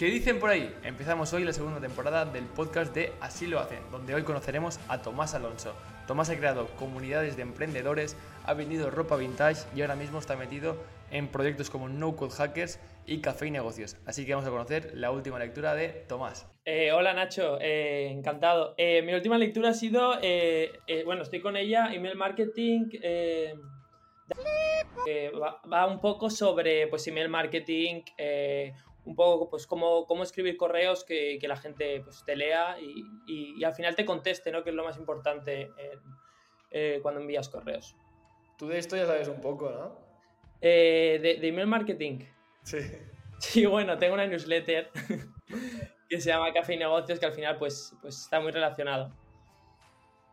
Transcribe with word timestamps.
¿Qué 0.00 0.06
dicen 0.06 0.40
por 0.40 0.48
ahí? 0.48 0.74
Empezamos 0.82 1.30
hoy 1.34 1.44
la 1.44 1.52
segunda 1.52 1.78
temporada 1.78 2.24
del 2.24 2.46
podcast 2.46 2.94
de 2.94 3.12
Así 3.20 3.46
lo 3.46 3.60
hacen, 3.60 3.80
donde 3.92 4.14
hoy 4.14 4.22
conoceremos 4.22 4.80
a 4.88 5.02
Tomás 5.02 5.34
Alonso. 5.34 5.74
Tomás 6.06 6.30
ha 6.30 6.38
creado 6.38 6.68
comunidades 6.78 7.36
de 7.36 7.42
emprendedores, 7.42 8.16
ha 8.46 8.54
vendido 8.54 8.90
ropa 8.90 9.16
vintage 9.16 9.60
y 9.76 9.82
ahora 9.82 9.96
mismo 9.96 10.18
está 10.18 10.36
metido 10.36 10.78
en 11.10 11.28
proyectos 11.28 11.68
como 11.68 11.90
No 11.90 12.16
Code 12.16 12.32
Hackers 12.32 12.80
y 13.04 13.20
Café 13.20 13.48
y 13.48 13.50
Negocios. 13.50 13.98
Así 14.06 14.24
que 14.24 14.32
vamos 14.32 14.48
a 14.48 14.50
conocer 14.50 14.90
la 14.94 15.10
última 15.10 15.38
lectura 15.38 15.74
de 15.74 15.88
Tomás. 16.08 16.50
Eh, 16.64 16.92
hola 16.92 17.12
Nacho, 17.12 17.60
eh, 17.60 18.08
encantado. 18.10 18.74
Eh, 18.78 19.02
mi 19.02 19.12
última 19.12 19.36
lectura 19.36 19.68
ha 19.68 19.74
sido, 19.74 20.14
bueno, 21.04 21.24
estoy 21.24 21.42
con 21.42 21.58
ella, 21.58 21.92
email 21.92 22.16
marketing. 22.16 22.88
Va, 25.38 25.60
va, 25.70 25.86
un 25.86 26.00
poco 26.00 26.30
sobre 26.30 26.86
pues 26.86 27.06
email 27.06 27.28
marketing, 27.28 28.00
un 29.10 29.16
poco 29.16 29.50
pues 29.50 29.66
cómo, 29.66 30.06
cómo 30.06 30.22
escribir 30.22 30.56
correos 30.56 31.04
que, 31.04 31.38
que, 31.40 31.48
la 31.48 31.56
gente 31.56 32.00
pues, 32.00 32.24
te 32.24 32.36
lea 32.36 32.76
y, 32.80 33.04
y, 33.26 33.64
al 33.64 33.72
final 33.72 33.96
te 33.96 34.04
conteste, 34.04 34.52
¿no? 34.52 34.62
Que 34.62 34.70
es 34.70 34.76
lo 34.76 34.84
más 34.84 34.96
importante 34.98 35.72
eh, 36.70 37.00
cuando 37.02 37.20
envías 37.20 37.48
correos. 37.48 37.96
Tú 38.56 38.68
de 38.68 38.78
esto 38.78 38.96
ya 38.96 39.06
sabes 39.06 39.26
un 39.26 39.40
poco, 39.40 39.68
¿no? 39.68 39.98
Eh, 40.60 41.18
de, 41.20 41.48
email 41.48 41.66
marketing. 41.66 42.20
Sí. 42.62 42.78
Sí, 43.40 43.66
bueno, 43.66 43.98
tengo 43.98 44.14
una 44.14 44.26
newsletter 44.26 44.90
que 46.08 46.20
se 46.20 46.28
llama 46.28 46.52
Café 46.52 46.74
y 46.74 46.76
Negocios 46.76 47.18
que 47.18 47.26
al 47.26 47.32
final 47.32 47.58
pues, 47.58 47.96
pues 48.00 48.16
está 48.20 48.38
muy 48.38 48.52
relacionado. 48.52 49.12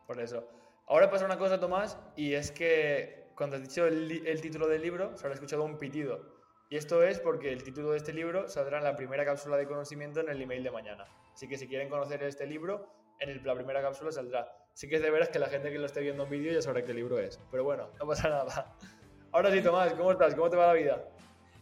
Por 0.06 0.22
eso. 0.22 0.48
Ahora 0.86 1.10
pasa 1.10 1.26
una 1.26 1.40
cosa, 1.40 1.60
Tomás, 1.60 1.98
y 2.16 2.34
es 2.34 2.52
que 2.52 3.32
cuando 3.36 3.56
has 3.56 3.64
dicho 3.64 3.88
el, 3.88 4.28
el 4.28 4.42
título 4.42 4.68
del 4.68 4.84
libro, 4.84 5.18
se 5.18 5.26
habrá 5.26 5.34
escuchado 5.34 5.64
un 5.64 5.80
pitido. 5.80 6.37
Y 6.70 6.76
esto 6.76 7.02
es 7.02 7.20
porque 7.20 7.54
el 7.54 7.64
título 7.64 7.92
de 7.92 7.98
este 7.98 8.12
libro 8.12 8.50
saldrá 8.50 8.80
en 8.80 8.84
la 8.84 8.96
primera 8.98 9.24
cápsula 9.24 9.56
de 9.56 9.66
conocimiento 9.66 10.20
en 10.20 10.28
el 10.28 10.42
email 10.42 10.64
de 10.64 10.72
mañana. 10.72 11.06
Así 11.34 11.48
que 11.48 11.58
si 11.58 11.66
quieren 11.66 11.88
conocer 11.88 12.22
este 12.24 12.46
libro, 12.46 12.90
en 13.20 13.42
la 13.46 13.56
primera 13.56 13.82
cápsula 13.82 14.12
saldrá. 14.12 14.54
Sí 14.74 14.90
que 14.90 14.98
es 14.98 15.02
de 15.02 15.10
veras 15.10 15.30
que 15.30 15.40
la 15.40 15.48
gente 15.48 15.72
que 15.72 15.80
lo 15.80 15.86
esté 15.86 16.02
viendo 16.02 16.26
en 16.26 16.30
vídeo 16.30 16.52
ya 16.52 16.62
sabrá 16.62 16.84
qué 16.84 16.94
libro 16.94 17.20
es. 17.20 17.40
Pero 17.52 17.64
bueno, 17.64 17.88
no 17.98 18.06
pasa 18.06 18.28
nada. 18.28 18.76
Ahora 19.32 19.50
sí, 19.50 19.62
Tomás, 19.62 19.94
¿cómo 19.94 20.12
estás? 20.12 20.36
¿Cómo 20.36 20.50
te 20.50 20.58
va 20.58 20.68
la 20.68 20.74
vida? 20.74 21.06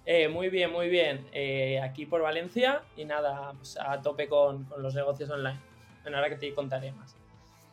Eh, 0.07 0.27
muy 0.27 0.49
bien, 0.49 0.71
muy 0.71 0.89
bien. 0.89 1.27
Eh, 1.33 1.79
aquí 1.81 2.07
por 2.07 2.21
Valencia 2.21 2.81
y 2.95 3.05
nada, 3.05 3.53
pues 3.53 3.77
a 3.79 4.01
tope 4.01 4.27
con, 4.27 4.67
los 4.77 4.95
negocios 4.95 5.29
online. 5.29 5.59
Bueno, 6.01 6.17
ahora 6.17 6.29
que 6.29 6.37
te 6.37 6.53
contaré 6.55 6.91
más. 6.93 7.15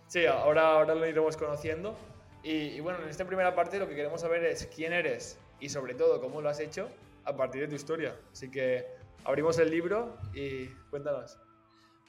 Sí, 0.06 0.26
ahora, 0.26 0.72
ahora 0.72 0.94
lo 0.94 1.06
iremos 1.06 1.38
conociendo. 1.38 1.96
y 2.42 2.78
bueno, 2.80 2.98
en 3.02 3.08
esta 3.08 3.24
primera 3.24 3.54
parte 3.54 3.78
lo 3.78 3.88
que 3.88 3.94
queremos 3.94 4.20
saber 4.20 4.44
es 4.44 4.66
quién 4.66 4.92
eres 4.92 5.38
y 5.60 5.70
sobre 5.70 5.94
todo 5.94 6.20
cómo 6.20 6.42
lo 6.42 6.50
has 6.50 6.60
hecho 6.60 6.88
a 7.24 7.36
partir 7.36 7.62
de 7.62 7.68
tu 7.68 7.74
historia. 7.74 8.16
Así 8.30 8.50
que 8.50 8.86
abrimos 9.24 9.58
el 9.58 9.70
libro 9.70 10.16
y 10.34 10.66
cuéntanos. 10.90 11.38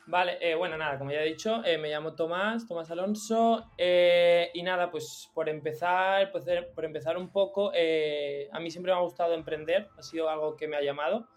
Vale, 0.05 0.37
eh, 0.41 0.53
bueno, 0.55 0.77
nada, 0.77 0.97
como 0.97 1.11
ya 1.11 1.21
he 1.21 1.25
dicho, 1.25 1.63
eh, 1.63 1.77
me 1.77 1.89
llamo 1.89 2.13
Tomás, 2.13 2.67
Tomás 2.67 2.91
Alonso, 2.91 3.71
eh, 3.77 4.51
y 4.53 4.61
nada, 4.61 4.91
pues 4.91 5.31
por 5.33 5.47
empezar, 5.47 6.29
pues, 6.29 6.45
por 6.75 6.83
empezar 6.83 7.17
un 7.17 7.31
poco, 7.31 7.69
a 7.69 8.59
mí 8.59 8.69
siempre 8.69 8.91
me 8.91 8.97
ha 8.97 9.01
gustado 9.01 9.33
emprender, 9.33 9.87
ha 9.97 10.03
sido 10.03 10.29
algo 10.29 10.57
que 10.57 10.67
me 10.67 10.75
ha 10.75 10.81
llamado. 10.81 11.29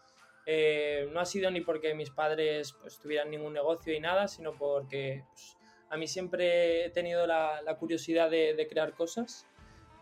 no 1.13 1.21
ha 1.21 1.25
sido 1.25 1.51
ni 1.51 1.61
porque 1.61 1.95
mis 1.95 2.11
padres 2.11 2.73
pues, 2.73 2.99
tuvieran 2.99 3.31
ningún 3.31 3.53
negocio 3.53 3.95
y 3.95 4.01
nada, 4.01 4.27
sino 4.27 4.53
porque 4.53 5.25
pues, 5.29 5.57
a 5.91 5.97
mí 5.97 6.09
siempre 6.09 6.87
he 6.87 6.91
tenido 6.91 7.25
la, 7.27 7.77
curiosidad 7.79 8.31
de 8.31 8.67
crear 8.69 8.95
cosas 8.95 9.47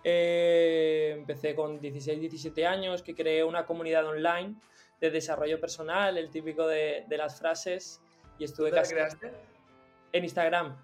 eh, 0.05 1.15
empecé 1.17 1.55
con 1.55 1.81
16, 1.81 2.21
17 2.21 2.67
años, 2.67 3.03
que 3.03 3.15
creé 3.15 3.43
una 3.43 3.65
comunidad 3.65 4.07
online 4.07 4.55
de 5.01 5.11
desarrollo 5.11 5.59
personal, 5.59 6.19
el 6.19 6.31
típico 6.31 6.67
de, 6.67 7.07
las 7.09 7.39
frases. 7.39 8.03
Y 8.39 8.45
estuve 8.45 8.71
¿Dónde 8.71 8.83
casi... 8.83 8.95
creaste? 8.95 9.33
En 10.13 10.25
Instagram. 10.25 10.77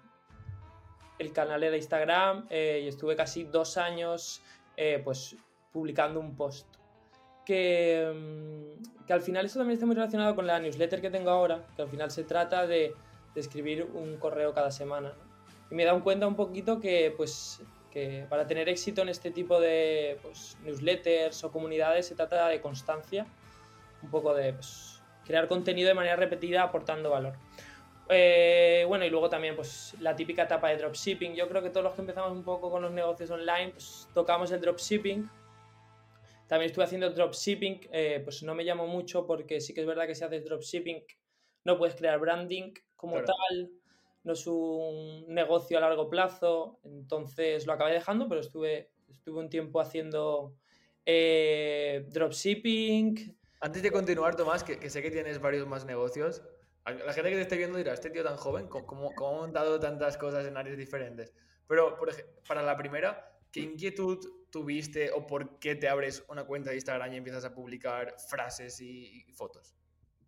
El 1.19 1.31
canal 1.33 1.63
era 1.63 1.77
Instagram 1.77 2.47
eh, 2.49 2.81
y 2.83 2.87
estuve 2.87 3.15
casi 3.15 3.43
dos 3.43 3.77
años 3.77 4.41
eh, 4.75 4.99
pues 5.03 5.35
publicando 5.71 6.19
un 6.19 6.35
post. 6.35 6.67
Que, 7.45 8.11
mm, 8.13 9.05
que, 9.05 9.13
al 9.13 9.21
final 9.21 9.45
eso 9.45 9.59
también 9.59 9.75
está 9.75 9.85
muy 9.85 9.95
relacionado 9.95 10.35
con 10.35 10.47
la 10.47 10.59
newsletter 10.59 10.99
que 10.99 11.11
tengo 11.11 11.29
ahora, 11.29 11.67
que 11.75 11.83
al 11.83 11.89
final 11.89 12.09
se 12.09 12.23
trata 12.23 12.65
de, 12.65 12.95
de 13.35 13.39
escribir 13.39 13.83
un 13.83 14.17
correo 14.17 14.53
cada 14.53 14.71
semana. 14.71 15.13
Y 15.69 15.75
me 15.75 15.83
he 15.83 15.85
dado 15.85 16.03
cuenta 16.03 16.27
un 16.27 16.35
poquito 16.35 16.79
que 16.79 17.13
pues 17.15 17.61
que 17.91 18.25
para 18.29 18.47
tener 18.47 18.69
éxito 18.69 19.01
en 19.01 19.09
este 19.09 19.31
tipo 19.31 19.59
de 19.59 20.17
pues, 20.21 20.57
newsletters 20.63 21.43
o 21.43 21.51
comunidades 21.51 22.07
se 22.07 22.15
trata 22.15 22.47
de 22.47 22.61
constancia, 22.61 23.27
un 24.01 24.09
poco 24.09 24.33
de 24.33 24.53
pues, 24.53 25.01
crear 25.25 25.47
contenido 25.47 25.87
de 25.87 25.93
manera 25.93 26.15
repetida 26.15 26.63
aportando 26.63 27.09
valor. 27.09 27.33
Eh, 28.09 28.83
bueno, 28.87 29.05
y 29.05 29.09
luego 29.09 29.29
también 29.29 29.55
pues 29.55 29.95
la 29.99 30.15
típica 30.15 30.43
etapa 30.43 30.69
de 30.69 30.77
dropshipping. 30.77 31.33
Yo 31.35 31.47
creo 31.47 31.61
que 31.61 31.69
todos 31.69 31.83
los 31.83 31.93
que 31.93 32.01
empezamos 32.01 32.31
un 32.31 32.43
poco 32.43 32.69
con 32.69 32.81
los 32.81 32.91
negocios 32.91 33.29
online, 33.29 33.71
pues 33.71 34.09
tocamos 34.13 34.51
el 34.51 34.59
dropshipping. 34.59 35.29
También 36.47 36.69
estuve 36.69 36.83
haciendo 36.83 37.09
dropshipping, 37.09 37.87
eh, 37.93 38.19
pues 38.23 38.43
no 38.43 38.53
me 38.53 38.63
llamo 38.65 38.85
mucho 38.85 39.25
porque 39.25 39.61
sí 39.61 39.73
que 39.73 39.81
es 39.81 39.87
verdad 39.87 40.07
que 40.07 40.15
si 40.15 40.25
haces 40.25 40.43
dropshipping 40.43 41.01
no 41.63 41.77
puedes 41.77 41.95
crear 41.95 42.19
branding 42.19 42.73
como 42.97 43.23
tal 43.23 43.71
no 44.23 44.33
es 44.33 44.45
un 44.47 45.25
negocio 45.27 45.77
a 45.77 45.81
largo 45.81 46.09
plazo, 46.09 46.79
entonces 46.83 47.65
lo 47.65 47.73
acabé 47.73 47.93
dejando, 47.93 48.27
pero 48.29 48.41
estuve, 48.41 48.91
estuve 49.09 49.39
un 49.39 49.49
tiempo 49.49 49.79
haciendo 49.79 50.55
eh, 51.05 52.05
dropshipping. 52.09 53.37
Antes 53.59 53.83
de 53.83 53.91
continuar, 53.91 54.35
Tomás, 54.35 54.63
que, 54.63 54.89
sé 54.89 55.01
que 55.01 55.11
tienes 55.11 55.39
varios 55.39 55.67
más 55.67 55.85
negocios, 55.85 56.43
la 56.85 57.13
gente 57.13 57.29
que 57.29 57.35
te 57.35 57.41
esté 57.41 57.57
viendo 57.57 57.77
dirá, 57.77 57.93
este 57.93 58.09
tío 58.09 58.23
tan 58.23 58.37
joven, 58.37 58.67
¿cómo, 58.67 59.13
cómo 59.13 59.37
ha 59.37 59.41
montado 59.41 59.79
tantas 59.79 60.17
cosas 60.17 60.45
en 60.45 60.57
áreas 60.57 60.77
diferentes? 60.77 61.33
Pero, 61.67 61.95
por 61.97 62.09
ejemplo, 62.09 62.33
para 62.47 62.63
la 62.63 62.75
primera, 62.75 63.39
¿qué 63.51 63.61
inquietud 63.61 64.19
tuviste 64.51 65.11
o 65.11 65.25
por 65.25 65.59
qué 65.59 65.75
te 65.75 65.87
abres 65.87 66.23
una 66.27 66.45
cuenta 66.45 66.71
de 66.71 66.77
Instagram 66.77 67.13
y 67.13 67.17
empiezas 67.17 67.45
a 67.45 67.53
publicar 67.53 68.15
frases 68.27 68.81
y 68.81 69.31
fotos? 69.33 69.75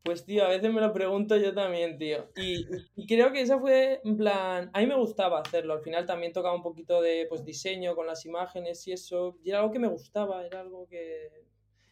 Pues 0.03 0.25
tío, 0.25 0.43
a 0.43 0.49
veces 0.49 0.71
me 0.71 0.81
lo 0.81 0.91
pregunto 0.91 1.37
yo 1.37 1.53
también, 1.53 1.97
tío. 1.97 2.29
Y, 2.35 2.65
creo 3.07 3.31
que 3.31 3.41
esa 3.41 3.57
fue, 3.57 4.01
en 4.03 4.17
plan, 4.17 4.69
a 4.73 4.79
mí 4.81 4.85
me 4.85 4.97
gustaba 4.97 5.39
hacerlo. 5.39 5.73
Al 5.73 5.81
final 5.81 6.05
también 6.05 6.33
tocaba 6.33 6.53
un 6.53 6.61
poquito 6.61 7.01
de 7.01 7.25
pues, 7.29 7.45
diseño 7.45 7.95
con 7.95 8.05
las 8.05 8.25
imágenes 8.25 8.85
y 8.85 8.91
eso. 8.91 9.37
Y 9.43 9.49
era 9.49 9.59
algo 9.59 9.71
que 9.71 9.79
me 9.79 9.87
gustaba, 9.87 10.45
era 10.45 10.59
algo 10.59 10.87
que... 10.89 11.45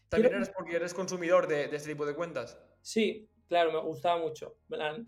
¿También 0.10 0.36
eres 0.36 0.50
porque 0.50 0.76
eres 0.76 0.94
consumidor 0.94 1.48
de, 1.48 1.74
este 1.74 1.92
tipo 1.92 2.06
de 2.06 2.14
cuentas? 2.14 2.60
Sí, 2.82 3.30
claro, 3.48 3.72
me 3.72 3.80
gustaba 3.80 4.20
mucho. 4.20 4.58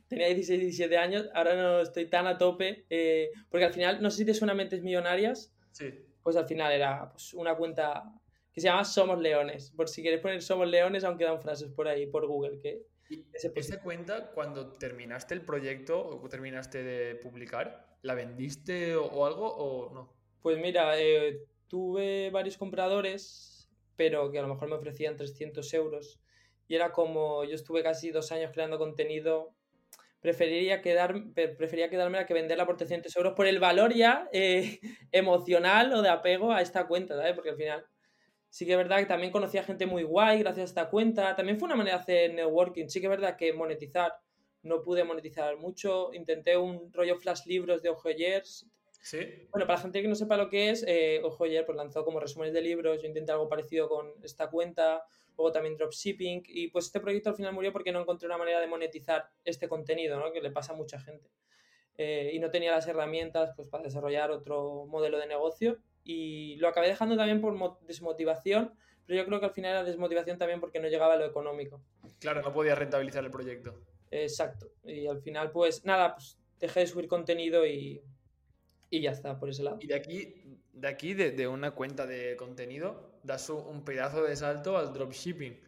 Tenía 0.08 0.28
16, 0.28 0.62
17 0.62 0.98
años, 0.98 1.30
ahora 1.34 1.56
no 1.56 1.82
estoy 1.82 2.10
tan 2.10 2.26
a 2.26 2.38
tope. 2.38 2.86
Eh, 2.90 3.32
porque 3.50 3.66
al 3.66 3.74
final, 3.74 4.02
no 4.02 4.12
sé 4.12 4.20
si 4.20 4.26
te 4.26 4.34
suena 4.34 4.54
Mentes 4.54 4.82
Millonarias. 4.82 5.54
Sí. 5.72 5.90
Pues 6.22 6.38
al 6.38 6.46
final 6.46 6.72
era 6.72 7.12
pues, 7.12 7.34
una 7.34 7.58
cuenta 7.58 8.02
que 8.54 8.62
se 8.62 8.68
llama 8.68 8.86
Somos 8.86 9.20
Leones. 9.20 9.72
Por 9.72 9.90
si 9.90 10.02
quieres 10.02 10.22
poner 10.22 10.42
Somos 10.42 10.70
Leones, 10.70 11.04
aunque 11.04 11.26
dan 11.26 11.42
frases 11.42 11.70
por 11.70 11.90
ahí, 11.90 12.08
por 12.08 12.28
Google, 12.28 12.60
que 12.60 12.93
¿Y 13.14 13.26
esa 13.34 13.80
cuenta, 13.82 14.32
cuando 14.32 14.72
terminaste 14.72 15.36
el 15.36 15.42
proyecto 15.42 16.00
o 16.00 16.30
terminaste 16.30 16.84
de 16.84 17.16
publicar, 17.16 17.98
la 18.02 18.16
vendiste 18.16 18.96
o, 18.96 19.26
algo 19.26 19.48
o 19.48 19.94
no? 19.94 20.14
Pues 20.42 20.58
mira, 20.58 21.00
eh, 21.00 21.46
tuve 21.68 22.32
varios 22.32 22.58
compradores, 22.58 23.70
pero 23.96 24.32
que 24.32 24.40
a 24.40 24.42
lo 24.42 24.48
mejor 24.48 24.68
me 24.70 24.76
ofrecían 24.76 25.16
300 25.16 25.74
euros. 25.76 26.20
Y 26.68 26.76
era 26.76 26.92
como, 26.92 27.44
yo 27.44 27.54
estuve 27.54 27.84
casi 27.84 28.10
dos 28.10 28.32
años 28.32 28.52
creando 28.52 28.80
contenido, 28.80 29.54
preferiría, 30.20 30.82
quedar, 30.82 31.14
prefería 31.34 31.90
quedarme 31.90 32.18
a 32.18 32.26
que 32.26 32.34
venderla 32.34 32.66
por 32.66 32.78
300 32.78 33.16
euros 33.16 33.34
por 33.34 33.46
el 33.46 33.60
valor 33.60 33.94
ya 33.94 34.28
eh, 34.34 34.80
emocional 35.12 35.94
o 35.94 36.02
de 36.02 36.10
apego 36.10 36.52
a 36.52 36.62
esta 36.62 36.88
cuenta, 36.88 37.16
¿sabes? 37.16 37.34
Porque 37.36 37.52
al 37.52 37.58
final 37.58 37.86
Sí 38.54 38.68
que 38.68 38.74
es 38.74 38.78
verdad 38.78 39.00
que 39.00 39.08
también 39.08 39.32
conocí 39.32 39.58
a 39.58 39.64
gente 39.64 39.88
muy 39.88 40.04
guay 40.04 40.38
gracias 40.38 40.62
a 40.62 40.70
esta 40.70 40.90
cuenta. 40.92 41.36
También 41.36 41.58
fue 41.58 41.66
una 41.66 41.76
manera 41.76 41.98
de 41.98 42.04
hacer 42.04 42.34
networking. 42.36 42.88
Sí 42.88 43.00
que 43.00 43.08
es 43.08 43.10
verdad 43.10 43.36
que 43.36 43.52
monetizar 43.52 44.14
no 44.62 44.84
pude 44.84 45.04
monetizar 45.04 45.58
mucho. 45.58 46.14
Intenté 46.14 46.56
un 46.56 46.94
rollo 46.94 47.16
flash 47.16 47.48
libros 47.48 47.82
de 47.82 47.90
Ojoyers. 47.90 48.68
Sí. 49.02 49.18
Bueno, 49.50 49.66
para 49.66 49.78
la 49.78 49.82
gente 49.82 50.04
que 50.04 50.08
no 50.08 50.14
sepa 50.14 50.38
lo 50.38 50.52
que 50.52 50.70
es, 50.70 50.86
eh, 50.88 51.20
Ojoyer 51.24 51.66
pues 51.66 51.76
lanzó 51.76 52.06
como 52.06 52.20
resúmenes 52.20 52.54
de 52.54 52.62
libros. 52.62 53.02
Yo 53.02 53.08
intenté 53.08 53.32
algo 53.32 53.50
parecido 53.50 53.90
con 53.90 54.14
esta 54.22 54.52
cuenta. 54.52 55.04
Luego 55.36 55.52
también 55.52 55.76
dropshipping. 55.76 56.44
Y 56.46 56.68
pues 56.68 56.86
este 56.86 57.00
proyecto 57.00 57.32
al 57.32 57.36
final 57.36 57.54
murió 57.54 57.74
porque 57.74 57.92
no 57.92 58.02
encontré 58.02 58.28
una 58.28 58.38
manera 58.38 58.60
de 58.60 58.68
monetizar 58.68 59.32
este 59.44 59.68
contenido, 59.68 60.20
¿no? 60.20 60.32
Que 60.32 60.42
le 60.42 60.52
pasa 60.52 60.74
a 60.74 60.76
mucha 60.76 61.00
gente. 61.00 61.28
Eh, 61.98 62.30
y 62.36 62.38
no 62.38 62.52
tenía 62.52 62.70
las 62.70 62.88
herramientas 62.88 63.54
pues, 63.56 63.68
para 63.68 63.84
desarrollar 63.84 64.30
otro 64.30 64.86
modelo 64.86 65.18
de 65.18 65.26
negocio 65.26 65.80
y 66.04 66.56
lo 66.58 66.68
acabé 66.68 66.88
dejando 66.88 67.16
también 67.16 67.42
por 67.42 67.80
desmotivación, 67.82 68.74
pero 69.06 69.20
yo 69.20 69.26
creo 69.26 69.40
que 69.40 69.46
al 69.48 69.54
final 69.54 69.72
era 69.72 69.84
desmotivación 69.84 70.38
también 70.38 70.60
porque 70.60 70.80
no 70.80 70.88
llegaba 70.88 71.14
a 71.14 71.18
lo 71.18 71.26
económico. 71.26 71.82
Claro, 72.20 72.42
no 72.42 72.54
podía 72.54 72.76
rentabilizar 72.76 73.24
el 73.24 73.32
proyecto. 73.32 73.80
Exacto. 74.12 74.72
Y 74.84 75.08
al 75.08 75.22
final, 75.22 75.52
pues 75.52 75.86
nada, 75.86 76.16
pues 76.16 76.38
dejé 76.60 76.82
de 76.82 76.88
subir 76.88 77.08
contenido 77.08 77.66
y, 77.66 78.02
y 78.90 79.02
ya 79.02 79.12
está, 79.12 79.40
por 79.40 79.50
ese 79.50 79.64
lado. 79.64 79.78
Y 79.82 79.88
de 79.88 79.96
aquí, 79.96 80.60
de, 80.72 80.88
aquí 80.88 81.14
de, 81.14 81.48
una 81.48 81.72
cuenta 81.72 82.06
de 82.06 82.36
contenido, 82.38 83.20
das 83.24 83.50
un 83.50 83.84
pedazo 83.84 84.24
de 84.24 84.36
salto 84.36 84.78
al 84.78 84.94
dropshipping. 84.94 85.60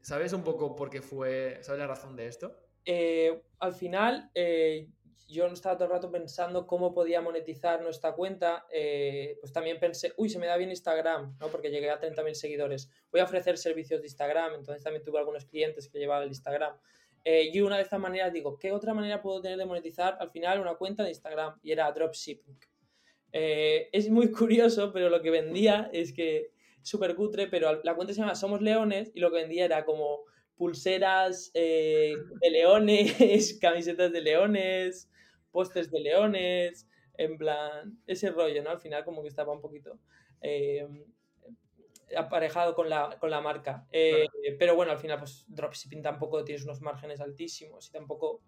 ¿Sabes 0.00 0.32
un 0.32 0.42
poco 0.42 0.74
por 0.74 0.90
qué 0.90 1.02
fue, 1.02 1.58
sabes 1.62 1.78
la 1.78 1.86
razón 1.86 2.16
de 2.16 2.26
esto? 2.26 2.58
Eh, 2.84 3.42
al 3.60 3.74
final, 3.74 4.30
eh, 4.34 4.88
yo 5.26 5.46
estaba 5.46 5.76
todo 5.76 5.86
el 5.86 5.92
rato 5.92 6.10
pensando 6.10 6.66
cómo 6.66 6.94
podía 6.94 7.20
monetizar 7.20 7.82
nuestra 7.82 8.12
cuenta. 8.12 8.66
Eh, 8.70 9.36
pues 9.40 9.52
también 9.52 9.78
pensé, 9.78 10.12
uy, 10.16 10.28
se 10.28 10.38
me 10.38 10.46
da 10.46 10.56
bien 10.56 10.70
Instagram, 10.70 11.36
¿no? 11.38 11.48
Porque 11.48 11.70
llegué 11.70 11.90
a 11.90 12.00
30.000 12.00 12.34
seguidores. 12.34 12.90
Voy 13.10 13.20
a 13.20 13.24
ofrecer 13.24 13.58
servicios 13.58 14.00
de 14.00 14.06
Instagram, 14.06 14.54
entonces 14.54 14.82
también 14.82 15.04
tuve 15.04 15.18
algunos 15.18 15.44
clientes 15.44 15.88
que 15.88 15.98
llevaban 15.98 16.24
el 16.24 16.28
Instagram. 16.28 16.76
y 17.24 17.60
una 17.60 17.76
de 17.76 17.82
estas 17.82 18.00
maneras 18.00 18.32
digo, 18.32 18.58
¿qué 18.58 18.72
otra 18.72 18.94
manera 18.94 19.20
puedo 19.20 19.42
tener 19.42 19.58
de 19.58 19.66
monetizar 19.66 20.16
al 20.20 20.30
final 20.30 20.60
una 20.60 20.76
cuenta 20.76 21.02
de 21.02 21.10
Instagram? 21.10 21.58
Y 21.62 21.72
era 21.72 21.90
dropshipping. 21.92 22.58
es 23.32 24.08
muy 24.08 24.30
curioso, 24.32 24.92
pero 24.92 25.10
lo 25.10 25.20
que 25.20 25.30
vendía 25.30 25.90
es 25.92 26.12
que 26.12 26.52
súper 26.82 27.14
cutre, 27.14 27.46
pero 27.48 27.82
la 27.82 27.94
cuenta 27.94 28.14
se 28.14 28.20
llama 28.20 28.34
Somos 28.34 28.62
Leones 28.62 29.12
y 29.14 29.20
lo 29.20 29.30
que 29.30 29.36
vendía 29.38 29.64
era 29.64 29.84
como 29.84 30.24
pulseras 30.58 31.50
eh, 31.54 32.14
de 32.40 32.50
leones, 32.50 33.58
camisetas 33.60 34.12
de 34.12 34.20
leones, 34.20 35.08
pósters 35.50 35.90
de 35.90 36.00
leones, 36.00 36.86
en 37.14 37.38
plan, 37.38 37.98
ese 38.06 38.30
rollo, 38.30 38.62
¿no? 38.62 38.70
Al 38.70 38.80
final 38.80 39.04
como 39.04 39.22
que 39.22 39.28
estaba 39.28 39.52
un 39.52 39.60
poquito 39.60 39.98
eh, 40.42 40.86
aparejado 42.16 42.74
con 42.74 42.88
la, 42.88 43.16
con 43.18 43.30
la 43.30 43.40
marca. 43.40 43.86
Eh, 43.92 44.26
pero 44.58 44.74
bueno, 44.74 44.92
al 44.92 44.98
final 44.98 45.18
pues 45.18 45.44
dropshipping 45.48 46.02
tampoco 46.02 46.44
tienes 46.44 46.64
unos 46.64 46.80
márgenes 46.80 47.20
altísimos 47.20 47.88
y 47.88 47.92
tampoco 47.92 48.42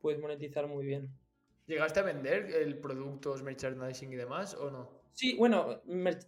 puedes 0.00 0.20
monetizar 0.20 0.66
muy 0.66 0.84
bien. 0.84 1.10
¿Llegaste 1.66 2.00
a 2.00 2.02
vender 2.02 2.50
el 2.54 2.78
productos, 2.78 3.42
merchandising 3.42 4.12
y 4.12 4.16
demás 4.16 4.54
o 4.54 4.70
no? 4.70 4.90
Sí, 5.12 5.36
bueno, 5.36 5.80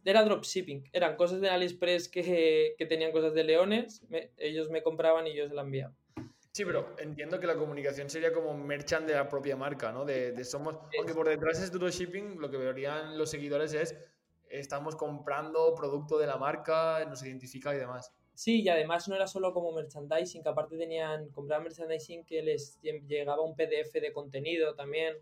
era 0.05 0.25
dropshipping. 0.25 0.89
Eran 0.93 1.17
cosas 1.17 1.41
de 1.41 1.51
AliExpress 1.51 2.09
que, 2.09 2.75
que 2.79 2.87
tenían 2.87 3.13
cosas 3.13 3.35
de 3.35 3.45
leones. 3.45 4.03
ellos 4.39 4.71
me 4.71 4.83
compraban 4.83 5.27
y 5.27 5.35
yo 5.35 5.49
se 5.49 5.55
la 5.55 5.63
enviaba. 5.63 5.95
Sí, 6.53 6.65
pero 6.65 6.97
entiendo 6.99 7.39
que 7.39 7.47
la 7.47 7.57
comunicación 7.57 8.09
sería 8.09 8.33
como 8.33 8.57
merchant 8.57 9.07
de 9.07 9.15
la 9.15 9.29
propia 9.29 9.57
marca, 9.57 9.93
¿no? 9.93 10.07
De, 10.07 10.43
somos. 10.45 10.79
Aunque 10.99 11.13
por 11.13 11.29
detrás 11.29 11.61
es 11.61 11.71
dropshipping, 11.71 12.41
lo 12.41 12.51
que 12.51 12.57
verían 12.57 13.19
los 13.19 13.29
seguidores 13.29 13.75
es 13.75 13.95
estamos 14.49 14.97
comprando 14.97 15.75
producto 15.75 16.17
de 16.17 16.27
la 16.27 16.39
marca, 16.39 17.05
nos 17.05 17.23
identifica 17.23 17.75
y 17.75 17.79
demás. 17.79 18.11
Sí, 18.37 18.61
y 18.61 18.69
además 18.69 19.09
no 19.09 19.17
era 19.17 19.27
solo 19.27 19.55
como 19.55 19.73
merchandising, 19.73 20.43
que 20.43 20.49
aparte 20.51 20.77
tenían, 20.77 21.31
comprar 21.31 21.63
merchandising 21.63 22.23
que 22.27 22.43
les 22.43 22.79
llegaba 22.83 23.41
un 23.41 23.57
PDF 23.57 23.95
de 23.95 24.13
contenido 24.13 24.75
también. 24.75 25.17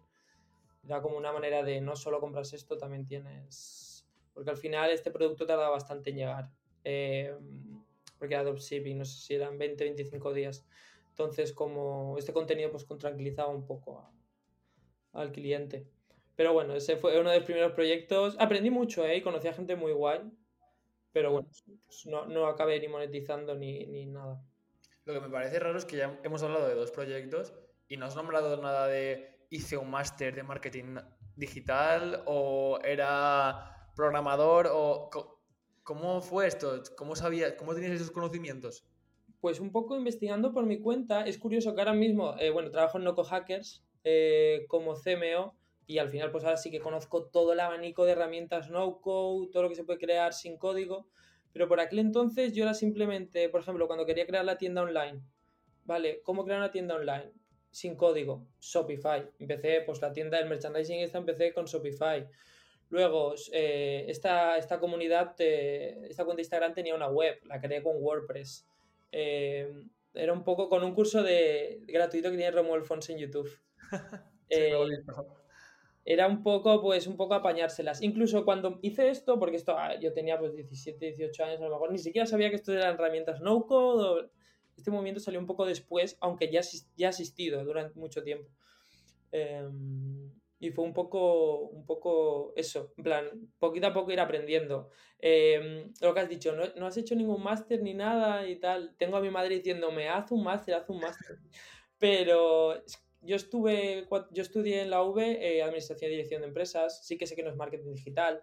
Era 0.84 1.00
como 1.00 1.16
una 1.16 1.32
manera 1.32 1.62
de 1.62 1.80
no 1.80 1.94
solo 1.94 2.18
compras 2.18 2.52
esto, 2.52 2.76
también 2.76 3.06
tienes... 3.06 4.04
Porque 4.34 4.50
al 4.50 4.56
final 4.56 4.90
este 4.90 5.12
producto 5.12 5.46
tarda 5.46 5.68
bastante 5.68 6.10
en 6.10 6.16
llegar. 6.16 6.50
Eh, 6.82 7.32
porque 8.18 8.34
era 8.34 8.42
dropshipping, 8.42 8.98
no 8.98 9.04
sé 9.04 9.20
si 9.20 9.34
eran 9.34 9.58
20, 9.58 9.84
25 9.84 10.32
días. 10.32 10.66
Entonces, 11.10 11.52
como 11.52 12.16
este 12.18 12.32
contenido 12.32 12.72
pues 12.72 12.84
tranquilizaba 12.98 13.48
un 13.50 13.64
poco 13.64 14.04
al 15.12 15.30
cliente. 15.30 15.86
Pero 16.34 16.52
bueno, 16.52 16.74
ese 16.74 16.96
fue 16.96 17.20
uno 17.20 17.30
de 17.30 17.36
los 17.36 17.44
primeros 17.44 17.74
proyectos. 17.74 18.34
Aprendí 18.40 18.70
mucho, 18.70 19.06
¿eh? 19.06 19.22
Conocí 19.22 19.46
a 19.46 19.52
gente 19.52 19.76
muy 19.76 19.92
guay. 19.92 20.20
Pero 21.14 21.30
bueno, 21.30 21.48
pues 21.86 22.06
no, 22.06 22.26
no 22.26 22.46
acabé 22.46 22.80
ni 22.80 22.88
monetizando 22.88 23.54
ni, 23.54 23.86
ni 23.86 24.04
nada. 24.04 24.44
Lo 25.04 25.14
que 25.14 25.20
me 25.20 25.30
parece 25.30 25.60
raro 25.60 25.78
es 25.78 25.84
que 25.84 25.96
ya 25.96 26.20
hemos 26.24 26.42
hablado 26.42 26.66
de 26.66 26.74
dos 26.74 26.90
proyectos 26.90 27.54
y 27.88 27.96
no 27.96 28.06
has 28.06 28.16
nombrado 28.16 28.60
nada 28.60 28.88
de 28.88 29.46
hice 29.48 29.76
un 29.76 29.90
máster 29.90 30.34
de 30.34 30.42
marketing 30.42 30.96
digital 31.36 32.24
o 32.26 32.80
era 32.82 33.90
programador 33.94 34.68
o 34.72 35.08
cómo 35.84 36.20
fue 36.20 36.48
esto? 36.48 36.82
¿Cómo 36.96 37.14
sabía, 37.14 37.56
cómo 37.56 37.74
tenías 37.74 37.92
esos 37.92 38.10
conocimientos? 38.10 38.84
Pues 39.40 39.60
un 39.60 39.70
poco 39.70 39.96
investigando 39.96 40.52
por 40.52 40.66
mi 40.66 40.80
cuenta, 40.80 41.24
es 41.26 41.38
curioso 41.38 41.76
que 41.76 41.80
ahora 41.80 41.92
mismo, 41.92 42.34
eh, 42.40 42.50
bueno, 42.50 42.72
trabajo 42.72 42.98
en 42.98 43.04
Noco 43.04 43.22
Hackers 43.22 43.84
eh, 44.02 44.64
como 44.68 44.94
CMO 44.94 45.54
y 45.86 45.98
al 45.98 46.10
final 46.10 46.30
pues 46.30 46.44
ahora 46.44 46.56
sí 46.56 46.70
que 46.70 46.80
conozco 46.80 47.24
todo 47.26 47.52
el 47.52 47.60
abanico 47.60 48.04
de 48.04 48.12
herramientas 48.12 48.70
no 48.70 49.00
code, 49.00 49.50
todo 49.52 49.64
lo 49.64 49.68
que 49.68 49.76
se 49.76 49.84
puede 49.84 49.98
crear 49.98 50.32
sin 50.32 50.56
código, 50.56 51.08
pero 51.52 51.68
por 51.68 51.80
aquel 51.80 52.00
entonces 52.00 52.52
yo 52.52 52.64
era 52.64 52.74
simplemente, 52.74 53.48
por 53.48 53.60
ejemplo, 53.60 53.86
cuando 53.86 54.06
quería 54.06 54.26
crear 54.26 54.44
la 54.44 54.58
tienda 54.58 54.82
online, 54.82 55.22
¿vale? 55.84 56.20
¿Cómo 56.22 56.44
crear 56.44 56.58
una 56.60 56.70
tienda 56.70 56.96
online? 56.96 57.32
sin 57.74 57.96
código, 57.96 58.46
Shopify. 58.60 59.28
Empecé, 59.40 59.80
pues 59.80 60.00
la 60.00 60.12
tienda 60.12 60.38
del 60.38 60.48
merchandising 60.48 61.00
esta 61.00 61.18
empecé 61.18 61.52
con 61.52 61.64
Shopify. 61.64 62.24
Luego, 62.88 63.34
eh, 63.52 64.04
esta, 64.06 64.56
esta, 64.56 64.78
comunidad, 64.78 65.34
esta 65.40 66.24
cuenta 66.24 66.36
de 66.36 66.42
Instagram 66.42 66.72
tenía 66.72 66.94
una 66.94 67.08
web, 67.08 67.40
la 67.46 67.60
creé 67.60 67.82
con 67.82 67.96
WordPress. 67.98 68.68
Eh, 69.10 69.72
era 70.14 70.32
un 70.32 70.44
poco 70.44 70.68
con 70.68 70.84
un 70.84 70.94
curso 70.94 71.24
de, 71.24 71.80
gratuito 71.88 72.30
que 72.30 72.36
tiene 72.36 72.52
Romuald 72.52 72.84
Fons 72.84 73.10
en 73.10 73.18
YouTube. 73.18 73.50
Eh, 74.50 74.74
era 76.04 76.26
un 76.26 76.42
poco, 76.42 76.82
pues, 76.82 77.06
un 77.06 77.16
poco 77.16 77.34
apañárselas. 77.34 78.02
Incluso 78.02 78.44
cuando 78.44 78.78
hice 78.82 79.08
esto, 79.08 79.38
porque 79.38 79.56
esto, 79.56 79.76
ah, 79.78 79.98
yo 79.98 80.12
tenía 80.12 80.38
pues 80.38 80.54
17, 80.54 81.06
18 81.06 81.44
años, 81.44 81.60
a 81.60 81.64
lo 81.64 81.70
mejor 81.70 81.92
ni 81.92 81.98
siquiera 81.98 82.26
sabía 82.26 82.50
que 82.50 82.56
esto 82.56 82.72
eran 82.72 82.94
herramientas 82.94 83.40
no 83.40 83.66
code 83.66 84.28
este 84.76 84.90
movimiento 84.90 85.20
salió 85.20 85.40
un 85.40 85.46
poco 85.46 85.66
después, 85.66 86.16
aunque 86.20 86.50
ya, 86.50 86.60
ya 86.96 87.10
durante 87.64 87.98
mucho 87.98 88.22
tiempo. 88.22 88.50
Em, 89.30 90.32
y 90.58 90.70
fue 90.70 90.84
un 90.84 90.94
poco, 90.94 91.68
un 91.68 91.84
poco 91.84 92.52
eso, 92.56 92.92
plan, 93.02 93.28
poquito 93.58 93.86
a 93.86 93.92
poco 93.92 94.12
ir 94.12 94.20
aprendiendo. 94.20 94.90
Em, 95.18 95.92
lo 96.00 96.14
que 96.14 96.20
has 96.20 96.28
dicho, 96.28 96.54
no, 96.54 96.64
no 96.76 96.86
has 96.86 96.96
hecho 96.96 97.14
ningún 97.14 97.42
máster 97.42 97.82
ni 97.82 97.94
nada 97.94 98.46
y 98.48 98.56
tal. 98.58 98.94
Tengo 98.96 99.16
a 99.16 99.20
mi 99.20 99.30
madre 99.30 99.56
diciéndome, 99.56 100.08
haz 100.08 100.30
un 100.32 100.42
máster, 100.42 100.74
haz 100.74 100.88
un 100.88 101.00
máster. 101.00 101.38
Pero 101.98 102.74
yo 103.24 103.36
estuve, 103.36 104.06
yo 104.30 104.42
estudié 104.42 104.82
en 104.82 104.90
la 104.90 105.02
UV 105.02 105.18
eh, 105.18 105.62
Administración 105.62 106.10
y 106.10 106.14
Dirección 106.14 106.42
de 106.42 106.48
Empresas, 106.48 107.06
sí 107.06 107.16
que 107.16 107.26
sé 107.26 107.34
que 107.34 107.42
no 107.42 107.50
es 107.50 107.56
marketing 107.56 107.92
digital, 107.92 108.42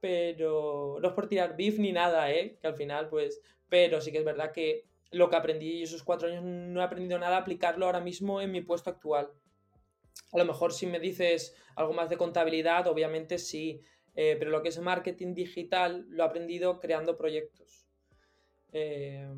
pero 0.00 0.98
no 1.00 1.08
es 1.08 1.14
por 1.14 1.28
tirar 1.28 1.56
beef 1.56 1.78
ni 1.78 1.92
nada, 1.92 2.30
¿eh? 2.30 2.58
Que 2.60 2.66
al 2.66 2.74
final, 2.74 3.08
pues, 3.08 3.40
pero 3.68 4.00
sí 4.00 4.12
que 4.12 4.18
es 4.18 4.24
verdad 4.24 4.52
que 4.52 4.86
lo 5.10 5.30
que 5.30 5.36
aprendí 5.36 5.82
esos 5.82 6.02
cuatro 6.02 6.28
años 6.28 6.42
no 6.42 6.80
he 6.80 6.84
aprendido 6.84 7.18
nada 7.18 7.36
a 7.36 7.40
aplicarlo 7.40 7.86
ahora 7.86 8.00
mismo 8.00 8.40
en 8.40 8.50
mi 8.50 8.60
puesto 8.60 8.90
actual. 8.90 9.30
A 10.32 10.38
lo 10.38 10.44
mejor 10.44 10.72
si 10.72 10.86
me 10.86 11.00
dices 11.00 11.54
algo 11.76 11.92
más 11.92 12.08
de 12.08 12.16
contabilidad, 12.16 12.86
obviamente 12.86 13.38
sí, 13.38 13.80
eh, 14.14 14.36
pero 14.38 14.50
lo 14.50 14.62
que 14.62 14.68
es 14.68 14.78
marketing 14.78 15.34
digital 15.34 16.06
lo 16.08 16.24
he 16.24 16.26
aprendido 16.26 16.80
creando 16.80 17.16
proyectos. 17.16 17.86
Eh, 18.72 19.28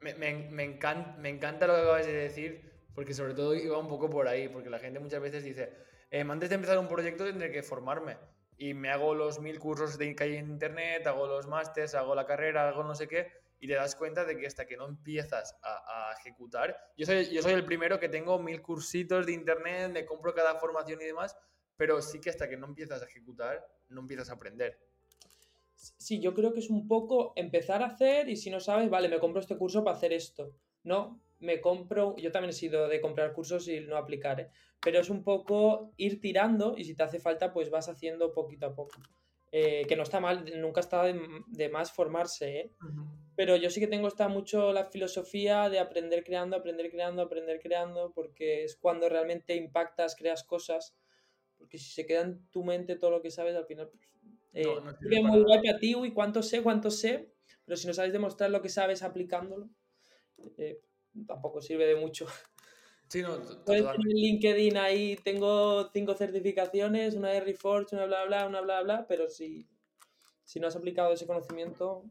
me 0.00 0.64
encanta 0.64 1.66
lo 1.66 1.74
que 1.74 1.80
acabas 1.80 2.06
de 2.06 2.12
decir, 2.12 2.65
porque 2.96 3.12
sobre 3.12 3.34
todo 3.34 3.54
iba 3.54 3.78
un 3.78 3.88
poco 3.88 4.08
por 4.08 4.26
ahí, 4.26 4.48
porque 4.48 4.70
la 4.70 4.78
gente 4.78 4.98
muchas 4.98 5.20
veces 5.20 5.44
dice, 5.44 5.70
eh, 6.10 6.24
antes 6.26 6.48
de 6.48 6.54
empezar 6.54 6.78
un 6.78 6.88
proyecto 6.88 7.24
tendré 7.24 7.52
que 7.52 7.62
formarme 7.62 8.16
y 8.56 8.72
me 8.72 8.88
hago 8.88 9.14
los 9.14 9.38
mil 9.38 9.60
cursos 9.60 9.98
de 9.98 10.16
que 10.16 10.24
hay 10.24 10.36
en 10.36 10.48
internet, 10.48 11.06
hago 11.06 11.26
los 11.26 11.46
másters, 11.46 11.94
hago 11.94 12.14
la 12.14 12.24
carrera, 12.24 12.66
hago 12.70 12.82
no 12.82 12.94
sé 12.94 13.06
qué, 13.06 13.30
y 13.60 13.68
te 13.68 13.74
das 13.74 13.96
cuenta 13.96 14.24
de 14.24 14.38
que 14.38 14.46
hasta 14.46 14.66
que 14.66 14.78
no 14.78 14.86
empiezas 14.86 15.54
a, 15.62 16.14
ejecutar, 16.18 16.74
yo 16.96 17.04
soy, 17.04 17.26
yo 17.26 17.42
soy 17.42 17.52
el 17.52 17.66
primero 17.66 18.00
que 18.00 18.08
tengo 18.08 18.38
mil 18.38 18.62
cursitos 18.62 19.26
de 19.26 19.32
internet, 19.32 19.92
me 19.92 20.06
compro 20.06 20.34
cada 20.34 20.54
formación 20.54 21.00
y 21.02 21.04
demás, 21.04 21.36
pero 21.76 22.00
sí 22.00 22.18
que 22.18 22.30
hasta 22.30 22.48
que 22.48 22.56
no 22.56 22.66
empiezas 22.66 23.02
a 23.02 23.04
ejecutar, 23.04 23.68
no 23.90 24.00
empiezas 24.00 24.30
a 24.30 24.32
aprender. 24.32 24.80
Sí, 25.74 26.18
yo 26.18 26.32
creo 26.32 26.54
que 26.54 26.60
es 26.60 26.70
un 26.70 26.88
poco 26.88 27.34
empezar 27.36 27.82
a 27.82 27.88
hacer 27.88 28.30
y 28.30 28.36
si 28.36 28.48
no 28.48 28.58
sabes, 28.58 28.88
vale, 28.88 29.10
me 29.10 29.18
compro 29.18 29.42
este 29.42 29.58
curso 29.58 29.84
para 29.84 29.98
hacer 29.98 30.14
esto. 30.14 30.54
No, 30.82 31.20
me 31.38 31.60
compro, 31.60 32.16
yo 32.16 32.32
también 32.32 32.50
he 32.50 32.54
sido 32.54 32.88
de 32.88 33.00
comprar 33.00 33.32
cursos 33.32 33.68
y 33.68 33.80
no 33.80 33.96
aplicar, 33.96 34.40
¿eh? 34.40 34.50
pero 34.80 35.00
es 35.00 35.10
un 35.10 35.22
poco 35.22 35.92
ir 35.96 36.20
tirando 36.20 36.74
y 36.76 36.84
si 36.84 36.94
te 36.94 37.02
hace 37.02 37.20
falta, 37.20 37.52
pues 37.52 37.70
vas 37.70 37.88
haciendo 37.88 38.32
poquito 38.32 38.66
a 38.66 38.74
poco. 38.74 38.96
Eh, 39.52 39.86
que 39.88 39.96
no 39.96 40.02
está 40.02 40.20
mal, 40.20 40.44
nunca 40.60 40.80
está 40.80 41.04
de, 41.04 41.68
más 41.68 41.92
formarse, 41.92 42.58
¿eh? 42.58 42.72
pero 43.36 43.56
yo 43.56 43.70
sí 43.70 43.80
que 43.80 43.86
tengo 43.86 44.08
está 44.08 44.28
mucho 44.28 44.72
la 44.72 44.86
filosofía 44.86 45.70
de 45.70 45.78
aprender 45.78 46.24
creando, 46.24 46.56
aprender 46.56 46.90
creando, 46.90 47.22
aprender 47.22 47.60
creando, 47.60 48.12
porque 48.12 48.64
es 48.64 48.76
cuando 48.76 49.08
realmente 49.08 49.54
impactas, 49.54 50.16
creas 50.16 50.42
cosas, 50.42 50.96
porque 51.56 51.78
si 51.78 51.90
se 51.90 52.06
queda 52.06 52.22
en 52.22 52.46
tu 52.50 52.64
mente 52.64 52.96
todo 52.96 53.12
lo 53.12 53.22
que 53.22 53.30
sabes, 53.30 53.54
al 53.54 53.66
final, 53.66 53.88
pues, 53.88 54.02
eh, 54.52 55.22
muy 55.22 55.42
guay 55.42 55.68
a 55.68 55.78
ti, 55.78 55.94
uy, 55.94 56.12
cuánto 56.12 56.42
sé, 56.42 56.62
cuánto 56.62 56.90
sé, 56.90 57.30
pero 57.64 57.76
si 57.76 57.86
no 57.86 57.94
sabes 57.94 58.12
demostrar 58.12 58.50
lo 58.50 58.60
que 58.62 58.68
sabes 58.68 59.02
aplicándolo, 59.02 59.68
eh, 60.58 60.80
tampoco 61.24 61.60
sirve 61.60 61.86
de 61.86 61.96
mucho. 61.96 62.26
Sí, 63.08 63.22
no, 63.22 63.38
Puedes 63.64 63.84
tener 63.84 64.00
LinkedIn 64.00 64.76
ahí, 64.76 65.16
tengo 65.22 65.88
cinco 65.92 66.14
certificaciones, 66.14 67.14
una 67.14 67.28
de 67.28 67.40
Reforge, 67.40 67.94
una 67.94 68.06
bla 68.06 68.24
bla, 68.24 68.46
una 68.46 68.60
bla 68.60 68.82
bla, 68.82 69.06
pero 69.06 69.28
si, 69.30 69.68
si 70.44 70.58
no 70.58 70.66
has 70.66 70.74
aplicado 70.74 71.12
ese 71.12 71.26
conocimiento. 71.26 72.04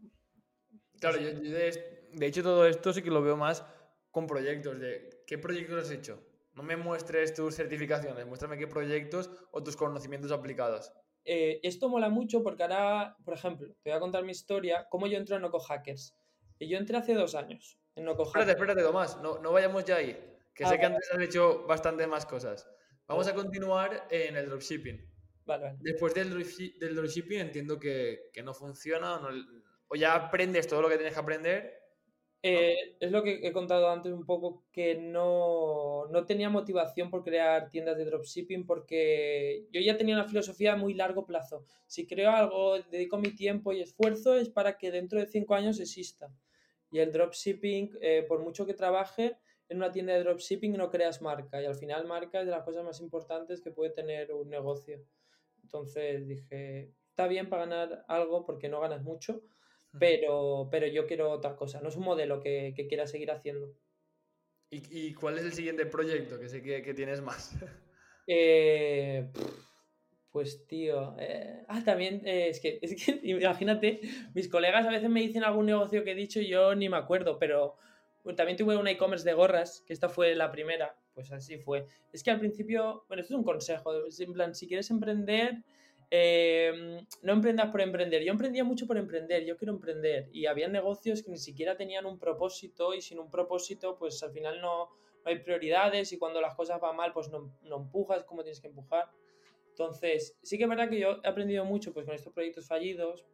Claro, 1.02 1.20
yo, 1.20 1.34
de, 1.34 2.26
hecho 2.26 2.44
todo 2.44 2.66
esto 2.66 2.94
sí 2.94 3.02
que 3.02 3.12
lo 3.12 3.22
veo 3.22 3.36
más 3.36 3.66
con 4.10 4.26
proyectos, 4.26 4.80
de 4.80 5.24
qué 5.28 5.38
proyectos 5.38 5.84
has 5.84 5.92
hecho. 5.92 6.24
No 6.54 6.64
me 6.64 6.78
muestres 6.78 7.34
tus 7.34 7.56
certificaciones, 7.56 8.26
muéstrame 8.26 8.58
qué 8.58 8.68
proyectos 8.68 9.30
o 9.52 9.62
tus 9.62 9.76
conocimientos 9.76 10.32
aplicados. 10.32 10.94
Eh, 11.26 11.60
esto 11.64 11.90
mola 11.90 12.08
mucho 12.08 12.42
porque 12.42 12.64
ahora, 12.64 13.18
por 13.26 13.34
ejemplo, 13.34 13.68
te 13.84 13.90
voy 13.90 13.98
a 13.98 14.00
contar 14.00 14.24
mi 14.24 14.32
historia, 14.32 14.88
cómo 14.90 15.08
yo 15.08 15.18
entro 15.18 15.36
en 15.36 15.44
Oco 15.44 15.60
Hackers. 15.60 16.16
Yo 16.62 16.78
entré 16.78 16.96
hace 16.96 17.14
dos 17.14 17.36
años 17.36 17.78
en 17.96 18.06
no 18.06 18.12
Espérate, 18.12 18.52
espérate, 18.52 18.82
Tomás, 18.84 19.22
no, 19.22 19.40
no 19.40 19.52
vayamos 19.52 19.86
ya 19.86 19.98
ahí, 19.98 20.14
que 20.54 20.64
Ah, 20.66 20.70
sé 20.70 20.76
que 20.78 20.84
vale. 20.84 20.96
antes 20.96 21.12
has 21.12 21.22
hecho 21.22 21.66
bastante 21.66 22.06
más 22.08 22.26
cosas. 22.26 22.70
Vamos 23.08 23.28
a 23.28 23.34
continuar 23.36 24.08
en 24.10 24.36
el 24.36 24.48
dropshipping. 24.50 25.14
Vale, 25.46 25.64
vale. 25.64 25.78
Después 25.82 26.14
del, 26.14 26.30
del 26.80 26.96
dropshipping 26.96 27.40
entiendo 27.40 27.80
que, 27.80 28.30
que 28.34 28.42
no 28.44 28.54
funciona, 28.54 29.20
no- 29.20 29.30
o 29.88 29.96
ya 29.96 30.16
aprendes 30.16 30.68
todo 30.68 30.82
lo 30.82 30.90
que 30.90 30.96
tienes 30.96 31.14
que 31.14 31.20
aprender. 31.20 31.80
Eh, 32.48 32.98
es 33.00 33.12
lo 33.12 33.24
que 33.24 33.40
he 33.42 33.52
contado 33.52 33.90
antes 33.90 34.12
un 34.12 34.26
poco, 34.26 34.68
que 34.72 34.96
no, 34.96 36.06
no 36.12 36.26
tenía 36.26 36.50
motivación 36.50 37.10
por 37.10 37.24
crear 37.24 37.70
tiendas 37.70 37.98
de 37.98 38.06
dropshipping 38.06 38.66
porque 38.68 39.68
yo 39.72 39.82
ya 39.82 39.98
tenía 39.98 40.14
una 40.16 40.28
filosofía 40.28 40.74
a 40.74 40.76
muy 40.76 40.94
largo 40.94 41.26
plazo. 41.26 41.66
Si 41.88 42.06
creo 42.06 42.30
algo, 42.32 42.78
dedico 42.92 43.18
mi 43.18 43.32
tiempo 43.36 43.72
y 43.74 43.82
esfuerzo, 43.82 44.36
es 44.36 44.50
para 44.50 44.78
que 44.78 44.92
dentro 44.92 45.20
de 45.20 45.26
cinco 45.28 45.56
años 45.56 45.80
exista. 45.80 46.32
Y 46.92 47.00
el 47.00 47.12
dropshipping, 47.12 47.98
eh, 48.02 48.26
por 48.28 48.40
mucho 48.42 48.66
que 48.66 48.74
trabaje 48.74 49.38
en 49.68 49.78
una 49.78 49.92
tienda 49.92 50.14
de 50.14 50.24
dropshipping, 50.24 50.74
no 50.74 50.90
creas 50.90 51.22
marca. 51.22 51.62
Y 51.62 51.66
al 51.66 51.76
final 51.76 52.06
marca 52.06 52.40
es 52.40 52.46
de 52.46 52.52
las 52.52 52.64
cosas 52.64 52.84
más 52.84 53.02
importantes 53.02 53.62
que 53.62 53.72
puede 53.72 53.90
tener 53.92 54.32
un 54.34 54.50
negocio. 54.50 55.04
Entonces 55.64 56.28
dije, 56.28 56.94
está 57.10 57.28
bien 57.28 57.50
para 57.50 57.66
ganar 57.66 58.06
algo 58.08 58.46
porque 58.46 58.70
no 58.70 58.80
ganas 58.80 59.04
mucho, 59.04 59.42
pero, 60.00 60.68
pero 60.70 60.88
yo 60.88 61.08
quiero 61.08 61.32
otra 61.32 61.56
cosa. 61.56 61.82
No 61.82 61.90
es 61.90 61.96
un 61.96 62.04
modelo 62.04 62.40
que, 62.40 62.74
que 62.76 62.88
quiera 62.88 63.08
seguir 63.08 63.32
haciendo. 63.32 63.74
¿Y, 64.70 65.08
y 65.08 65.14
cuál 65.14 65.38
es 65.38 65.46
el 65.46 65.54
siguiente 65.54 65.86
proyecto? 65.86 66.40
Que 66.40 66.50
sé 66.50 66.62
que, 66.62 66.82
que 66.82 66.94
tienes 66.94 67.22
más. 67.22 67.56
Eh, 68.28 69.30
pff, 69.34 69.65
pues 70.36 70.68
tío, 70.68 71.16
eh, 71.18 71.64
ah, 71.70 71.82
también 71.86 72.22
eh, 72.26 72.50
es 72.50 72.60
que, 72.60 72.78
es 72.82 72.94
que 73.02 73.22
imagínate, 73.24 74.02
mis 74.34 74.50
colegas 74.50 74.86
a 74.86 74.90
veces 74.90 75.10
me 75.10 75.22
dicen 75.22 75.46
algún 75.46 75.66
negocio 75.66 76.04
que 76.04 76.12
he 76.12 76.16
dicho 76.16 76.42
y 76.42 76.50
yo 76.50 76.76
ni 76.76 76.90
me 76.90 76.98
acuerdo, 76.98 77.40
pero 77.40 77.78
también 78.36 78.58
tuve 78.58 78.76
una 78.76 78.92
e-commerce 78.92 79.24
de 79.24 79.34
gorras, 79.34 79.82
que 79.88 79.94
esta 79.94 80.10
fue 80.10 80.36
la 80.36 80.52
primera, 80.52 80.94
pues 81.14 81.32
así 81.32 81.58
fue. 81.58 81.88
Es 82.12 82.22
que 82.22 82.32
al 82.32 82.40
principio, 82.40 83.06
bueno, 83.08 83.22
esto 83.22 83.34
es 83.34 83.38
un 83.38 83.46
consejo, 83.46 83.94
en 83.96 84.34
plan, 84.34 84.54
si 84.54 84.68
quieres 84.68 84.92
emprender, 84.92 85.64
eh, 86.12 87.00
no 87.22 87.32
emprendas 87.32 87.72
por 87.72 87.80
emprender. 87.80 88.22
Yo 88.22 88.34
emprendía 88.34 88.66
mucho 88.66 88.88
por 88.88 88.98
emprender, 88.98 89.46
yo 89.46 89.56
quiero 89.56 89.72
emprender. 89.72 90.28
Y 90.34 90.48
había 90.48 90.68
negocios 90.68 91.24
que 91.24 91.32
ni 91.32 91.38
siquiera 91.38 91.78
tenían 91.78 92.06
un 92.06 92.20
propósito 92.20 92.94
y 92.94 93.00
sin 93.00 93.20
un 93.20 93.32
propósito, 93.32 93.98
pues 93.98 94.22
al 94.22 94.34
final 94.34 94.60
no, 94.60 94.90
no 94.90 95.32
hay 95.32 95.40
prioridades 95.40 96.12
y 96.12 96.18
cuando 96.18 96.42
las 96.42 96.56
cosas 96.56 96.82
van 96.82 96.98
mal, 96.98 97.14
pues 97.14 97.30
no, 97.30 97.58
no 97.62 97.78
empujas 97.78 98.26
como 98.26 98.44
tienes 98.44 98.60
que 98.60 98.68
empujar. 98.68 99.10
Entonces, 99.78 100.40
sí 100.42 100.58
que 100.58 100.64
es 100.64 100.70
verdad 100.70 100.90
que 100.90 101.00
yo 101.00 101.20
he 101.22 101.28
aprendido 101.28 101.66
mucho 101.66 101.94
pues, 101.94 102.06
con 102.06 102.16
estos 102.16 102.32
proyectos 102.32 102.66
fallidos, 102.66 103.26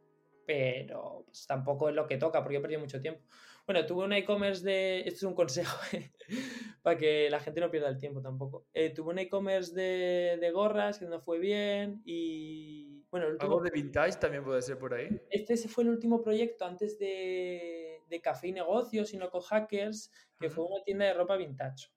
pero 0.47 1.21
pues, 1.27 1.45
tampoco 1.45 1.89
es 1.89 1.95
lo 1.95 2.07
que 2.07 2.17
toca 2.17 2.41
porque 2.41 2.57
he 2.57 2.59
perdido 2.61 2.79
mucho 2.79 2.99
tiempo. 2.99 3.21
Bueno, 3.67 3.85
tuve 3.85 4.05
una 4.05 4.17
e-commerce 4.17 4.63
de... 4.63 5.01
Esto 5.01 5.17
es 5.17 5.23
un 5.23 5.35
consejo 5.35 5.77
para 6.81 6.97
que 6.97 7.29
la 7.29 7.39
gente 7.39 7.61
no 7.61 7.69
pierda 7.69 7.89
el 7.89 7.99
tiempo 7.99 8.23
tampoco. 8.23 8.65
Eh, 8.73 8.89
tuve 8.89 9.11
una 9.11 9.21
e-commerce 9.21 9.71
de, 9.75 10.39
de 10.41 10.51
gorras 10.51 10.97
que 10.97 11.05
no 11.05 11.19
fue 11.19 11.37
bien 11.37 12.01
y... 12.05 13.05
Bueno, 13.11 13.27
el 13.27 13.33
último 13.33 13.51
Algo 13.51 13.63
de 13.63 13.71
vintage 13.71 14.17
también 14.17 14.43
puede 14.43 14.63
ser 14.63 14.79
por 14.79 14.95
ahí. 14.95 15.09
este 15.29 15.55
fue 15.67 15.83
el 15.83 15.91
último 15.91 16.23
proyecto 16.23 16.65
antes 16.65 16.97
de, 16.97 17.99
de 18.09 18.21
Café 18.21 18.47
y 18.47 18.51
Negocios 18.53 19.13
y 19.13 19.17
no 19.17 19.29
con 19.29 19.41
Hackers, 19.41 20.11
que 20.39 20.49
fue 20.49 20.65
una 20.65 20.81
tienda 20.83 21.05
de 21.05 21.13
ropa 21.13 21.35
vintage. 21.35 21.89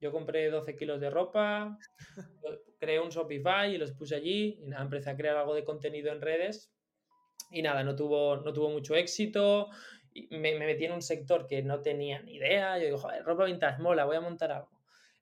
Yo 0.00 0.12
compré 0.12 0.50
12 0.50 0.76
kilos 0.76 1.00
de 1.00 1.08
ropa, 1.08 1.78
creé 2.78 3.00
un 3.00 3.08
Shopify 3.10 3.74
y 3.74 3.78
los 3.78 3.92
puse 3.92 4.16
allí 4.16 4.58
y 4.62 4.66
nada, 4.68 4.82
empecé 4.82 5.10
a 5.10 5.16
crear 5.16 5.36
algo 5.36 5.54
de 5.54 5.64
contenido 5.64 6.12
en 6.12 6.20
redes 6.20 6.72
y 7.50 7.62
nada, 7.62 7.84
no 7.84 7.94
tuvo, 7.96 8.36
no 8.36 8.52
tuvo 8.52 8.70
mucho 8.70 8.94
éxito. 8.94 9.68
Me, 10.30 10.58
me 10.58 10.66
metí 10.66 10.86
en 10.86 10.92
un 10.92 11.02
sector 11.02 11.46
que 11.46 11.62
no 11.62 11.82
tenía 11.82 12.20
ni 12.22 12.36
idea. 12.36 12.78
Yo 12.78 12.86
digo, 12.86 12.98
joder, 12.98 13.22
ropa 13.24 13.44
vintage, 13.44 13.82
mola, 13.82 14.04
voy 14.04 14.16
a 14.16 14.20
montar 14.20 14.50
algo. 14.52 14.70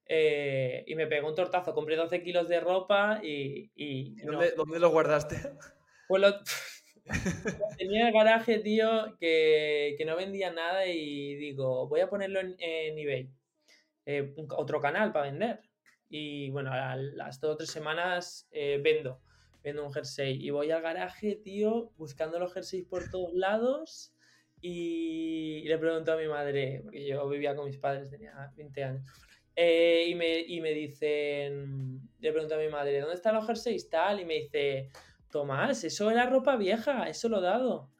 Eh, 0.07 0.85
y 0.87 0.95
me 0.95 1.07
pegó 1.07 1.29
un 1.29 1.35
tortazo, 1.35 1.75
compré 1.75 1.97
12 1.97 2.23
kilos 2.23 2.49
de 2.49 2.61
ropa 2.61 3.21
y... 3.23 3.71
y 3.75 4.15
¿Y 4.21 4.25
no. 4.25 4.33
¿Dónde, 4.33 4.53
dónde 4.53 4.79
lo 4.79 4.91
guardaste? 4.91 5.37
Pues 6.07 6.23
lo- 6.23 6.41
tenía 7.79 8.09
el 8.09 8.15
garaje, 8.15 8.59
tío, 8.61 9.17
que, 9.19 9.95
que 9.99 10.05
no 10.05 10.17
vendía 10.17 10.51
nada 10.53 10.87
y 10.87 11.35
digo, 11.35 11.89
voy 11.89 12.01
a 12.01 12.09
ponerlo 12.09 12.41
en, 12.41 12.55
en 12.59 12.99
eBay. 12.99 13.31
Eh, 14.07 14.35
otro 14.51 14.81
canal 14.81 15.13
para 15.13 15.31
vender. 15.31 15.61
Y 16.17 16.49
bueno, 16.51 16.73
a 16.73 16.95
las 16.95 17.41
dos 17.41 17.55
o 17.55 17.57
tres 17.57 17.71
semanas 17.71 18.47
eh, 18.53 18.79
vendo. 18.81 19.21
Vendo 19.65 19.85
un 19.85 19.93
jersey. 19.93 20.47
Y 20.47 20.51
voy 20.51 20.71
al 20.71 20.81
garaje, 20.81 21.35
tío, 21.35 21.91
buscando 21.97 22.39
los 22.39 22.55
jerseys 22.55 22.85
por 22.85 23.11
todos 23.11 23.35
lados. 23.35 24.15
Y, 24.61 25.65
le 25.67 25.77
pregunto 25.77 26.13
a 26.13 26.17
mi 26.17 26.29
madre, 26.29 26.83
porque 26.85 27.05
yo 27.05 27.29
vivía 27.29 27.57
con 27.57 27.67
mis 27.67 27.79
padres, 27.79 28.11
tenía 28.11 28.53
20 28.55 28.85
años. 28.85 29.03
eh, 29.57 30.05
y, 30.07 30.15
me, 30.15 30.39
y 30.39 30.61
me 30.61 30.71
dicen, 30.71 32.01
le 32.21 32.31
pregunto 32.31 32.55
a 32.55 32.59
mi 32.59 32.69
madre, 32.69 33.01
¿dónde 33.01 33.17
están 33.17 33.35
los 33.35 33.45
jerseys? 33.49 33.91
Tal, 33.91 34.21
y 34.21 34.25
me 34.25 34.35
dice, 34.35 34.91
Tomás, 35.33 35.83
eso 35.83 36.13
era 36.13 36.31
ropa 36.31 36.55
vieja, 36.55 37.09
eso 37.09 37.29
lo 37.29 37.39
he 37.39 37.43
dado. 37.43 37.91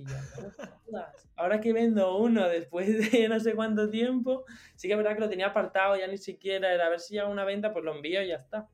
Y 0.00 0.06
yo, 0.06 0.16
"No 0.36 0.42
me 0.42 0.50
jodas". 0.50 0.80
ahora 1.36 1.60
que 1.60 1.72
vendo 1.72 2.18
uno 2.18 2.48
después 2.48 3.10
de 3.10 3.28
no 3.28 3.40
sé 3.40 3.54
cuánto 3.54 3.88
tiempo, 3.90 4.44
sí 4.76 4.88
que 4.88 4.94
es 4.94 4.98
verdad 4.98 5.14
que 5.14 5.20
lo 5.20 5.28
tenía 5.28 5.48
apartado, 5.48 5.96
ya 5.96 6.06
ni 6.06 6.18
siquiera 6.18 6.72
era 6.72 6.86
a 6.86 6.90
ver 6.90 7.00
si 7.00 7.14
llega 7.14 7.28
una 7.28 7.44
venta, 7.44 7.72
pues 7.72 7.84
lo 7.84 7.94
envío 7.94 8.22
y 8.22 8.28
ya 8.28 8.36
está. 8.36 8.68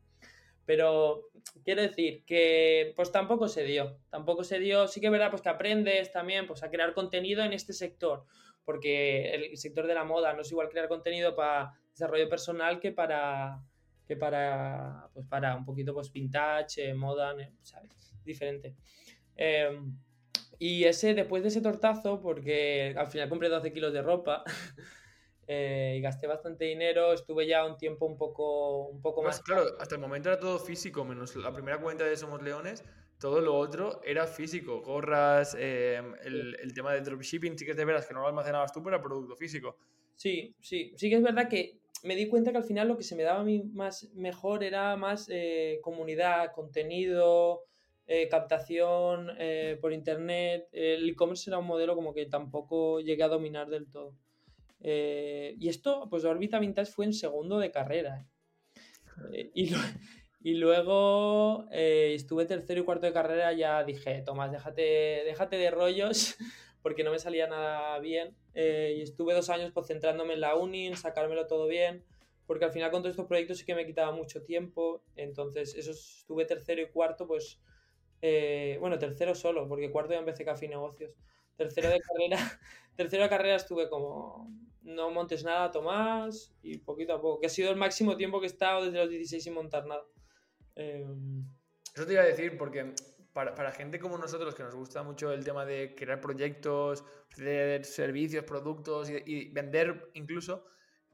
Pero 0.64 1.28
quiero 1.64 1.82
decir 1.82 2.24
que 2.24 2.92
pues 2.96 3.12
tampoco 3.12 3.46
se 3.48 3.62
dio, 3.62 4.00
tampoco 4.10 4.42
se 4.42 4.58
dio, 4.58 4.88
sí 4.88 5.00
que 5.00 5.06
es 5.06 5.12
verdad 5.12 5.30
pues 5.30 5.42
que 5.42 5.48
aprendes 5.48 6.10
también 6.10 6.46
pues 6.48 6.64
a 6.64 6.70
crear 6.70 6.92
contenido 6.92 7.44
en 7.44 7.52
este 7.52 7.72
sector, 7.72 8.24
porque 8.64 9.32
el 9.34 9.56
sector 9.56 9.86
de 9.86 9.94
la 9.94 10.02
moda 10.02 10.32
no 10.32 10.42
es 10.42 10.50
igual 10.50 10.68
crear 10.68 10.88
contenido 10.88 11.36
para 11.36 11.72
desarrollo 11.90 12.28
personal 12.28 12.80
que 12.80 12.90
para 12.90 13.62
que 14.08 14.16
para 14.16 15.08
pues 15.14 15.24
para 15.26 15.56
un 15.56 15.64
poquito 15.64 15.94
pues 15.94 16.12
vintage, 16.12 16.90
eh, 16.90 16.94
moda, 16.94 17.34
¿sabes? 17.62 18.14
Diferente. 18.24 18.74
Eh, 19.36 19.70
y 20.58 20.84
ese, 20.84 21.14
después 21.14 21.42
de 21.42 21.48
ese 21.48 21.60
tortazo, 21.60 22.20
porque 22.20 22.94
al 22.96 23.06
final 23.08 23.28
compré 23.28 23.48
12 23.48 23.72
kilos 23.72 23.92
de 23.92 24.02
ropa 24.02 24.44
eh, 25.46 25.96
y 25.98 26.00
gasté 26.00 26.26
bastante 26.26 26.64
dinero, 26.66 27.12
estuve 27.12 27.46
ya 27.46 27.64
un 27.66 27.76
tiempo 27.76 28.06
un 28.06 28.16
poco, 28.18 28.86
un 28.88 29.00
poco 29.02 29.22
Pues 29.22 29.36
más... 29.36 29.42
claro, 29.42 29.64
hasta 29.80 29.94
el 29.96 30.00
momento 30.00 30.28
era 30.30 30.38
todo 30.38 30.58
físico, 30.58 31.04
menos 31.04 31.34
la 31.36 31.52
primera 31.52 31.80
cuenta 31.80 32.04
de 32.04 32.16
Somos 32.16 32.42
Leones, 32.42 32.84
todo 33.18 33.40
lo 33.40 33.56
otro 33.56 34.00
era 34.04 34.26
físico. 34.26 34.80
Gorras, 34.82 35.56
eh, 35.58 36.00
el, 36.24 36.56
el 36.60 36.74
tema 36.74 36.92
de 36.92 37.00
dropshipping, 37.00 37.58
sí 37.58 37.64
que 37.64 37.72
es 37.72 37.76
de 37.76 37.84
veras 37.84 38.06
que 38.06 38.14
no 38.14 38.20
lo 38.20 38.28
almacenabas 38.28 38.72
tú, 38.72 38.82
pero 38.82 38.96
era 38.96 39.02
producto 39.02 39.36
físico. 39.36 39.78
Sí, 40.16 40.54
sí, 40.60 40.92
sí 40.96 41.10
que 41.10 41.16
es 41.16 41.22
verdad 41.22 41.48
que 41.48 41.80
me 42.02 42.16
di 42.16 42.28
cuenta 42.28 42.50
que 42.50 42.58
al 42.58 42.64
final 42.64 42.88
lo 42.88 42.96
que 42.96 43.02
se 43.02 43.16
me 43.16 43.22
daba 43.22 43.40
a 43.40 43.44
mí 43.44 43.62
más 43.72 44.10
mejor 44.14 44.64
era 44.64 44.96
más 44.96 45.28
eh, 45.30 45.78
comunidad, 45.82 46.52
contenido, 46.52 47.64
eh, 48.08 48.28
captación 48.28 49.32
eh, 49.36 49.78
por 49.80 49.92
internet. 49.92 50.68
El 50.70 51.08
e-commerce 51.08 51.50
era 51.50 51.58
un 51.58 51.66
modelo 51.66 51.96
como 51.96 52.14
que 52.14 52.26
tampoco 52.26 53.00
llegué 53.00 53.24
a 53.24 53.28
dominar 53.28 53.68
del 53.68 53.90
todo. 53.90 54.14
Eh, 54.80 55.56
y 55.58 55.68
esto, 55.68 56.06
pues 56.08 56.24
Orbita 56.24 56.60
Vintage 56.60 56.92
fue 56.92 57.06
en 57.06 57.12
segundo 57.12 57.58
de 57.58 57.72
carrera. 57.72 58.28
y, 59.54 60.54
luego 60.54 61.66
estuve 61.72 62.46
tercero 62.46 62.80
y 62.82 62.84
cuarto 62.84 63.06
de 63.06 63.12
carrera, 63.12 63.52
ya 63.52 63.82
dije, 63.82 64.22
Tomás, 64.22 64.52
déjate, 64.52 64.82
déjate 65.24 65.56
de 65.56 65.72
rollos, 65.72 66.36
porque 66.82 67.02
no 67.02 67.10
me 67.10 67.18
salía 67.18 67.48
nada 67.48 67.98
bien. 67.98 68.36
Y 68.54 69.00
estuve 69.00 69.34
dos 69.34 69.50
años 69.50 69.72
pues, 69.72 69.88
centrándome 69.88 70.34
en 70.34 70.42
la 70.42 70.54
uni, 70.54 70.86
en 70.86 70.96
sacármelo 70.96 71.48
todo 71.48 71.66
bien, 71.66 72.04
porque 72.46 72.66
al 72.66 72.70
final 72.70 72.92
con 72.92 73.02
todos 73.02 73.14
estos 73.14 73.26
proyectos 73.26 73.58
sí 73.58 73.64
que 73.64 73.74
me 73.74 73.84
quitaba 73.84 74.12
mucho 74.12 74.44
tiempo. 74.44 75.02
Entonces, 75.16 75.74
eso 75.74 75.90
estuve 75.90 76.44
tercero 76.44 76.80
y 76.80 76.86
cuarto, 76.86 77.26
pues, 77.26 77.60
eh, 78.22 78.76
bueno, 78.80 78.98
tercero 78.98 79.34
solo, 79.34 79.68
porque 79.68 79.90
cuarto 79.90 80.12
ya 80.12 80.18
empecé 80.18 80.44
Café 80.44 80.68
Negocios. 80.68 81.12
Tercero 81.56 81.88
de 81.88 82.00
carrera, 82.00 82.36
tercero 82.96 83.22
de 83.24 83.28
carrera 83.28 83.56
estuve 83.56 83.88
como, 83.88 84.50
no 84.82 85.10
montes 85.10 85.44
nada, 85.44 85.70
Tomás, 85.70 86.54
y 86.62 86.78
poquito 86.78 87.14
a 87.14 87.20
poco, 87.20 87.40
que 87.40 87.46
ha 87.46 87.50
sido 87.50 87.70
el 87.70 87.76
máximo 87.76 88.16
tiempo 88.16 88.40
que 88.40 88.46
he 88.46 88.50
estado 88.50 88.84
desde 88.84 88.98
los 88.98 89.10
16 89.10 89.42
sin 89.42 89.54
montar 89.54 89.86
nada. 89.86 90.04
Eh, 90.74 91.06
Eso 91.94 92.06
te 92.06 92.12
iba 92.12 92.22
a 92.22 92.26
decir, 92.26 92.58
porque 92.58 92.94
para, 93.32 93.54
para 93.54 93.72
gente 93.72 93.98
como 93.98 94.18
nosotros, 94.18 94.54
que 94.54 94.62
nos 94.62 94.74
gusta 94.74 95.02
mucho 95.02 95.32
el 95.32 95.44
tema 95.44 95.64
de 95.64 95.94
crear 95.94 96.20
proyectos, 96.20 97.04
de 97.36 97.82
servicios, 97.84 98.44
productos 98.44 99.10
y, 99.10 99.22
y 99.24 99.50
vender 99.50 100.10
incluso, 100.14 100.66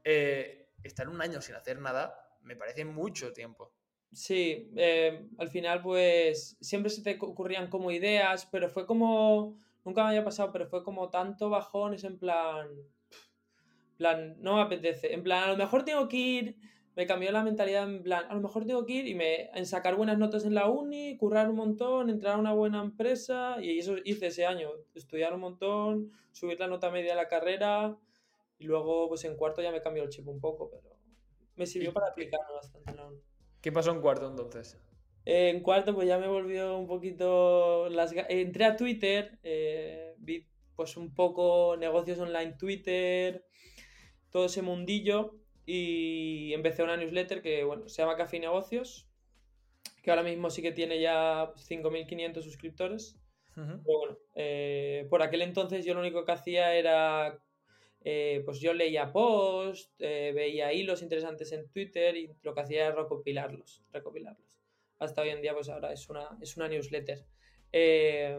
eh, 0.03 0.71
estar 0.83 1.07
un 1.07 1.21
año 1.21 1.41
sin 1.41 1.55
hacer 1.55 1.79
nada 1.79 2.19
me 2.43 2.55
parece 2.55 2.85
mucho 2.85 3.31
tiempo. 3.33 3.73
Sí, 4.13 4.69
eh, 4.75 5.27
al 5.39 5.49
final 5.49 5.81
pues 5.81 6.55
siempre 6.61 6.91
se 6.91 7.01
te 7.01 7.17
ocurrían 7.19 7.69
como 7.69 7.91
ideas, 7.91 8.47
pero 8.51 8.69
fue 8.69 8.85
como, 8.85 9.57
nunca 9.83 10.03
me 10.03 10.09
había 10.09 10.23
pasado, 10.23 10.51
pero 10.51 10.67
fue 10.67 10.83
como 10.83 11.09
tanto 11.09 11.49
bajón, 11.49 11.95
es 11.95 12.03
en 12.03 12.19
plan, 12.19 12.67
plan, 13.97 14.35
no 14.39 14.55
me 14.55 14.61
apetece, 14.61 15.13
en 15.13 15.23
plan, 15.23 15.43
a 15.43 15.51
lo 15.51 15.57
mejor 15.57 15.83
tengo 15.83 16.07
que 16.07 16.17
ir, 16.17 16.57
me 16.95 17.07
cambió 17.07 17.31
la 17.31 17.43
mentalidad 17.43 17.89
en 17.89 18.03
plan, 18.03 18.25
a 18.29 18.35
lo 18.35 18.41
mejor 18.41 18.65
tengo 18.65 18.85
que 18.85 18.93
ir 18.93 19.07
y 19.07 19.15
me, 19.15 19.49
en 19.55 19.65
sacar 19.65 19.95
buenas 19.95 20.19
notas 20.19 20.45
en 20.45 20.53
la 20.53 20.67
uni, 20.69 21.17
currar 21.17 21.49
un 21.49 21.55
montón, 21.55 22.11
entrar 22.11 22.35
a 22.35 22.37
una 22.37 22.53
buena 22.53 22.81
empresa 22.81 23.57
y 23.61 23.79
eso 23.79 23.95
hice 24.05 24.27
ese 24.27 24.45
año, 24.45 24.69
estudiar 24.93 25.33
un 25.33 25.39
montón, 25.41 26.11
subir 26.31 26.59
la 26.59 26.67
nota 26.67 26.91
media 26.91 27.11
de 27.11 27.17
la 27.17 27.27
carrera 27.27 27.97
Y 28.59 28.65
luego, 28.65 29.09
pues 29.09 29.25
en 29.25 29.37
cuarto 29.37 29.61
ya 29.61 29.71
me 29.71 29.81
cambió 29.81 30.03
el 30.03 30.09
chip 30.09 30.27
un 30.27 30.39
poco, 30.39 30.69
pero 30.71 30.95
me 31.55 31.65
sirvió 31.65 31.93
para 31.93 32.09
aplicarlo 32.09 32.55
bastante 32.55 32.91
en 32.91 32.97
la 32.97 33.07
uni. 33.07 33.21
¿Qué 33.63 33.71
pasó 33.71 33.91
en 33.91 34.01
cuarto 34.01 34.27
entonces? 34.27 34.77
Eh, 35.25 35.49
en 35.49 35.61
cuarto, 35.61 35.95
pues 35.95 36.05
ya 36.05 36.19
me 36.19 36.27
volvió 36.27 36.77
un 36.77 36.85
poquito 36.85 37.87
las 37.89 38.13
Entré 38.27 38.65
a 38.65 38.75
Twitter, 38.75 39.39
eh, 39.41 40.15
vi 40.17 40.45
pues 40.75 40.97
un 40.97 41.15
poco 41.15 41.77
negocios 41.77 42.19
online 42.19 42.57
Twitter, 42.59 43.45
todo 44.31 44.47
ese 44.47 44.61
mundillo 44.61 45.37
y 45.65 46.51
empecé 46.51 46.83
una 46.83 46.97
newsletter 46.97 47.41
que, 47.41 47.63
bueno, 47.63 47.87
se 47.87 48.01
llama 48.01 48.17
Café 48.17 48.35
y 48.35 48.41
Negocios, 48.41 49.07
que 50.03 50.09
ahora 50.09 50.23
mismo 50.23 50.49
sí 50.49 50.61
que 50.61 50.73
tiene 50.73 50.99
ya 50.99 51.53
5.500 51.55 52.43
suscriptores. 52.43 53.17
Ujú. 53.55 53.81
Pero 53.85 53.97
bueno, 53.99 54.17
eh, 54.35 55.07
por 55.09 55.21
aquel 55.21 55.41
entonces 55.41 55.85
yo 55.85 55.93
lo 55.93 56.01
único 56.01 56.25
que 56.25 56.33
hacía 56.33 56.75
era, 56.75 57.39
eh, 58.05 58.41
pues 58.43 58.59
yo 58.59 58.73
leía 58.73 59.13
posts, 59.13 59.93
eh, 59.99 60.33
veía 60.35 60.73
hilos 60.73 61.01
interesantes 61.01 61.51
en 61.53 61.69
Twitter 61.69 62.17
y 62.17 62.29
lo 62.41 62.53
que 62.53 62.61
hacía 62.61 62.87
era 62.87 62.95
recopilarlos, 62.95 63.81
recopilarlos. 63.93 64.59
Hasta 64.99 65.21
hoy 65.21 65.29
en 65.29 65.41
día, 65.41 65.53
pues 65.53 65.69
ahora 65.69 65.93
es 65.93 66.09
una, 66.09 66.37
es 66.41 66.57
una 66.57 66.67
newsletter. 66.67 67.25
Eh, 67.71 68.37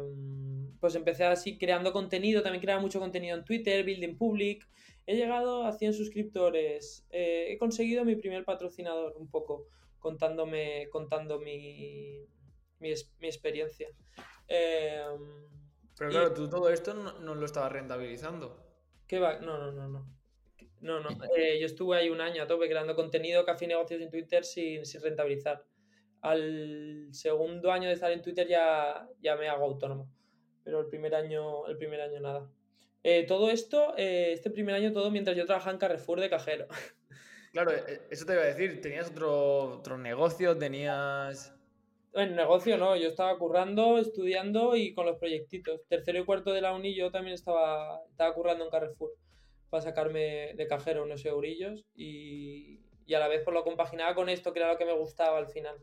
pues 0.81 0.95
empecé 0.95 1.25
así 1.25 1.57
creando 1.57 1.93
contenido, 1.93 2.43
también 2.43 2.61
creaba 2.63 2.81
mucho 2.81 3.01
contenido 3.01 3.37
en 3.37 3.45
Twitter, 3.45 3.85
Building 3.85 4.17
Public. 4.17 4.69
He 5.07 5.17
llegado 5.17 5.65
a 5.65 5.73
100 5.73 5.95
suscriptores, 5.95 7.07
he 7.11 7.57
conseguido 7.59 8.05
mi 8.05 8.17
primer 8.17 8.45
patrocinador 8.45 9.15
un 9.19 9.29
poco, 9.31 9.69
contándome, 9.99 10.89
contando 10.91 11.39
mi, 11.39 12.27
mi, 12.81 12.91
experiencia. 13.23 13.89
Pero 14.47 16.11
y- 16.11 16.13
claro, 16.13 16.33
tú 16.33 16.49
todo 16.49 16.71
esto 16.71 16.95
no, 16.95 17.19
no 17.19 17.35
lo 17.35 17.45
estabas 17.45 17.73
rentabilizando. 17.73 18.64
¿Qué 19.07 19.19
va? 19.19 19.39
No, 19.41 19.59
no, 19.59 19.73
no, 19.73 19.89
no. 19.89 20.15
No, 20.81 21.01
no. 21.01 21.09
Eh, 21.37 21.59
yo 21.59 21.67
estuve 21.67 21.97
ahí 21.97 22.11
un 22.11 22.21
año 22.21 22.43
a 22.43 22.47
tope 22.47 22.69
creando 22.69 22.95
contenido, 22.95 23.45
café 23.45 23.65
y 23.65 23.69
negocios 23.69 24.01
en 24.03 24.11
Twitter 24.11 24.45
sin, 24.45 24.85
sin 24.85 25.01
rentabilizar. 25.03 25.65
Al 26.21 27.09
segundo 27.11 27.73
año 27.73 27.89
de 27.89 27.95
estar 27.95 28.13
en 28.13 28.23
Twitter 28.23 28.47
ya, 28.47 29.09
ya 29.21 29.37
me 29.37 29.49
hago 29.49 29.65
autónomo. 29.65 30.11
Pero 30.63 30.81
el 30.81 30.87
primer 30.87 31.15
año, 31.15 31.67
el 31.67 31.77
primer 31.77 32.01
año 32.01 32.21
nada. 32.21 32.51
Eh, 33.03 33.25
todo 33.27 33.51
esto, 33.51 33.95
eh, 33.97 34.33
este 34.33 34.51
primer 34.51 34.75
año 34.75 34.93
todo 34.93 35.11
mientras 35.11 35.37
yo 35.37 35.45
trabajaba 35.47 35.73
en 35.73 35.79
Carrefour 35.79 36.21
de 36.21 36.31
cajero. 36.31 36.67
Claro, 37.53 37.71
eso 38.11 38.27
te 38.27 38.33
iba 38.33 38.43
a 38.43 38.47
decir. 38.47 38.81
¿Tenías 38.81 39.11
otro, 39.11 39.79
otro 39.79 39.97
negocio? 39.97 40.57
¿Tenías...? 40.59 41.55
En 42.15 42.37
negocio 42.37 42.79
no, 42.79 42.97
yo 42.97 43.09
estaba 43.09 43.37
currando, 43.39 43.99
estudiando 43.99 44.77
y 44.77 44.95
con 44.95 45.05
los 45.07 45.19
proyectitos. 45.19 45.81
Tercero 45.89 46.21
y 46.21 46.25
cuarto 46.25 46.53
de 46.53 46.61
la 46.61 46.73
uni 46.75 46.95
yo 46.95 47.11
también 47.11 47.35
estaba, 47.35 48.01
estaba 48.09 48.33
currando 48.35 48.65
en 48.65 48.71
Carrefour 48.71 49.11
para 49.69 49.83
sacarme 49.83 50.55
de 50.55 50.67
cajero 50.69 51.03
unos 51.03 51.25
eurillos 51.27 51.85
y, 51.95 52.81
y 53.07 53.15
a 53.15 53.19
la 53.19 53.27
vez 53.29 53.43
pues 53.45 53.53
lo 53.55 53.65
compaginaba 53.65 54.15
con 54.15 54.29
esto 54.29 54.53
que 54.53 54.61
era 54.61 54.73
lo 54.73 54.79
que 54.79 54.85
me 54.85 54.93
gustaba 54.97 55.39
al 55.39 55.49
final. 55.49 55.77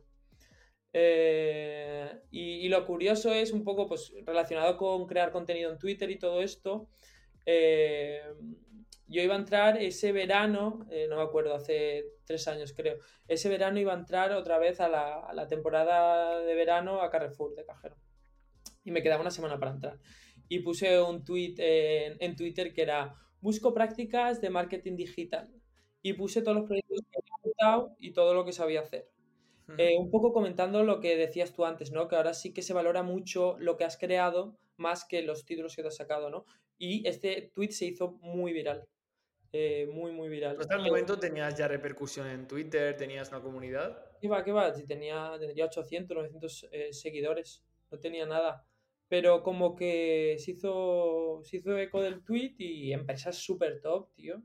Eh, 0.93 2.11
y, 2.31 2.65
y 2.65 2.69
lo 2.69 2.85
curioso 2.85 3.33
es 3.33 3.51
un 3.51 3.63
poco 3.63 3.87
pues 3.87 4.13
relacionado 4.25 4.77
con 4.77 5.07
crear 5.07 5.31
contenido 5.31 5.71
en 5.71 5.79
Twitter 5.79 6.09
y 6.11 6.19
todo 6.19 6.41
esto. 6.41 6.87
eh, 7.45 8.21
yo 9.11 9.21
iba 9.21 9.35
a 9.35 9.39
entrar 9.39 9.77
ese 9.77 10.13
verano, 10.13 10.87
eh, 10.89 11.05
no 11.09 11.17
me 11.17 11.23
acuerdo, 11.23 11.53
hace 11.53 12.05
tres 12.25 12.47
años 12.47 12.73
creo, 12.73 12.97
ese 13.27 13.49
verano 13.49 13.77
iba 13.77 13.93
a 13.93 13.97
entrar 13.97 14.31
otra 14.31 14.57
vez 14.57 14.79
a 14.79 14.87
la, 14.87 15.19
a 15.19 15.33
la 15.33 15.47
temporada 15.47 16.39
de 16.39 16.55
verano 16.55 17.01
a 17.01 17.09
Carrefour 17.09 17.53
de 17.53 17.65
cajero. 17.65 17.97
Y 18.85 18.91
me 18.91 19.03
quedaba 19.03 19.21
una 19.21 19.29
semana 19.29 19.59
para 19.59 19.71
entrar. 19.71 19.99
Y 20.47 20.59
puse 20.59 21.01
un 21.01 21.25
tweet 21.25 21.55
en, 21.57 22.17
en 22.19 22.35
Twitter 22.37 22.73
que 22.73 22.81
era 22.83 23.13
busco 23.41 23.73
prácticas 23.73 24.39
de 24.39 24.49
marketing 24.49 24.95
digital. 24.95 25.49
Y 26.01 26.13
puse 26.13 26.41
todos 26.41 26.57
los 26.57 26.65
proyectos 26.65 27.01
que 27.11 27.19
había 27.19 27.43
montado 27.43 27.95
y 27.99 28.13
todo 28.13 28.33
lo 28.33 28.45
que 28.45 28.53
sabía 28.53 28.79
hacer. 28.79 29.11
Ujú. 29.67 29.75
Eh, 29.77 29.97
un 29.97 30.09
poco 30.09 30.31
comentando 30.31 30.83
lo 30.83 30.99
que 30.99 31.17
decías 31.17 31.53
tú 31.53 31.65
antes, 31.65 31.91
¿no? 31.91 32.07
Que 32.07 32.15
ahora 32.15 32.33
sí 32.33 32.53
que 32.53 32.61
se 32.61 32.73
valora 32.73 33.03
mucho 33.03 33.57
lo 33.59 33.77
que 33.77 33.83
has 33.83 33.97
creado 33.97 34.57
más 34.77 35.05
que 35.05 35.21
los 35.21 35.45
títulos 35.45 35.75
que 35.75 35.81
te 35.81 35.89
has 35.89 35.95
sacado, 35.97 36.29
¿no? 36.29 36.45
Y 36.77 37.07
este 37.07 37.51
tweet 37.53 37.71
se 37.71 37.85
hizo 37.85 38.13
muy 38.21 38.53
viral. 38.53 38.87
Eh, 39.53 39.87
muy, 39.91 40.11
muy 40.11 40.29
viral. 40.29 40.55
¿Tú 40.55 40.61
hasta 40.61 40.75
el 40.75 40.83
momento 40.83 41.19
tenías 41.19 41.57
ya 41.57 41.67
repercusión 41.67 42.27
en 42.27 42.47
Twitter? 42.47 42.95
¿Tenías 42.95 43.29
una 43.29 43.41
comunidad? 43.41 44.05
¿Qué 44.21 44.29
va, 44.29 44.43
qué 44.43 44.51
va? 44.51 44.71
Tenía, 44.73 45.33
tendría 45.39 45.65
800, 45.65 46.15
900 46.15 46.69
eh, 46.71 46.93
seguidores. 46.93 47.63
No 47.89 47.99
tenía 47.99 48.25
nada. 48.25 48.65
Pero 49.09 49.43
como 49.43 49.75
que 49.75 50.37
se 50.39 50.51
hizo, 50.51 51.41
se 51.43 51.57
hizo 51.57 51.77
eco 51.77 52.01
del 52.01 52.23
tweet 52.23 52.55
y 52.59 52.93
empresas 52.93 53.35
súper 53.35 53.81
top, 53.81 54.13
tío. 54.13 54.41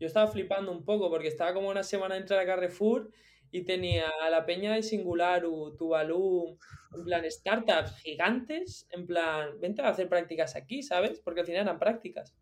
Yo 0.00 0.06
estaba 0.06 0.26
flipando 0.26 0.72
un 0.72 0.84
poco 0.84 1.10
porque 1.10 1.28
estaba 1.28 1.54
como 1.54 1.68
una 1.68 1.84
semana 1.84 2.16
de 2.16 2.22
entrar 2.22 2.40
a 2.40 2.46
Carrefour 2.46 3.10
y 3.52 3.62
tenía 3.64 4.08
a 4.22 4.30
la 4.30 4.46
peña 4.46 4.74
de 4.74 4.82
Singularu, 4.82 5.76
Tuvalu, 5.76 6.58
en 6.96 7.04
plan 7.04 7.30
startups 7.30 7.96
gigantes, 7.98 8.88
en 8.90 9.06
plan, 9.06 9.60
vente 9.60 9.82
a 9.82 9.88
hacer 9.88 10.08
prácticas 10.08 10.56
aquí, 10.56 10.82
¿sabes? 10.82 11.20
Porque 11.20 11.40
al 11.40 11.46
final 11.46 11.62
eran 11.62 11.78
prácticas. 11.78 12.34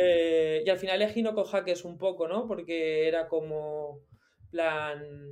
Eh, 0.00 0.62
y 0.64 0.70
al 0.70 0.78
final 0.78 1.02
elegí 1.02 1.22
no 1.22 1.34
hackers 1.44 1.84
un 1.84 1.98
poco, 1.98 2.28
¿no? 2.28 2.46
Porque 2.46 3.08
era 3.08 3.26
como, 3.26 4.00
plan, 4.50 5.28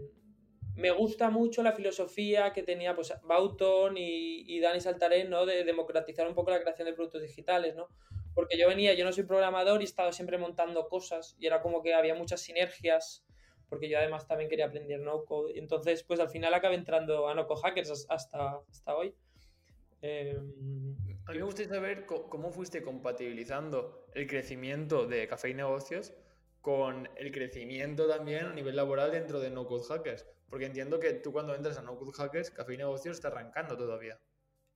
me 0.75 0.91
gusta 0.91 1.31
mucho 1.31 1.63
la 1.63 1.73
filosofía 1.73 2.53
que 2.53 2.63
tenía 2.63 2.95
pues 2.95 3.15
Bauton 3.23 3.97
y, 3.97 4.45
y 4.47 4.61
Dani 4.61 4.81
Saltarén, 4.81 5.31
¿no? 5.31 5.47
De 5.47 5.65
democratizar 5.65 6.27
un 6.27 6.35
poco 6.35 6.51
la 6.51 6.61
creación 6.61 6.87
de 6.87 6.95
productos 6.95 7.23
digitales, 7.23 7.77
¿no? 7.77 7.89
Porque 8.35 8.59
yo 8.59 8.69
venía, 8.69 8.93
yo 8.95 9.05
no 9.05 9.13
soy 9.13 9.25
programador 9.25 9.81
y 9.81 9.85
he 9.85 9.87
estado 9.87 10.13
siempre 10.13 10.37
montando 10.37 10.89
cosas 10.89 11.37
y 11.39 11.47
era 11.47 11.63
como 11.63 11.83
que 11.83 11.95
había 11.95 12.15
muchas 12.15 12.41
sinergias, 12.41 13.25
porque 13.69 13.89
yo 13.89 13.99
además 13.99 14.27
también 14.27 14.51
quería 14.51 14.67
aprender 14.67 15.01
no 15.01 15.25
code. 15.25 15.59
Entonces, 15.59 16.03
pues 16.03 16.21
al 16.21 16.29
final 16.29 16.53
acabé 16.53 16.75
entrando 16.75 17.29
a 17.29 17.35
Noco 17.35 17.57
Hackers 17.57 18.07
hasta, 18.11 18.61
hasta 18.69 18.97
hoy. 18.97 19.15
Eh, 20.03 20.39
A 21.27 21.33
mí 21.33 21.39
me 21.39 21.45
gustaría 21.45 21.75
saber 21.75 22.07
cómo 22.07 22.53
fuiste 22.53 22.83
compatibilizando 22.83 24.07
el 24.15 24.29
crecimiento 24.29 25.09
de 25.09 25.27
Café 25.27 25.51
y 25.51 25.55
Negocios 25.55 26.15
con 26.61 27.09
el 27.17 27.33
crecimiento 27.33 28.07
también 28.07 28.47
a 28.47 28.53
nivel 28.53 28.77
laboral 28.77 29.11
dentro 29.11 29.41
de 29.41 29.51
No 29.51 29.67
Code 29.67 29.85
Hackers. 29.89 30.25
Porque 30.49 30.67
entiendo 30.67 31.01
que 31.01 31.15
tú 31.15 31.33
cuando 31.33 31.53
entras 31.53 31.79
a 31.79 31.83
No 31.83 31.99
Code 31.99 32.13
Hackers, 32.13 32.53
Café 32.53 32.75
y 32.75 32.77
Negocios 32.77 33.17
está 33.17 33.29
arrancando 33.29 33.77
todavía. 33.77 34.21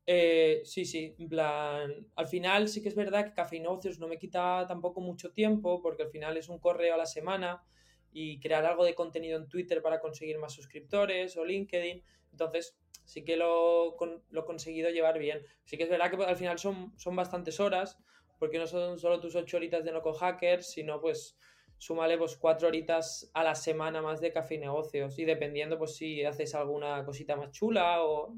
Eh, 0.07 0.63
sí, 0.65 0.85
sí, 0.85 1.15
en 1.21 1.29
plan, 1.29 2.09
al 2.17 2.27
final 2.27 2.69
sí 2.69 2.83
que 2.83 2.89
es 2.89 2.97
verdad 2.97 3.27
que 3.27 3.35
Café 3.35 3.57
y 3.57 3.61
Negocios 3.61 4.01
no 4.01 4.09
me 4.09 4.19
quita 4.19 4.65
tampoco 4.67 5.01
mucho 5.01 5.33
tiempo 5.33 5.81
porque 5.81 6.03
al 6.03 6.11
final 6.11 6.37
es 6.37 6.49
un 6.49 6.59
correo 6.59 6.95
a 6.95 6.99
la 6.99 7.07
semana 7.07 7.63
y 8.13 8.41
crear 8.41 8.65
algo 8.65 8.85
de 8.85 8.95
contenido 8.95 9.39
en 9.39 9.49
Twitter 9.49 9.83
para 9.83 10.01
conseguir 10.01 10.39
más 10.39 10.53
suscriptores 10.53 11.37
o 11.37 11.45
LinkedIn. 11.45 12.03
Entonces, 12.33 12.77
sí 13.05 13.25
que 13.25 13.37
lo, 13.37 13.95
con- 13.97 14.23
lo 14.31 14.43
he 14.43 14.45
conseguido 14.45 14.91
llevar 14.91 15.19
bien. 15.19 15.45
Sí 15.65 15.77
que 15.77 15.85
es 15.85 15.91
verdad 15.91 16.11
que 16.11 16.23
al 16.25 16.37
final 16.37 16.59
son, 16.59 16.93
son 16.99 17.17
bastantes 17.17 17.61
horas 17.61 17.99
porque 18.39 18.59
no 18.59 18.67
son 18.67 18.99
solo 18.99 19.21
tus 19.21 19.35
ocho 19.37 19.57
horitas 19.59 19.85
de 19.85 19.93
Noco 19.93 20.13
Hackers, 20.15 20.67
sino 20.71 21.01
pues 21.01 21.37
súmale 21.79 22.19
pues 22.19 22.37
cuatro 22.37 22.69
horitas 22.69 23.31
a 23.35 23.43
la 23.45 23.55
semana 23.55 24.03
más 24.03 24.21
de 24.21 24.33
Café 24.33 24.57
y 24.57 24.59
Negocios 24.59 25.19
y 25.19 25.25
dependiendo 25.25 25.79
pues 25.79 25.97
si 25.97 26.25
haces 26.25 26.55
alguna 26.55 27.05
cosita 27.05 27.37
más 27.37 27.51
chula 27.53 28.03
o. 28.03 28.35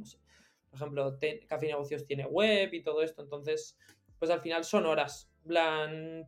Por 0.70 0.78
ejemplo, 0.80 1.18
te- 1.18 1.46
Café 1.46 1.66
y 1.66 1.68
Negocios 1.70 2.06
tiene 2.06 2.24
web 2.24 2.72
y 2.72 2.82
todo 2.82 3.02
esto, 3.02 3.22
entonces, 3.22 3.76
pues 4.18 4.30
al 4.30 4.40
final 4.40 4.64
son 4.64 4.86
horas. 4.86 5.30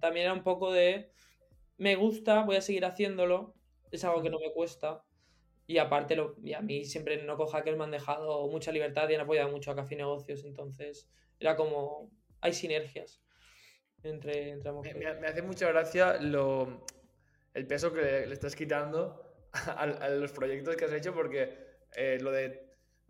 También 0.01 0.25
era 0.27 0.33
un 0.35 0.43
poco 0.43 0.71
de, 0.71 1.11
me 1.79 1.97
gusta, 1.97 2.43
voy 2.45 2.57
a 2.57 2.61
seguir 2.63 2.85
haciéndolo, 2.85 3.55
es 3.91 4.05
algo 4.05 4.23
que 4.23 4.31
no 4.31 4.39
me 4.41 4.53
cuesta. 4.53 5.05
Y 5.67 5.79
aparte, 5.79 6.17
lo, 6.17 6.37
y 6.43 6.55
a 6.55 6.61
mí 6.63 6.85
siempre 6.87 7.15
en 7.21 7.27
Noco 7.27 7.47
Hackers 7.47 7.77
me 7.79 7.85
han 7.85 7.91
dejado 7.93 8.49
mucha 8.49 8.73
libertad 8.73 9.09
y 9.11 9.15
han 9.17 9.23
apoyado 9.23 9.51
mucho 9.51 9.71
a 9.73 9.77
Café 9.77 9.97
Negocios, 9.97 10.45
entonces 10.45 11.09
era 11.41 11.57
como, 11.57 12.11
hay 12.41 12.53
sinergias 12.55 13.23
entre, 14.05 14.51
entre 14.51 14.71
ambos 14.71 14.87
Me, 14.87 14.91
proyectos. 14.91 15.15
me- 15.15 15.21
me 15.21 15.27
hace 15.29 15.43
mucha 15.43 15.69
gracia 15.69 16.19
lo, 16.21 16.85
el 17.55 17.67
peso 17.67 17.93
que 17.93 18.03
le, 18.03 18.27
le 18.27 18.35
estás 18.35 18.57
quitando 18.57 19.49
a, 19.53 19.83
a 19.83 20.09
los 20.11 20.33
proyectos 20.33 20.77
que 20.77 20.85
has 20.87 20.93
hecho 20.93 21.15
porque 21.15 21.59
eh, 21.97 22.19
lo 22.21 22.33
de 22.33 22.63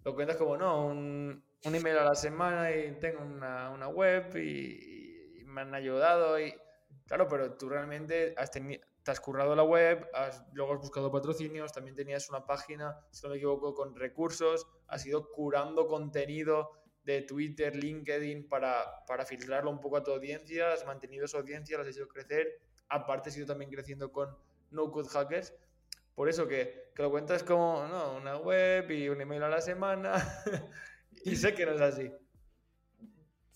lo 0.05 0.15
cuentas 0.15 0.37
como 0.37 0.57
no, 0.57 0.87
un, 0.89 1.45
un 1.65 1.75
email 1.75 1.99
a 1.99 2.05
la 2.05 2.15
semana 2.15 2.71
y 2.75 2.93
tengo 3.01 3.23
una, 3.25 3.71
una 3.71 3.89
web 3.89 4.37
y, 4.37 5.41
y 5.41 5.45
me 5.47 5.63
han 5.63 5.75
ayudado 5.75 6.39
y 6.41 6.55
claro, 7.07 7.29
pero 7.29 7.55
tú 7.55 7.69
realmente 7.69 8.35
has 8.37 8.51
te 8.51 9.11
has 9.11 9.21
currado 9.21 9.55
la 9.55 9.63
web, 9.63 10.09
has, 10.15 10.43
luego 10.55 10.73
has 10.73 10.81
buscado 10.81 11.13
patrocinios, 11.13 11.73
también 11.73 11.95
tenías 11.95 12.31
una 12.31 12.47
página, 12.47 12.99
si 13.11 13.23
no 13.23 13.31
me 13.31 13.37
equivoco, 13.37 13.75
con 13.75 13.95
recursos, 13.95 14.67
has 14.89 15.05
ido 15.05 15.31
curando 15.31 15.87
contenido 15.87 16.71
de 17.05 17.21
Twitter, 17.21 17.77
LinkedIn 17.77 18.49
para, 18.49 19.05
para 19.07 19.27
filtrarlo 19.27 19.71
un 19.71 19.81
poco 19.81 19.99
a 19.99 20.03
tu 20.03 20.11
audiencia, 20.11 20.73
has 20.73 20.87
mantenido 20.87 21.27
esa 21.27 21.39
audiencia, 21.39 21.77
la 21.77 21.83
has 21.83 21.91
hecho 21.91 22.09
crecer, 22.09 22.61
aparte 22.89 23.29
has 23.29 23.37
ido 23.37 23.47
también 23.47 23.71
creciendo 23.71 24.11
con 24.11 24.35
No 24.71 24.91
Code 24.91 25.11
Hackers, 25.11 25.55
por 26.15 26.31
eso 26.31 26.49
que, 26.49 26.91
que 26.95 27.03
lo 27.03 27.11
cuentas 27.11 27.43
como 27.43 27.87
no, 27.87 28.17
una 28.17 28.39
web 28.39 28.91
y 28.91 29.11
un 29.11 29.21
email 29.21 29.43
a 29.43 29.49
la 29.51 29.61
semana, 29.61 30.15
y 31.25 31.37
sé 31.37 31.55
que 31.55 31.67
no 31.67 31.73
es 31.73 31.81
así. 31.83 32.11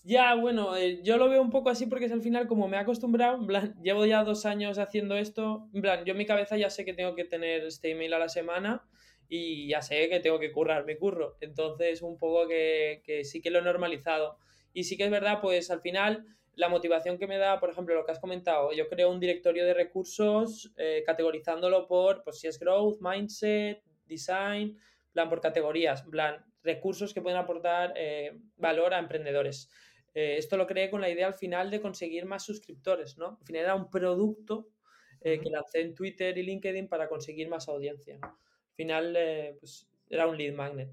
Ya, 0.03 0.33
bueno, 0.35 0.77
eh, 0.77 1.01
yo 1.03 1.17
lo 1.17 1.29
veo 1.29 1.41
un 1.41 1.49
poco 1.49 1.69
así 1.69 1.85
porque 1.85 2.05
es 2.05 2.11
al 2.11 2.21
final 2.21 2.47
como 2.47 2.67
me 2.67 2.77
he 2.77 2.79
acostumbrado, 2.79 3.37
en 3.37 3.47
plan, 3.47 3.75
llevo 3.83 4.05
ya 4.05 4.23
dos 4.23 4.45
años 4.45 4.77
haciendo 4.77 5.17
esto, 5.17 5.67
en 5.73 5.81
plan, 5.81 6.05
yo 6.05 6.11
en 6.13 6.17
mi 6.17 6.25
cabeza 6.25 6.57
ya 6.57 6.69
sé 6.69 6.85
que 6.85 6.93
tengo 6.93 7.15
que 7.15 7.25
tener 7.25 7.65
este 7.65 7.91
email 7.91 8.13
a 8.13 8.19
la 8.19 8.29
semana 8.29 8.87
y 9.27 9.67
ya 9.67 9.81
sé 9.81 10.07
que 10.09 10.21
tengo 10.21 10.39
que 10.39 10.51
currar 10.53 10.85
mi 10.85 10.95
curro, 10.97 11.37
entonces 11.41 12.01
un 12.01 12.17
poco 12.17 12.47
que, 12.47 13.01
que 13.05 13.25
sí 13.25 13.41
que 13.41 13.51
lo 13.51 13.59
he 13.59 13.61
normalizado. 13.61 14.37
Y 14.73 14.85
sí 14.85 14.95
que 14.97 15.03
es 15.03 15.11
verdad, 15.11 15.39
pues 15.41 15.69
al 15.69 15.81
final 15.81 16.25
la 16.55 16.69
motivación 16.69 17.17
que 17.17 17.27
me 17.27 17.37
da, 17.37 17.59
por 17.59 17.69
ejemplo, 17.69 17.93
lo 17.93 18.05
que 18.05 18.11
has 18.11 18.19
comentado, 18.19 18.71
yo 18.71 18.87
creo 18.87 19.11
un 19.11 19.19
directorio 19.19 19.65
de 19.65 19.73
recursos 19.73 20.71
eh, 20.77 21.03
categorizándolo 21.05 21.87
por, 21.87 22.23
pues 22.23 22.39
si 22.39 22.47
es 22.47 22.57
growth, 22.57 22.99
mindset, 23.01 23.83
design, 24.05 24.77
plan 25.11 25.29
por 25.29 25.41
categorías, 25.41 26.03
plan 26.03 26.45
recursos 26.63 27.13
que 27.13 27.21
pueden 27.21 27.37
aportar 27.37 27.93
eh, 27.95 28.37
valor 28.57 28.93
a 28.93 28.99
emprendedores. 28.99 29.69
Eh, 30.19 30.37
esto 30.37 30.57
lo 30.57 30.67
creé 30.67 30.89
con 30.89 31.01
la 31.01 31.09
idea 31.09 31.27
al 31.27 31.33
final 31.33 31.71
de 31.71 31.81
conseguir 31.81 32.25
más 32.25 32.43
suscriptores, 32.43 33.17
¿no? 33.17 33.37
Al 33.39 33.45
final 33.45 33.63
era 33.63 33.75
un 33.75 33.89
producto 33.89 34.69
que 35.21 35.49
lancé 35.49 35.81
en 35.81 35.95
Twitter 35.95 36.37
y 36.37 36.43
LinkedIn 36.43 36.87
para 36.87 37.09
conseguir 37.09 37.49
más 37.49 37.67
audiencia, 37.67 38.17
¿no? 38.17 38.27
Al 38.27 38.75
final, 38.75 39.17
pues 39.59 39.89
era 40.09 40.27
un 40.27 40.37
lead 40.37 40.53
magnet. 40.53 40.89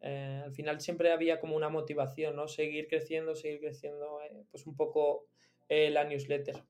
Eh, 0.00 0.42
al 0.44 0.52
final 0.52 0.80
siempre 0.80 1.12
había 1.12 1.40
como 1.40 1.56
una 1.56 1.68
motivación, 1.68 2.36
¿no? 2.36 2.46
Seguir 2.46 2.86
creciendo, 2.88 3.34
seguir 3.34 3.60
creciendo, 3.60 4.20
eh, 4.22 4.44
pues 4.50 4.66
un 4.66 4.76
poco 4.76 5.26
eh, 5.68 5.90
la 5.90 6.04
newsletter. 6.04 6.62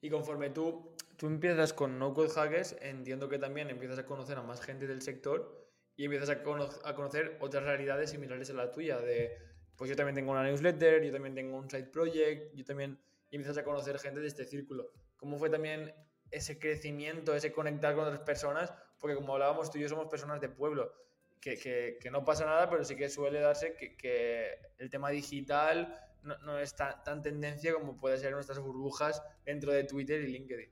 Y 0.00 0.10
conforme 0.10 0.50
tú, 0.50 0.94
tú 1.16 1.26
empiezas 1.26 1.72
con 1.72 1.98
No 1.98 2.14
Code 2.14 2.30
Hackers, 2.30 2.76
entiendo 2.80 3.28
que 3.28 3.38
también 3.38 3.70
empiezas 3.70 3.98
a 3.98 4.06
conocer 4.06 4.38
a 4.38 4.42
más 4.42 4.60
gente 4.60 4.86
del 4.86 5.02
sector 5.02 5.70
y 5.96 6.04
empiezas 6.04 6.30
a, 6.30 6.42
a 6.84 6.94
conocer 6.94 7.38
otras 7.40 7.64
realidades 7.64 8.10
similares 8.10 8.50
a 8.50 8.54
la 8.54 8.70
tuya, 8.70 8.98
de 8.98 9.38
pues 9.76 9.90
yo 9.90 9.96
también 9.96 10.14
tengo 10.14 10.32
una 10.32 10.42
newsletter, 10.42 11.02
yo 11.02 11.12
también 11.12 11.34
tengo 11.34 11.56
un 11.56 11.70
side 11.70 11.86
project, 11.86 12.54
yo 12.54 12.64
también 12.64 12.98
y 13.30 13.36
empiezas 13.36 13.58
a 13.58 13.64
conocer 13.64 13.98
gente 13.98 14.20
de 14.20 14.28
este 14.28 14.44
círculo. 14.44 14.92
¿Cómo 15.16 15.38
fue 15.38 15.50
también 15.50 15.92
ese 16.30 16.58
crecimiento, 16.58 17.34
ese 17.34 17.52
conectar 17.52 17.94
con 17.94 18.04
otras 18.04 18.20
personas? 18.20 18.72
Porque 18.98 19.16
como 19.16 19.32
hablábamos, 19.34 19.70
tú 19.70 19.78
y 19.78 19.82
yo 19.82 19.88
somos 19.88 20.08
personas 20.08 20.40
de 20.40 20.48
pueblo 20.48 20.92
que, 21.40 21.98
que, 22.00 22.10
no 22.10 22.24
pasa 22.24 22.44
nada, 22.44 22.68
pero 22.68 22.84
sí 22.84 22.96
que 22.96 23.08
suele 23.08 23.40
darse 23.40 23.74
que, 23.74 23.96
que 23.96 24.58
el 24.78 24.90
tema 24.90 25.10
digital 25.10 26.00
no, 26.22 26.36
no 26.38 26.58
es 26.58 26.74
tan, 26.74 27.02
tan, 27.04 27.22
tendencia 27.22 27.72
como 27.72 27.96
puede 27.96 28.18
ser 28.18 28.32
nuestras 28.32 28.58
burbujas 28.58 29.22
dentro 29.44 29.72
de 29.72 29.84
Twitter 29.84 30.20
y 30.22 30.28
LinkedIn. 30.28 30.70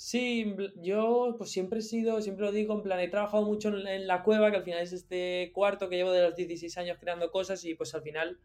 Sí, 0.00 0.54
yo 0.76 1.34
pues 1.38 1.50
siempre 1.50 1.80
he 1.80 1.82
sido, 1.82 2.22
siempre 2.22 2.44
lo 2.46 2.52
digo, 2.52 2.72
en 2.72 2.82
plan, 2.82 3.00
he 3.00 3.08
trabajado 3.08 3.44
mucho 3.44 3.68
en, 3.76 4.06
la 4.06 4.22
cueva, 4.22 4.52
que 4.52 4.58
al 4.58 4.62
final 4.62 4.80
es 4.80 4.92
este 4.92 5.50
cuarto 5.52 5.88
que 5.88 5.96
llevo 5.96 6.12
de 6.12 6.22
los 6.22 6.36
16 6.36 6.78
años 6.78 6.98
creando 7.00 7.32
cosas 7.32 7.64
y 7.64 7.74
pues 7.74 7.96
al 7.96 8.02
final 8.02 8.38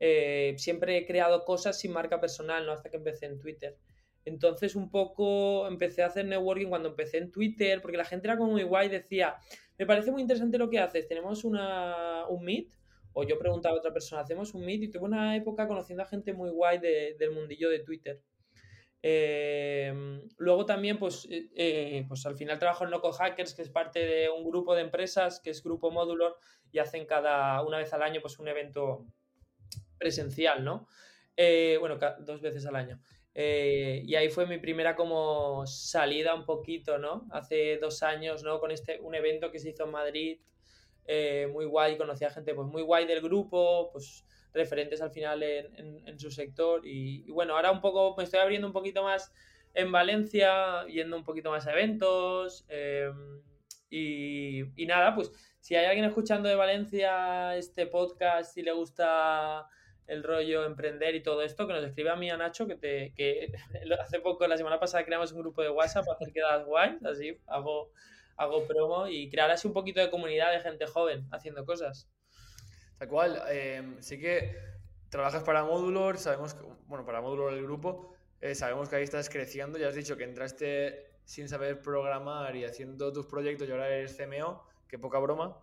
eh, 0.00 0.54
siempre 0.58 0.98
he 0.98 1.06
creado 1.06 1.44
cosas 1.44 1.78
sin 1.78 1.92
marca 1.92 2.20
personal, 2.20 2.66
¿no? 2.66 2.72
Hasta 2.72 2.90
que 2.90 2.96
empecé 2.96 3.26
en 3.26 3.38
Twitter. 3.38 3.78
Entonces 4.24 4.74
un 4.74 4.90
poco 4.90 5.68
empecé 5.68 6.02
a 6.02 6.06
hacer 6.06 6.26
networking 6.26 6.66
cuando 6.66 6.88
empecé 6.88 7.18
en 7.18 7.30
Twitter, 7.30 7.80
porque 7.80 7.96
la 7.96 8.04
gente 8.04 8.26
era 8.26 8.36
como 8.36 8.50
muy 8.50 8.64
guay, 8.64 8.88
decía, 8.88 9.36
me 9.78 9.86
parece 9.86 10.10
muy 10.10 10.22
interesante 10.22 10.58
lo 10.58 10.68
que 10.68 10.80
haces. 10.80 11.06
Tenemos 11.06 11.44
una, 11.44 12.26
un 12.28 12.44
meet, 12.44 12.72
o 13.12 13.22
yo 13.22 13.38
preguntaba 13.38 13.76
a 13.76 13.78
otra 13.78 13.92
persona, 13.92 14.22
hacemos 14.22 14.52
un 14.52 14.66
meet 14.66 14.82
y 14.82 14.88
tuve 14.90 15.04
una 15.04 15.36
época 15.36 15.68
conociendo 15.68 16.02
a 16.02 16.06
gente 16.06 16.32
muy 16.32 16.50
guay 16.50 16.80
del 16.80 17.30
mundillo 17.30 17.70
de 17.70 17.78
Twitter. 17.84 18.20
Eh, 19.02 19.92
luego 20.36 20.66
también, 20.66 20.98
pues, 20.98 21.26
eh, 21.30 21.48
eh, 21.54 22.04
pues 22.08 22.26
al 22.26 22.36
final 22.36 22.58
trabajo 22.58 22.84
en 22.84 22.90
Loco 22.90 23.12
Hackers, 23.12 23.54
que 23.54 23.62
es 23.62 23.70
parte 23.70 24.00
de 24.00 24.28
un 24.28 24.44
grupo 24.44 24.74
de 24.74 24.82
empresas, 24.82 25.40
que 25.40 25.50
es 25.50 25.62
Grupo 25.62 25.90
Módulo, 25.90 26.36
y 26.70 26.78
hacen 26.78 27.06
cada 27.06 27.62
una 27.62 27.78
vez 27.78 27.92
al 27.92 28.02
año 28.02 28.20
pues 28.20 28.38
un 28.38 28.48
evento 28.48 29.06
presencial, 29.98 30.64
¿no? 30.64 30.86
bueno, 31.78 31.98
dos 32.20 32.40
veces 32.40 32.66
al 32.66 32.74
año. 32.74 33.00
Eh, 33.40 34.02
y 34.04 34.16
ahí 34.16 34.30
fue 34.30 34.46
mi 34.46 34.58
primera 34.58 34.96
como 34.96 35.64
salida 35.64 36.34
un 36.34 36.44
poquito, 36.44 36.98
¿no? 36.98 37.28
Hace 37.30 37.78
dos 37.78 38.02
años, 38.02 38.42
¿no? 38.42 38.58
Con 38.58 38.72
este, 38.72 38.98
un 39.00 39.14
evento 39.14 39.52
que 39.52 39.60
se 39.60 39.70
hizo 39.70 39.84
en 39.84 39.92
Madrid, 39.92 40.40
eh, 41.04 41.48
muy 41.52 41.64
guay, 41.64 41.96
conocí 41.96 42.24
a 42.24 42.30
gente 42.30 42.52
pues 42.52 42.66
muy 42.66 42.82
guay 42.82 43.06
del 43.06 43.20
grupo, 43.20 43.90
pues 43.92 44.24
referentes 44.52 45.00
al 45.02 45.10
final 45.10 45.42
en, 45.42 46.02
en, 46.06 46.18
su 46.18 46.30
sector 46.30 46.80
y, 46.84 47.30
bueno, 47.30 47.54
ahora 47.54 47.70
un 47.70 47.80
poco 47.80 48.14
me 48.16 48.24
estoy 48.24 48.40
abriendo 48.40 48.66
un 48.66 48.72
poquito 48.72 49.02
más 49.02 49.32
en 49.74 49.92
Valencia, 49.92 50.86
yendo 50.86 51.16
un 51.16 51.24
poquito 51.24 51.50
más 51.50 51.66
a 51.66 51.72
eventos 51.72 52.64
em, 52.68 53.42
y, 53.90 54.62
y 54.82 54.86
nada, 54.86 55.14
pues 55.14 55.30
si 55.60 55.76
hay 55.76 55.86
alguien 55.86 56.06
escuchando 56.06 56.48
de 56.48 56.54
Valencia 56.54 57.56
este 57.56 57.86
podcast 57.86 58.56
y 58.56 58.62
le 58.62 58.72
gusta 58.72 59.66
el 60.08 60.22
rollo 60.22 60.64
emprender 60.64 61.14
y 61.14 61.22
todo 61.22 61.42
esto, 61.42 61.66
que 61.66 61.74
nos 61.74 61.84
escribe 61.84 62.10
a 62.10 62.16
mí 62.16 62.30
a 62.30 62.36
Nacho, 62.36 62.66
que, 62.66 62.76
te, 62.76 63.12
que 63.14 63.52
hace 64.00 64.20
poco, 64.20 64.46
la 64.46 64.56
semana 64.56 64.80
pasada, 64.80 65.04
creamos 65.04 65.32
un 65.32 65.40
grupo 65.40 65.62
de 65.62 65.68
WhatsApp 65.68 66.06
para 66.06 66.16
hacer 66.16 66.32
quedadas 66.32 66.64
guays, 66.64 67.04
así 67.04 67.38
hago, 67.46 67.92
hago 68.36 68.66
promo 68.66 69.06
y 69.06 69.28
crear 69.28 69.50
así 69.50 69.68
un 69.68 69.74
poquito 69.74 70.00
de 70.00 70.10
comunidad 70.10 70.52
de 70.52 70.60
gente 70.60 70.86
joven 70.86 71.28
haciendo 71.30 71.64
cosas. 71.64 72.08
Tal 72.98 73.08
cual, 73.08 73.42
eh, 73.48 73.96
sí 74.00 74.18
que 74.18 74.56
trabajas 75.08 75.42
para 75.42 75.64
Modular, 75.64 76.18
sabemos 76.18 76.54
que, 76.54 76.62
bueno, 76.86 77.04
para 77.04 77.20
Modular 77.20 77.54
el 77.54 77.62
grupo, 77.62 78.14
eh, 78.40 78.54
sabemos 78.54 78.88
que 78.88 78.96
ahí 78.96 79.04
estás 79.04 79.30
creciendo, 79.30 79.78
ya 79.78 79.88
has 79.88 79.94
dicho 79.94 80.16
que 80.16 80.24
entraste 80.24 81.12
sin 81.24 81.48
saber 81.48 81.80
programar 81.80 82.56
y 82.56 82.64
haciendo 82.64 83.12
tus 83.12 83.26
proyectos 83.26 83.68
y 83.68 83.72
ahora 83.72 83.88
eres 83.88 84.16
CMO, 84.16 84.64
que 84.88 84.98
poca 84.98 85.18
broma 85.18 85.62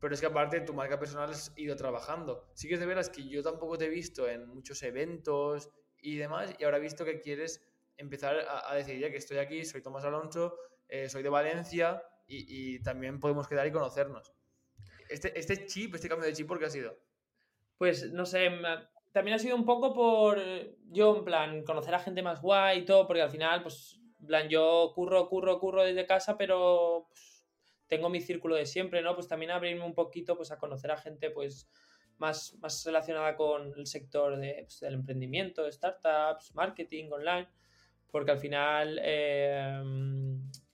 pero 0.00 0.14
es 0.14 0.20
que 0.20 0.26
aparte 0.26 0.60
tu 0.62 0.72
marca 0.72 0.98
personal 0.98 1.30
has 1.30 1.52
ido 1.56 1.76
trabajando. 1.76 2.48
Sí 2.54 2.68
que 2.68 2.74
es 2.74 2.80
de 2.80 2.86
veras 2.86 3.10
que 3.10 3.28
yo 3.28 3.42
tampoco 3.42 3.76
te 3.76 3.84
he 3.84 3.88
visto 3.90 4.28
en 4.28 4.48
muchos 4.48 4.82
eventos 4.82 5.68
y 6.00 6.16
demás, 6.16 6.54
y 6.58 6.64
ahora 6.64 6.78
he 6.78 6.80
visto 6.80 7.04
que 7.04 7.20
quieres 7.20 7.62
empezar 7.98 8.36
a, 8.48 8.74
decir, 8.74 8.98
ya 8.98 9.10
que 9.10 9.18
estoy 9.18 9.36
aquí, 9.36 9.62
soy 9.66 9.82
Tomás 9.82 10.04
Alonso, 10.04 10.56
eh, 10.88 11.10
soy 11.10 11.22
de 11.22 11.28
Valencia 11.28 12.02
y, 12.26 12.80
también 12.82 13.20
podemos 13.20 13.46
quedar 13.46 13.66
y 13.66 13.72
conocernos. 13.72 14.32
Este, 15.10 15.38
este 15.38 15.66
chip, 15.66 15.94
este 15.94 16.08
cambio 16.08 16.26
de 16.26 16.34
chip, 16.34 16.46
¿por 16.46 16.58
qué 16.58 16.66
ha 16.66 16.70
sido? 16.70 16.96
Pues 17.76 18.12
no 18.12 18.24
sé, 18.24 18.48
también 19.12 19.34
ha 19.34 19.38
sido 19.38 19.56
un 19.56 19.64
poco 19.64 19.92
por 19.92 20.40
yo, 20.88 21.16
en 21.16 21.24
plan, 21.24 21.64
conocer 21.64 21.94
a 21.94 21.98
gente 21.98 22.22
más 22.22 22.40
guay 22.40 22.80
y 22.80 22.84
todo, 22.84 23.06
porque 23.06 23.22
al 23.22 23.30
final, 23.30 23.62
pues, 23.62 24.00
en 24.20 24.26
plan, 24.26 24.48
yo 24.48 24.92
curro, 24.94 25.28
curro, 25.28 25.58
curro 25.58 25.82
desde 25.82 26.06
casa, 26.06 26.36
pero 26.38 27.06
pues, 27.08 27.44
tengo 27.88 28.08
mi 28.08 28.20
círculo 28.20 28.54
de 28.54 28.66
siempre, 28.66 29.02
¿no? 29.02 29.14
Pues 29.14 29.26
también 29.26 29.50
abrirme 29.50 29.84
un 29.84 29.94
poquito 29.94 30.36
pues 30.36 30.52
a 30.52 30.58
conocer 30.58 30.92
a 30.92 30.96
gente 30.96 31.30
pues 31.30 31.68
más, 32.18 32.56
más 32.60 32.84
relacionada 32.84 33.34
con 33.34 33.72
el 33.76 33.86
sector 33.86 34.38
de, 34.38 34.60
pues, 34.62 34.80
del 34.80 34.94
emprendimiento, 34.94 35.64
de 35.64 35.72
startups, 35.72 36.54
marketing 36.54 37.10
online, 37.10 37.48
porque 38.10 38.30
al 38.30 38.38
final, 38.38 39.00
eh, 39.02 39.82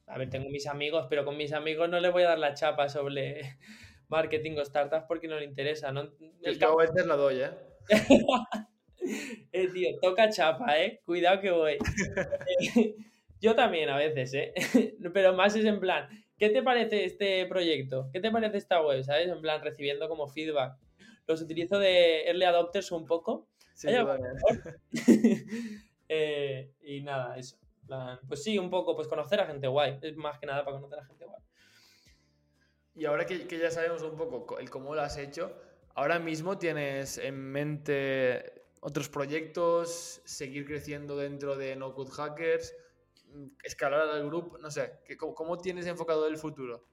a 0.06 0.18
ver, 0.18 0.28
tengo 0.28 0.50
mis 0.50 0.66
amigos, 0.66 1.06
pero 1.08 1.24
con 1.24 1.36
mis 1.36 1.52
amigos 1.52 1.88
no 1.88 2.00
les 2.00 2.12
voy 2.12 2.24
a 2.24 2.28
dar 2.28 2.38
la 2.38 2.52
chapa 2.52 2.88
sobre 2.88 3.58
marketing 4.08 4.56
o 4.58 4.64
startups 4.64 5.04
porque 5.08 5.28
no 5.28 5.38
le 5.38 5.44
interesa, 5.44 5.92
¿no? 5.92 6.10
El 6.42 6.58
cabo 6.58 6.80
a 6.80 6.86
veces 6.86 7.06
la 7.06 7.16
doy, 7.16 7.40
¿eh? 7.40 7.50
eh, 9.52 9.68
tío, 9.68 9.88
toca 10.00 10.30
chapa, 10.30 10.80
¿eh? 10.80 11.00
Cuidado 11.04 11.40
que 11.40 11.50
voy. 11.50 11.78
yo 13.40 13.54
también 13.54 13.88
a 13.88 13.96
veces, 13.96 14.34
¿eh? 14.34 14.54
pero 15.14 15.34
más 15.34 15.56
es 15.56 15.64
en 15.64 15.80
plan, 15.80 16.08
¿qué 16.38 16.50
te 16.50 16.62
parece 16.62 17.04
este 17.04 17.46
proyecto? 17.46 18.08
¿Qué 18.12 18.20
te 18.20 18.30
parece 18.30 18.58
esta 18.58 18.80
web? 18.82 19.02
¿Sabes? 19.02 19.28
En 19.28 19.40
plan, 19.40 19.62
recibiendo 19.62 20.08
como 20.08 20.28
feedback. 20.28 20.76
Los 21.26 21.42
utilizo 21.42 21.78
de 21.78 22.26
early 22.26 22.44
adopters 22.44 22.92
un 22.92 23.04
poco. 23.06 23.48
Sí, 23.74 23.88
eh, 26.08 26.72
y 26.82 27.02
nada, 27.02 27.36
eso. 27.36 27.58
pues 28.26 28.42
sí, 28.42 28.58
un 28.58 28.70
poco, 28.70 28.94
pues 28.94 29.08
conocer 29.08 29.40
a 29.40 29.46
gente 29.46 29.66
guay. 29.66 29.98
Es 30.02 30.16
más 30.16 30.38
que 30.38 30.46
nada 30.46 30.64
para 30.64 30.76
conocer 30.76 31.00
a 31.00 31.04
gente 31.04 31.24
guay. 31.26 31.42
Y 32.96 33.04
ahora 33.04 33.26
que, 33.26 33.46
ya 33.46 33.70
sabemos 33.70 34.02
un 34.02 34.16
poco 34.16 34.58
el 34.58 34.70
cómo 34.70 34.94
lo 34.94 35.02
has 35.02 35.18
hecho, 35.18 35.52
ahora 35.94 36.18
mismo 36.18 36.58
tienes 36.58 37.18
en 37.18 37.36
mente 37.36 38.64
otros 38.80 39.08
proyectos, 39.08 40.22
seguir 40.24 40.64
creciendo 40.64 41.16
dentro 41.16 41.56
de 41.56 41.76
No 41.76 41.94
Code 41.94 42.10
Hackers 42.12 42.74
escalar 43.64 44.08
al 44.08 44.26
grupo? 44.26 44.58
No 44.58 44.70
sé, 44.70 44.92
¿cómo, 45.18 45.58
tienes 45.58 45.86
enfocado 45.86 46.26
el 46.26 46.38
futuro? 46.38 46.84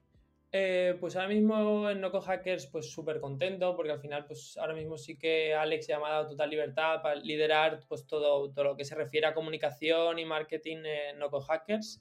Eh, 0.52 0.96
pues 1.00 1.16
ahora 1.16 1.28
mismo 1.28 1.90
en 1.90 2.00
Noco 2.00 2.20
Hackers, 2.20 2.66
pues 2.68 2.88
súper 2.88 3.20
contento, 3.20 3.74
porque 3.74 3.90
al 3.90 3.98
final, 3.98 4.24
pues 4.24 4.56
ahora 4.56 4.74
mismo 4.74 4.96
sí 4.96 5.18
que 5.18 5.52
Alex 5.52 5.88
ya 5.88 5.98
me 5.98 6.06
ha 6.06 6.10
dado 6.10 6.28
total 6.28 6.50
libertad 6.50 7.02
para 7.02 7.16
liderar 7.16 7.80
pues 7.88 8.06
todo, 8.06 8.52
todo 8.52 8.64
lo 8.64 8.76
que 8.76 8.84
se 8.84 8.94
refiere 8.94 9.26
a 9.26 9.34
comunicación 9.34 10.18
y 10.18 10.24
marketing 10.24 10.84
en 10.84 11.18
Noco 11.18 11.40
Hackers. 11.40 12.00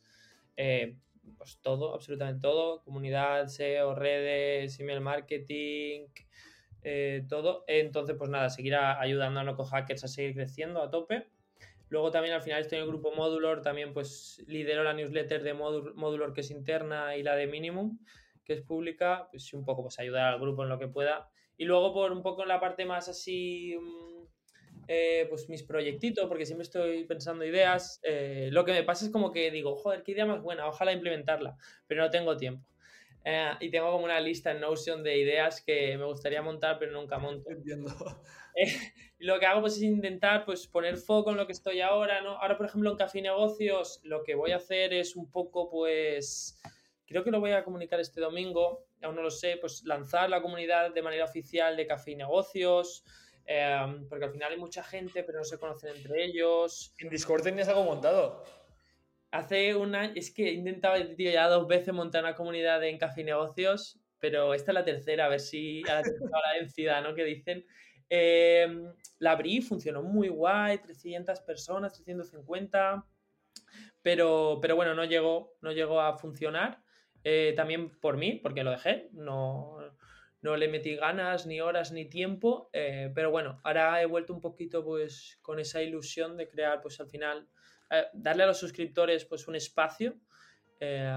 Eh, 0.55 0.95
pues 1.37 1.59
todo, 1.61 1.93
absolutamente 1.93 2.41
todo, 2.41 2.81
comunidad, 2.83 3.47
SEO, 3.47 3.95
redes, 3.95 4.79
email 4.79 5.01
marketing, 5.01 6.07
eh, 6.83 7.25
todo. 7.29 7.63
Entonces, 7.67 8.15
pues 8.17 8.29
nada, 8.29 8.49
seguir 8.49 8.75
ayudando 8.75 9.39
a 9.39 9.43
Noco 9.43 9.65
Hackers 9.65 10.03
a 10.03 10.07
seguir 10.07 10.33
creciendo 10.35 10.81
a 10.81 10.89
tope. 10.89 11.27
Luego 11.89 12.11
también 12.11 12.33
al 12.33 12.41
final 12.41 12.61
estoy 12.61 12.79
en 12.79 12.85
el 12.85 12.89
grupo 12.89 13.13
Modular, 13.13 13.61
también 13.61 13.93
pues 13.93 14.43
lidero 14.47 14.83
la 14.83 14.93
newsletter 14.93 15.43
de 15.43 15.53
Modular 15.53 16.33
que 16.33 16.41
es 16.41 16.49
interna 16.49 17.15
y 17.15 17.23
la 17.23 17.35
de 17.35 17.45
Minimum 17.45 17.99
que 18.43 18.53
es 18.53 18.61
pública, 18.61 19.27
pues 19.31 19.53
un 19.53 19.63
poco 19.63 19.83
pues 19.83 19.99
ayudar 19.99 20.33
al 20.33 20.39
grupo 20.39 20.63
en 20.63 20.69
lo 20.69 20.79
que 20.79 20.87
pueda. 20.87 21.29
Y 21.57 21.65
luego 21.65 21.93
por 21.93 22.11
un 22.11 22.23
poco 22.23 22.41
en 22.43 22.49
la 22.49 22.59
parte 22.59 22.85
más 22.85 23.07
así 23.09 23.75
mm, 23.79 24.25
eh, 24.87 25.25
pues 25.29 25.49
mis 25.49 25.63
proyectitos, 25.63 26.27
porque 26.27 26.45
siempre 26.45 26.63
estoy 26.63 27.03
pensando 27.05 27.45
ideas. 27.45 27.99
Eh, 28.03 28.49
lo 28.51 28.65
que 28.65 28.73
me 28.73 28.83
pasa 28.83 29.05
es 29.05 29.11
como 29.11 29.31
que 29.31 29.51
digo, 29.51 29.75
joder, 29.75 30.03
qué 30.03 30.11
idea 30.11 30.25
más 30.25 30.41
buena, 30.41 30.67
ojalá 30.67 30.91
implementarla, 30.91 31.57
pero 31.87 32.03
no 32.03 32.09
tengo 32.09 32.37
tiempo. 32.37 32.67
Eh, 33.25 33.51
y 33.61 33.69
tengo 33.69 33.91
como 33.91 34.03
una 34.03 34.19
lista 34.19 34.51
en 34.51 34.59
Notion 34.59 35.01
de 35.01 35.17
ideas 35.17 35.61
que 35.61 35.97
me 35.97 36.05
gustaría 36.05 36.41
montar, 36.41 36.77
pero 36.77 36.91
nunca 36.91 37.17
monto. 37.17 37.49
Entiendo. 37.49 37.89
y 39.19 39.25
lo 39.25 39.39
que 39.39 39.45
hago 39.45 39.61
pues 39.61 39.77
es 39.77 39.83
intentar 39.83 40.43
pues 40.45 40.67
poner 40.67 40.97
foco 40.97 41.31
en 41.31 41.37
lo 41.37 41.45
que 41.45 41.53
estoy 41.53 41.79
ahora, 41.79 42.21
¿no? 42.21 42.31
Ahora, 42.31 42.57
por 42.57 42.65
ejemplo, 42.65 42.91
en 42.91 42.97
Café 42.97 43.19
y 43.19 43.21
Negocios, 43.21 44.01
lo 44.03 44.23
que 44.23 44.35
voy 44.35 44.51
a 44.51 44.57
hacer 44.57 44.93
es 44.93 45.15
un 45.15 45.31
poco, 45.31 45.69
pues, 45.69 46.59
creo 47.05 47.23
que 47.23 47.31
lo 47.31 47.39
voy 47.39 47.51
a 47.51 47.63
comunicar 47.63 47.99
este 48.01 48.19
domingo, 48.19 48.85
aún 49.01 49.15
no 49.15 49.21
lo 49.21 49.31
sé, 49.31 49.57
pues 49.59 49.83
lanzar 49.85 50.29
la 50.29 50.41
comunidad 50.41 50.93
de 50.93 51.01
manera 51.01 51.23
oficial 51.23 51.77
de 51.77 51.87
Café 51.87 52.11
y 52.11 52.15
Negocios, 52.15 53.05
Em, 53.45 54.07
porque 54.07 54.25
al 54.25 54.31
final 54.31 54.51
hay 54.51 54.57
mucha 54.57 54.83
gente, 54.83 55.23
pero 55.23 55.39
no 55.39 55.43
se 55.43 55.57
conocen 55.57 55.95
entre 55.95 56.23
ellos. 56.23 56.93
¿En 56.97 57.09
Discord 57.09 57.43
tenías 57.43 57.67
algo 57.67 57.83
montado? 57.83 58.43
Hace 59.31 59.75
un 59.75 59.95
año, 59.95 60.13
es 60.15 60.31
que 60.31 60.49
he 60.49 60.53
intentado 60.53 60.95
tío, 61.15 61.31
ya 61.31 61.47
dos 61.47 61.67
veces 61.67 61.93
montar 61.93 62.23
una 62.23 62.35
comunidad 62.35 62.83
en 62.83 62.97
Café 62.97 63.21
y 63.21 63.25
Negocios, 63.25 63.99
pero 64.19 64.53
esta 64.53 64.71
es 64.71 64.75
la 64.75 64.85
tercera, 64.85 65.25
a 65.25 65.29
ver 65.29 65.39
si 65.39 65.81
a 65.89 65.95
la 65.95 66.03
tercera 66.03 66.39
la 66.45 66.59
densidad, 66.59 67.03
¿no? 67.03 67.13
Que 67.15 67.25
dicen. 67.25 67.65
Em, 68.09 68.93
la 69.19 69.31
abrí, 69.31 69.61
funcionó 69.61 70.03
muy 70.03 70.27
guay, 70.27 70.77
300 70.77 71.39
personas, 71.41 71.93
350, 71.93 73.07
pero, 74.03 74.59
pero 74.61 74.75
bueno, 74.75 74.93
no 74.93 75.05
llegó, 75.05 75.55
no 75.61 75.71
llegó 75.71 75.99
a 75.99 76.15
funcionar. 76.17 76.83
Eh, 77.23 77.53
también 77.55 77.89
por 77.99 78.17
mí, 78.17 78.35
porque 78.35 78.63
lo 78.63 78.71
dejé, 78.71 79.09
no, 79.13 79.77
no 80.43 80.57
le 80.57 80.67
metí 80.67 80.95
ganas, 80.95 81.47
ni 81.47 81.61
horas, 81.61 81.93
ni 81.93 82.05
tiempo, 82.05 82.69
eh, 82.73 83.09
pero 83.15 83.31
bueno, 83.31 83.61
ahora 83.63 84.01
he 84.01 84.05
vuelto 84.05 84.33
un 84.33 84.41
poquito 84.41 84.83
pues 84.83 85.39
con 85.41 85.57
esa 85.57 85.81
ilusión 85.81 86.35
de 86.35 86.49
crear 86.49 86.81
pues 86.81 86.99
al 86.99 87.07
final, 87.07 87.47
eh, 87.89 88.03
darle 88.13 88.43
a 88.43 88.47
los 88.47 88.57
suscriptores 88.57 89.23
pues 89.23 89.47
un 89.47 89.55
espacio 89.55 90.15
eh, 90.81 91.09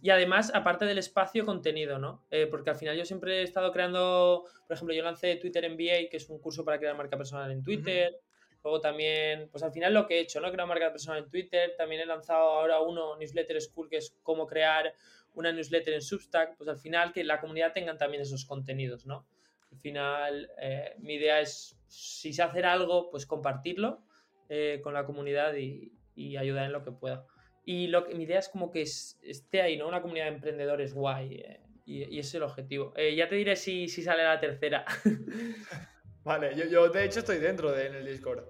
y 0.00 0.08
además, 0.08 0.50
aparte 0.54 0.86
del 0.86 0.96
espacio, 0.96 1.44
contenido, 1.44 1.98
¿no? 1.98 2.24
porque 2.50 2.70
al 2.70 2.76
final 2.76 2.96
yo 2.96 3.04
siempre 3.04 3.40
he 3.40 3.42
estado 3.42 3.70
creando, 3.72 4.44
por 4.66 4.74
ejemplo, 4.74 4.94
yo 4.94 5.02
lancé 5.02 5.36
Twitter 5.36 5.68
MBA, 5.70 6.08
que 6.10 6.16
es 6.16 6.30
un 6.30 6.40
curso 6.40 6.64
para 6.64 6.78
crear 6.78 6.96
marca 6.96 7.18
personal 7.18 7.50
en 7.50 7.62
Twitter. 7.62 8.18
Luego 8.62 8.80
también, 8.80 9.50
pues 9.50 9.62
al 9.62 9.72
final 9.72 9.92
lo 9.92 10.06
que 10.06 10.16
he 10.16 10.20
hecho, 10.20 10.40
¿no? 10.40 10.50
Crear 10.50 10.66
marca 10.66 10.90
personal 10.90 11.22
en 11.22 11.28
Twitter. 11.28 11.74
También 11.76 12.00
he 12.00 12.06
lanzado 12.06 12.40
ahora 12.40 12.80
uno, 12.80 13.14
Newsletter 13.16 13.60
School, 13.60 13.90
que 13.90 13.98
es 13.98 14.16
cómo 14.22 14.46
crear 14.46 14.94
una 15.34 15.52
newsletter 15.52 15.94
en 15.94 16.02
Substack, 16.02 16.56
pues 16.56 16.68
al 16.68 16.78
final 16.78 17.12
que 17.12 17.24
la 17.24 17.40
comunidad 17.40 17.72
tengan 17.72 17.98
también 17.98 18.22
esos 18.22 18.44
contenidos, 18.44 19.06
¿no? 19.06 19.26
Al 19.72 19.78
final, 19.78 20.50
eh, 20.60 20.94
mi 21.00 21.14
idea 21.14 21.40
es, 21.40 21.76
si 21.88 22.32
sé 22.32 22.42
hacer 22.42 22.64
algo, 22.64 23.10
pues 23.10 23.26
compartirlo 23.26 24.04
eh, 24.48 24.80
con 24.82 24.94
la 24.94 25.04
comunidad 25.04 25.54
y, 25.54 25.92
ayudar 26.36 26.66
en 26.66 26.72
lo 26.72 26.84
que 26.84 26.92
pueda. 26.92 27.26
Y 27.64 27.88
lo 27.88 28.04
que, 28.04 28.14
mi 28.14 28.24
idea 28.24 28.38
es 28.38 28.48
como 28.48 28.70
que 28.70 28.82
esté 28.82 29.62
ahí, 29.62 29.76
¿no? 29.76 29.88
Una 29.88 30.00
comunidad 30.00 30.26
de 30.26 30.34
emprendedores 30.34 30.94
guay. 30.94 31.34
Eh, 31.34 31.60
y, 31.86 32.02
ese 32.02 32.20
es 32.20 32.34
el 32.36 32.42
objetivo. 32.44 32.94
ya 32.96 33.28
te 33.28 33.34
diré 33.34 33.56
si, 33.56 33.88
si 33.88 34.02
sale 34.02 34.22
la 34.22 34.38
tercera. 34.38 34.84
vale, 36.24 36.54
yo, 36.54 36.66
yo, 36.66 36.88
de 36.88 37.04
hecho 37.04 37.18
estoy 37.18 37.38
dentro 37.38 37.72
de, 37.72 37.86
en 37.86 37.94
el 37.96 38.06
Discord. 38.06 38.44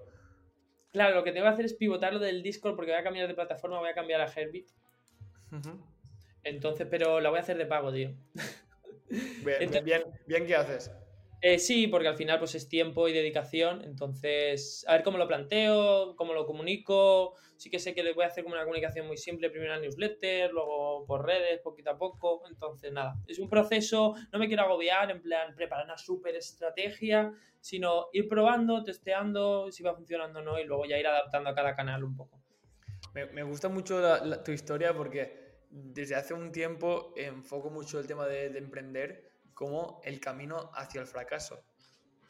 Claro, 0.91 1.15
lo 1.15 1.23
que 1.23 1.31
tengo 1.31 1.45
que 1.45 1.53
hacer 1.53 1.65
es 1.65 1.73
pivotarlo 1.73 2.19
del 2.19 2.43
Discord 2.43 2.75
porque 2.75 2.91
voy 2.91 2.99
a 2.99 3.03
cambiar 3.03 3.27
de 3.27 3.33
plataforma, 3.33 3.79
voy 3.79 3.89
a 3.89 3.93
cambiar 3.93 4.21
a 4.21 4.31
Herbit. 4.31 4.69
Entonces, 6.45 6.87
pero 6.89 7.19
la 7.19 7.29
voy 7.29 7.39
a 7.39 7.41
hacer 7.41 7.57
de 7.57 7.65
pago, 7.65 7.91
tío. 7.91 8.13
Bien, 9.09 9.83
bien, 9.83 10.03
bien, 10.25 10.47
¿qué 10.47 10.55
haces? 10.55 10.91
Eh, 11.41 11.59
sí, 11.59 11.87
porque 11.87 12.07
al 12.07 12.15
final 12.15 12.39
pues 12.39 12.55
es 12.55 12.67
tiempo 12.67 13.07
y 13.07 13.13
dedicación, 13.13 13.83
entonces 13.83 14.83
a 14.87 14.93
ver 14.93 15.03
cómo 15.03 15.17
lo 15.17 15.27
planteo, 15.27 16.15
cómo 16.15 16.33
lo 16.33 16.47
comunico, 16.47 17.35
sí 17.55 17.69
que 17.69 17.77
sé 17.77 17.93
que 17.93 18.03
le 18.03 18.13
voy 18.13 18.23
a 18.23 18.27
hacer 18.27 18.43
como 18.43 18.55
una 18.55 18.63
comunicación 18.63 19.05
muy 19.05 19.17
simple, 19.17 19.51
primero 19.51 19.75
en 19.75 19.81
newsletter, 19.81 20.51
luego 20.51 21.05
por 21.05 21.23
redes, 21.23 21.59
poquito 21.61 21.91
a 21.91 21.97
poco, 21.99 22.41
entonces 22.49 22.91
nada, 22.91 23.15
es 23.27 23.37
un 23.37 23.47
proceso, 23.47 24.15
no 24.31 24.39
me 24.39 24.47
quiero 24.47 24.63
agobiar 24.63 25.11
en 25.11 25.21
plan 25.21 25.53
preparar 25.55 25.85
una 25.85 25.97
super 25.99 26.35
estrategia, 26.35 27.31
sino 27.59 28.07
ir 28.11 28.27
probando, 28.27 28.83
testeando 28.83 29.71
si 29.71 29.83
va 29.83 29.93
funcionando 29.93 30.39
o 30.39 30.41
no 30.41 30.59
y 30.59 30.63
luego 30.63 30.85
ya 30.85 30.97
ir 30.97 31.05
adaptando 31.05 31.49
a 31.51 31.53
cada 31.53 31.75
canal 31.75 32.03
un 32.03 32.15
poco. 32.15 32.41
Me, 33.13 33.43
gusta 33.43 33.69
mucho 33.69 34.01
tu 34.43 34.51
historia 34.51 34.93
porque 34.93 35.44
desde 35.75 36.15
hace 36.15 36.33
un 36.33 36.53
tiempo 36.53 37.13
enfoco 37.17 37.69
mucho 37.69 37.99
el 37.99 38.07
tema 38.07 38.25
de, 38.27 38.45
emprender 38.57 39.29
como 39.53 39.99
el 40.05 40.21
camino 40.21 40.71
hacia 40.73 41.01
el 41.01 41.07
fracaso. 41.07 41.65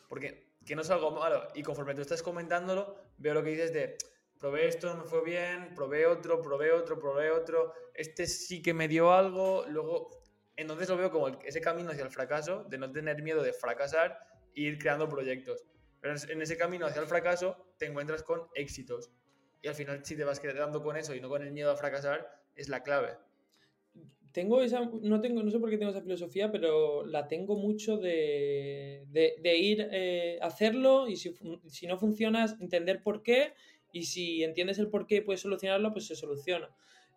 Porque 0.10 0.55
que 0.65 0.75
no 0.75 0.81
es 0.81 0.89
algo 0.89 1.12
malo. 1.12 1.47
Y 1.53 1.62
conforme 1.62 1.93
tú 1.93 2.01
estás 2.01 2.23
comentándolo, 2.23 2.95
veo 3.17 3.36
lo 3.36 3.43
que 3.43 3.51
dices 3.51 3.71
de 3.71 3.97
probé 4.39 4.67
esto, 4.67 4.88
no 4.93 5.03
me 5.03 5.10
fue 5.10 5.23
bien, 5.23 5.73
probé 5.75 6.08
otro, 6.08 6.41
probé 6.41 6.71
otro, 6.71 6.99
probé 6.99 7.31
otro, 7.31 7.73
este 7.93 8.25
sí 8.27 8.62
que 8.62 8.73
me 8.73 8.88
dio 8.88 9.13
algo, 9.13 9.63
luego, 9.69 10.10
entonces 10.55 10.89
lo 10.89 10.97
veo 10.97 11.10
como 11.10 11.27
ese 11.27 11.62
camino 11.62 11.91
hacia 11.91 12.03
el 12.03 12.12
fracaso, 12.12 12.63
de 12.65 12.77
no 12.77 12.91
tener 12.91 13.21
miedo 13.21 13.41
de 13.43 13.53
fracasar 13.53 14.19
e 14.55 14.62
ir 14.62 14.79
creando 14.79 15.08
proyectos. 15.08 15.65
Pero 16.01 16.15
en 16.29 16.41
ese 16.41 16.58
camino 16.58 16.86
hacia 16.86 17.01
el 17.01 17.08
fracaso 17.08 17.73
te 17.77 17.86
encuentras 17.86 18.23
con 18.23 18.47
éxitos. 18.55 19.12
Y 19.62 19.67
al 19.67 19.75
final, 19.75 20.03
si 20.05 20.15
te 20.15 20.23
vas 20.23 20.39
quedando 20.39 20.84
con 20.84 20.97
eso 20.97 21.15
y 21.15 21.21
no 21.21 21.29
con 21.29 21.41
el 21.41 21.51
miedo 21.51 21.71
a 21.71 21.77
fracasar, 21.77 22.43
es 22.55 22.69
la 22.69 22.84
clave 22.84 23.17
tengo 24.35 24.61
esa, 24.61 24.81
no 25.01 25.21
tengo, 25.21 25.41
no 25.43 25.49
sé 25.49 25.59
por 25.59 25.69
qué 25.69 25.77
tengo 25.77 25.91
esa 25.91 26.01
filosofía, 26.01 26.51
pero 26.51 27.05
la 27.05 27.29
tengo 27.29 27.55
mucho 27.55 27.95
de, 27.95 29.05
de, 29.09 29.57
ir 29.57 29.87
eh, 29.93 30.37
hacerlo 30.41 31.07
y 31.07 31.15
si, 31.15 31.33
si, 31.67 31.87
no 31.87 31.97
funciona, 31.97 32.45
entender 32.59 33.01
por 33.01 33.23
qué 33.23 33.53
y 33.93 34.03
si 34.03 34.43
entiendes 34.43 34.77
el 34.77 34.89
por 34.89 35.07
qué 35.07 35.15
y 35.15 35.21
puedes 35.21 35.39
solucionarlo, 35.39 35.93
pues 35.93 36.07
se 36.07 36.17
soluciona. 36.17 36.69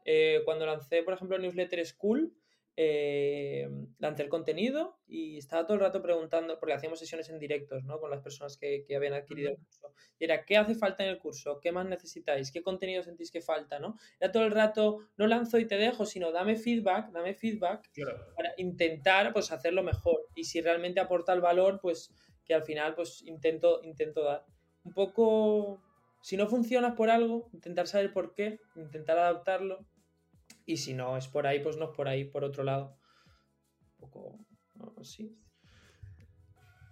Eh, 0.04 0.42
cuando 0.44 0.64
lancé, 0.64 1.02
por 1.02 1.14
ejemplo, 1.14 1.37
Newsletter 1.40 1.85
School, 1.85 2.33
eh, 2.81 3.69
lancé 3.99 4.23
el 4.23 4.29
contenido 4.29 5.01
y 5.09 5.37
estaba 5.37 5.67
todo 5.67 5.75
el 5.75 5.81
rato 5.81 6.01
preguntando, 6.01 6.61
porque 6.61 6.75
hacíamos 6.75 7.01
sesiones 7.01 7.29
en 7.29 7.41
directos 7.41 7.83
¿no? 7.83 7.99
con 7.99 8.09
las 8.09 8.23
personas 8.23 8.57
que, 8.57 8.85
que 8.87 8.95
habían 8.95 9.14
adquirido 9.14 9.51
el 9.51 9.57
curso. 9.57 9.93
Y 10.17 10.25
era, 10.25 10.45
¿qué 10.45 10.57
hace 10.57 10.77
falta 10.77 11.03
en 11.03 11.11
el 11.11 11.19
curso? 11.19 11.59
¿Qué 11.61 11.73
más 11.73 11.87
necesitáis? 11.87 12.53
¿Qué 12.53 12.62
contenido 12.62 13.03
sentís 13.03 13.33
que 13.33 13.41
falta? 13.41 13.81
¿no? 13.81 13.97
Era 14.21 14.31
todo 14.31 14.45
el 14.45 14.53
rato, 14.53 14.99
no 15.17 15.27
lanzo 15.27 15.59
y 15.59 15.67
te 15.67 15.75
dejo, 15.75 16.07
sino 16.07 16.31
dame 16.31 16.55
feedback, 16.55 17.11
dame 17.11 17.35
feedback 17.35 17.91
para 18.37 18.53
intentar 18.59 19.33
pues, 19.33 19.51
hacerlo 19.51 19.83
mejor. 19.83 20.29
Y 20.37 20.45
si 20.45 20.61
realmente 20.61 21.01
aporta 21.01 21.33
el 21.33 21.41
valor, 21.41 21.81
pues 21.83 22.14
que 22.45 22.55
al 22.55 22.62
final 22.62 22.95
pues 22.95 23.25
intento, 23.27 23.81
intento 23.83 24.23
dar. 24.23 24.45
Un 24.85 24.93
poco, 24.93 25.83
si 26.23 26.37
no 26.37 26.47
funciona 26.47 26.95
por 26.95 27.11
algo, 27.11 27.51
intentar 27.53 27.88
saber 27.88 28.12
por 28.12 28.35
qué, 28.35 28.61
intentar 28.77 29.19
adaptarlo 29.19 29.85
y 30.68 30.76
si 30.76 30.92
no 30.92 31.16
es 31.16 31.26
por 31.28 31.46
ahí, 31.46 31.61
pues 31.61 31.78
no 31.78 31.87
es 31.87 31.96
por 31.96 32.09
ahí, 32.09 32.26
por 32.26 32.44
otro 32.44 32.62
lado. 32.62 33.00
Un 33.96 34.11
poco 34.11 35.00
así. 35.00 35.35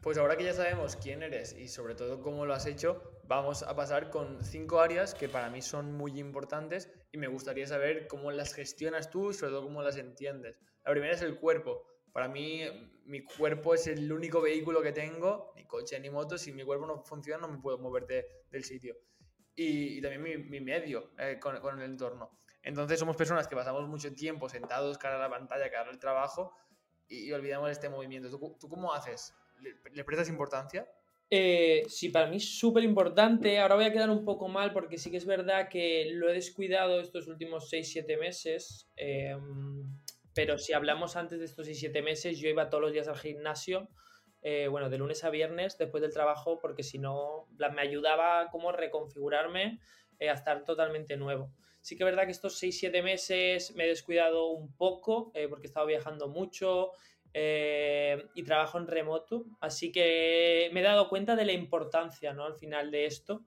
Pues 0.01 0.17
ahora 0.17 0.39
que 0.39 0.45
ya 0.45 0.55
sabemos 0.55 0.97
quién 0.97 1.23
eres 1.23 1.53
y 1.53 1.69
sobre 1.69 1.95
todo 1.95 2.23
cómo 2.23 2.47
lo 2.47 2.55
has 2.55 2.65
hecho, 2.65 3.21
vamos 3.25 3.63
a 3.63 3.77
pasar 3.77 4.09
con 4.09 4.43
cinco 4.43 4.81
áreas 4.81 5.13
que 5.13 5.29
para 5.29 5.51
mí 5.51 5.61
son 5.61 5.93
muy 5.93 6.19
importantes 6.19 6.91
y 7.13 7.19
me 7.19 7.27
gustaría 7.27 7.67
saber 7.67 8.07
cómo 8.07 8.33
las 8.33 8.55
gestionas 8.55 9.11
tú 9.11 9.31
y 9.31 9.35
sobre 9.35 9.53
todo 9.53 9.65
cómo 9.65 9.83
las 9.83 9.99
entiendes. 9.99 10.59
La 10.83 10.93
primera 10.93 11.13
es 11.13 11.21
el 11.21 11.39
cuerpo. 11.39 11.87
Para 12.13 12.29
mí, 12.29 12.63
mi 13.05 13.25
cuerpo 13.25 13.75
es 13.75 13.89
el 13.89 14.11
único 14.11 14.41
vehículo 14.41 14.81
que 14.81 14.93
tengo, 14.93 15.53
ni 15.55 15.67
coche 15.67 16.01
ni 16.01 16.09
moto. 16.09 16.39
Si 16.39 16.51
mi 16.51 16.65
cuerpo 16.65 16.87
no 16.87 17.03
funciona, 17.05 17.47
no 17.47 17.53
me 17.53 17.61
puedo 17.61 17.77
mover 17.77 18.07
del 18.07 18.65
sitio. 18.65 18.97
Y, 19.55 20.01
también 20.01 20.49
mi, 20.49 20.61
medio 20.61 21.11
eh, 21.19 21.39
con, 21.39 21.61
con 21.61 21.79
el 21.79 21.91
entorno. 21.91 22.31
Entonces 22.67 22.99
somos 22.99 23.17
personas 23.17 23.47
que 23.47 23.55
pasamos 23.55 23.87
mucho 23.87 24.13
tiempo 24.13 24.49
sentados 24.49 24.99
cara 24.99 25.15
a 25.15 25.19
la 25.21 25.31
pantalla, 25.31 25.71
cara 25.71 25.89
al 25.89 26.01
trabajo 26.01 26.53
y, 27.09 27.31
olvidamos 27.31 27.71
este 27.71 27.89
movimiento. 27.89 28.29
¿Tú, 28.29 28.69
cómo 28.69 28.93
haces? 28.93 29.37
¿Le, 29.61 30.03
prestas 30.03 30.29
importancia? 30.29 30.85
Eh, 31.31 31.85
sí, 31.89 32.09
para 32.09 32.27
mí 32.27 32.39
es 32.39 32.59
súper 32.59 32.83
importante. 32.83 33.61
Ahora 33.61 33.77
voy 33.77 33.85
a 33.85 33.93
quedar 33.93 34.11
un 34.11 34.25
poco 34.25 34.49
mal 34.49 34.73
porque 34.73 34.99
sí 34.99 35.13
que 35.13 35.17
es 35.17 35.27
verdad 35.27 35.69
que 35.69 36.11
lo 36.11 36.29
he 36.29 36.33
descuidado 36.33 37.01
estos 37.01 37.29
últimos 37.29 37.73
6-7 37.73 38.19
meses. 38.19 38.91
Em, 38.97 39.85
pero 40.35 40.59
si 40.59 40.73
hablamos 40.73 41.15
antes 41.15 41.39
de 41.39 41.45
estos 41.45 41.69
6-7 41.69 42.03
meses, 42.03 42.41
yo 42.41 42.49
iba 42.49 42.69
todos 42.69 42.83
los 42.83 42.93
días 42.93 43.07
al 43.07 43.17
gimnasio. 43.17 43.89
Eh, 44.43 44.67
bueno, 44.67 44.91
de 44.91 44.99
lunes 44.99 45.23
a 45.23 45.31
viernes 45.31 45.79
después 45.79 46.03
del 46.03 46.13
trabajo, 46.13 46.59
porque 46.59 46.83
si 46.83 46.99
no, 46.99 47.47
me 47.73 47.81
ayudaba 47.81 48.49
como 48.51 48.73
reconfigurarme 48.73 49.79
eh, 50.19 50.31
a 50.31 50.35
estar 50.35 50.65
totalmente 50.65 51.17
nuevo. 51.17 51.53
Sí 51.87 51.97
que 51.97 52.03
es 52.03 52.07
verdad 52.07 52.25
que 52.25 52.33
estos 52.33 52.61
6-7 52.61 53.01
meses 53.01 53.73
me 53.77 53.85
he 53.85 53.87
descuidado 53.87 54.49
un 54.49 54.75
poco 54.75 55.31
eh, 55.37 55.47
porque 55.47 55.69
he 55.69 55.69
estado 55.69 55.87
viajando 55.87 56.27
mucho 56.27 56.91
eh, 57.33 58.27
y 58.35 58.43
trabajo 58.43 58.79
en 58.79 58.89
remoto, 58.89 59.45
así 59.61 59.93
que 59.93 60.69
me 60.73 60.81
he 60.81 60.83
dado 60.83 61.09
cuenta 61.09 61.37
de 61.37 61.45
la 61.45 61.53
importancia, 61.53 62.33
¿no? 62.33 62.45
Al 62.45 62.57
final 62.57 62.91
de 62.91 63.07
esto. 63.07 63.45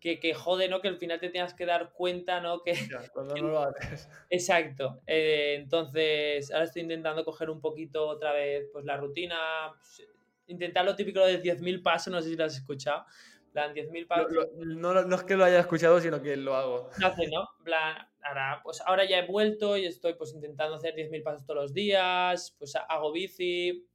Que, 0.00 0.18
que, 0.18 0.32
jode, 0.32 0.68
¿no? 0.68 0.80
Que 0.80 0.88
al 0.88 0.96
final 0.96 1.20
te 1.20 1.28
tengas 1.28 1.52
que 1.52 1.66
dar 1.66 1.92
cuenta, 1.92 2.40
¿no? 2.40 2.62
Que, 2.62 2.72
cuando 3.12 3.34
no 3.36 3.48
lo 3.48 3.60
haces. 3.60 4.08
Exacto. 4.30 5.02
Eh, 5.06 5.56
entonces, 5.58 6.50
ahora 6.50 6.64
estoy 6.64 6.82
intentando 6.82 7.26
coger 7.26 7.50
un 7.50 7.60
poquito 7.60 8.08
otra 8.08 8.32
vez 8.32 8.70
pues, 8.72 8.86
la 8.86 8.96
rutina, 8.96 9.36
pues, 9.76 10.08
intentar 10.46 10.86
lo 10.86 10.96
típico 10.96 11.20
de 11.20 11.42
10.000 11.42 11.82
pasos, 11.82 12.10
no 12.10 12.22
sé 12.22 12.30
si 12.30 12.36
lo 12.36 12.46
has 12.46 12.56
escuchado, 12.56 13.04
plan, 13.52 13.74
10.000 13.74 14.06
pasos. 14.06 14.48
no, 14.56 14.92
no, 15.04 15.16
es 15.16 15.24
que 15.24 15.36
lo 15.36 15.44
haya 15.44 15.60
escuchado, 15.60 16.00
sino 16.00 16.20
que 16.22 16.36
lo 16.36 16.54
hago. 16.54 16.90
No 16.98 17.06
hace, 17.06 17.28
¿no? 17.28 17.48
plan, 17.62 17.96
ahora, 18.22 18.60
pues 18.62 18.80
ahora 18.82 19.04
ya 19.04 19.18
he 19.18 19.26
vuelto 19.26 19.76
y 19.76 19.86
estoy 19.86 20.14
pues 20.14 20.32
intentando 20.32 20.76
hacer 20.76 20.94
10.000 20.94 21.22
pasos 21.22 21.46
todos 21.46 21.62
los 21.62 21.74
días, 21.74 22.54
pues 22.58 22.74
hago 22.76 23.12
bici. 23.12 23.86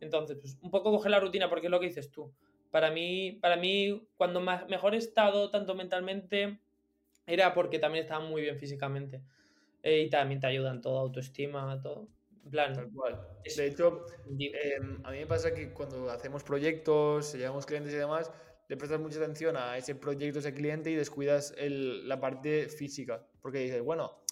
Entonces, 0.00 0.36
pues 0.40 0.58
un 0.60 0.70
poco 0.70 0.90
coger 0.90 1.10
la 1.10 1.20
rutina 1.20 1.48
porque 1.48 1.66
es 1.66 1.70
lo 1.70 1.80
que 1.80 1.86
dices 1.86 2.10
tú. 2.10 2.32
Para 2.70 2.90
mí, 2.90 3.38
para 3.40 3.56
mí 3.56 4.06
cuando 4.16 4.40
más, 4.40 4.68
mejor 4.68 4.94
he 4.94 4.98
estado, 4.98 5.50
tanto 5.50 5.74
mentalmente, 5.74 6.58
era 7.26 7.54
porque 7.54 7.78
también 7.78 8.04
estaba 8.04 8.24
muy 8.24 8.42
bien 8.42 8.58
físicamente. 8.58 9.22
Eh, 9.82 10.02
y 10.02 10.10
también 10.10 10.40
te 10.40 10.48
ayudan 10.48 10.80
todo, 10.80 10.98
autoestima, 10.98 11.80
todo. 11.80 12.08
En 12.44 12.50
plan, 12.50 12.74
Tal 12.74 12.90
cual. 12.92 13.26
De 13.56 13.66
hecho, 13.66 14.04
em, 14.38 15.00
a 15.04 15.10
mí 15.10 15.18
me 15.18 15.26
pasa 15.26 15.54
que 15.54 15.72
cuando 15.72 16.10
hacemos 16.10 16.44
proyectos, 16.44 17.34
llevamos 17.34 17.66
clientes 17.66 17.92
y 17.92 17.96
demás, 17.96 18.30
le 18.68 18.76
prestas 18.76 19.00
mucha 19.00 19.18
atención 19.18 19.56
a 19.56 19.76
ese 19.78 19.94
proyecto, 19.94 20.40
ese 20.40 20.52
cliente 20.52 20.90
y 20.90 20.94
descuidas 20.94 21.54
la 21.58 22.20
parte 22.20 22.68
física. 22.68 23.24
Porque 23.40 23.58
dices, 23.58 23.82
bueno, 23.82 24.22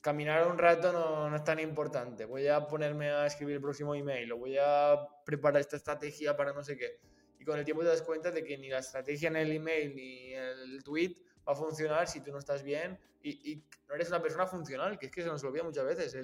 caminar 0.00 0.46
un 0.46 0.58
rato 0.58 0.92
no, 0.92 1.28
no, 1.28 1.36
es 1.36 1.44
tan 1.44 1.58
importante. 1.58 2.24
Voy 2.24 2.46
a 2.48 2.66
ponerme 2.66 3.10
a 3.10 3.26
escribir 3.26 3.56
el 3.56 3.62
próximo 3.62 3.94
email 3.94 4.30
o 4.32 4.38
voy 4.38 4.56
a 4.58 4.96
preparar 5.24 5.60
esta 5.60 5.76
estrategia 5.76 6.36
para 6.36 6.52
no 6.52 6.62
sé 6.62 6.76
qué. 6.76 7.00
Y 7.38 7.44
con 7.44 7.58
el 7.58 7.64
tiempo 7.64 7.82
te 7.82 7.88
das 7.88 8.02
cuenta 8.02 8.30
de 8.30 8.44
que 8.44 8.56
ni 8.56 8.68
la 8.68 8.78
estrategia 8.78 9.28
en 9.28 9.36
el 9.36 9.50
email 9.50 9.94
ni 9.96 10.32
el 10.32 10.82
tweet 10.84 11.16
va 11.46 11.54
a 11.54 11.56
funcionar 11.56 12.06
si 12.06 12.20
tú 12.20 12.30
no 12.30 12.38
estás 12.38 12.62
bien 12.62 12.98
y, 13.22 13.62
no 13.88 13.96
eres 13.96 14.08
una 14.08 14.22
persona 14.22 14.46
funcional, 14.46 14.98
que 14.98 15.06
es 15.06 15.12
que 15.12 15.22
se 15.22 15.28
nos 15.28 15.44
olvida 15.44 15.62
muchas 15.62 15.84
veces 15.84 16.14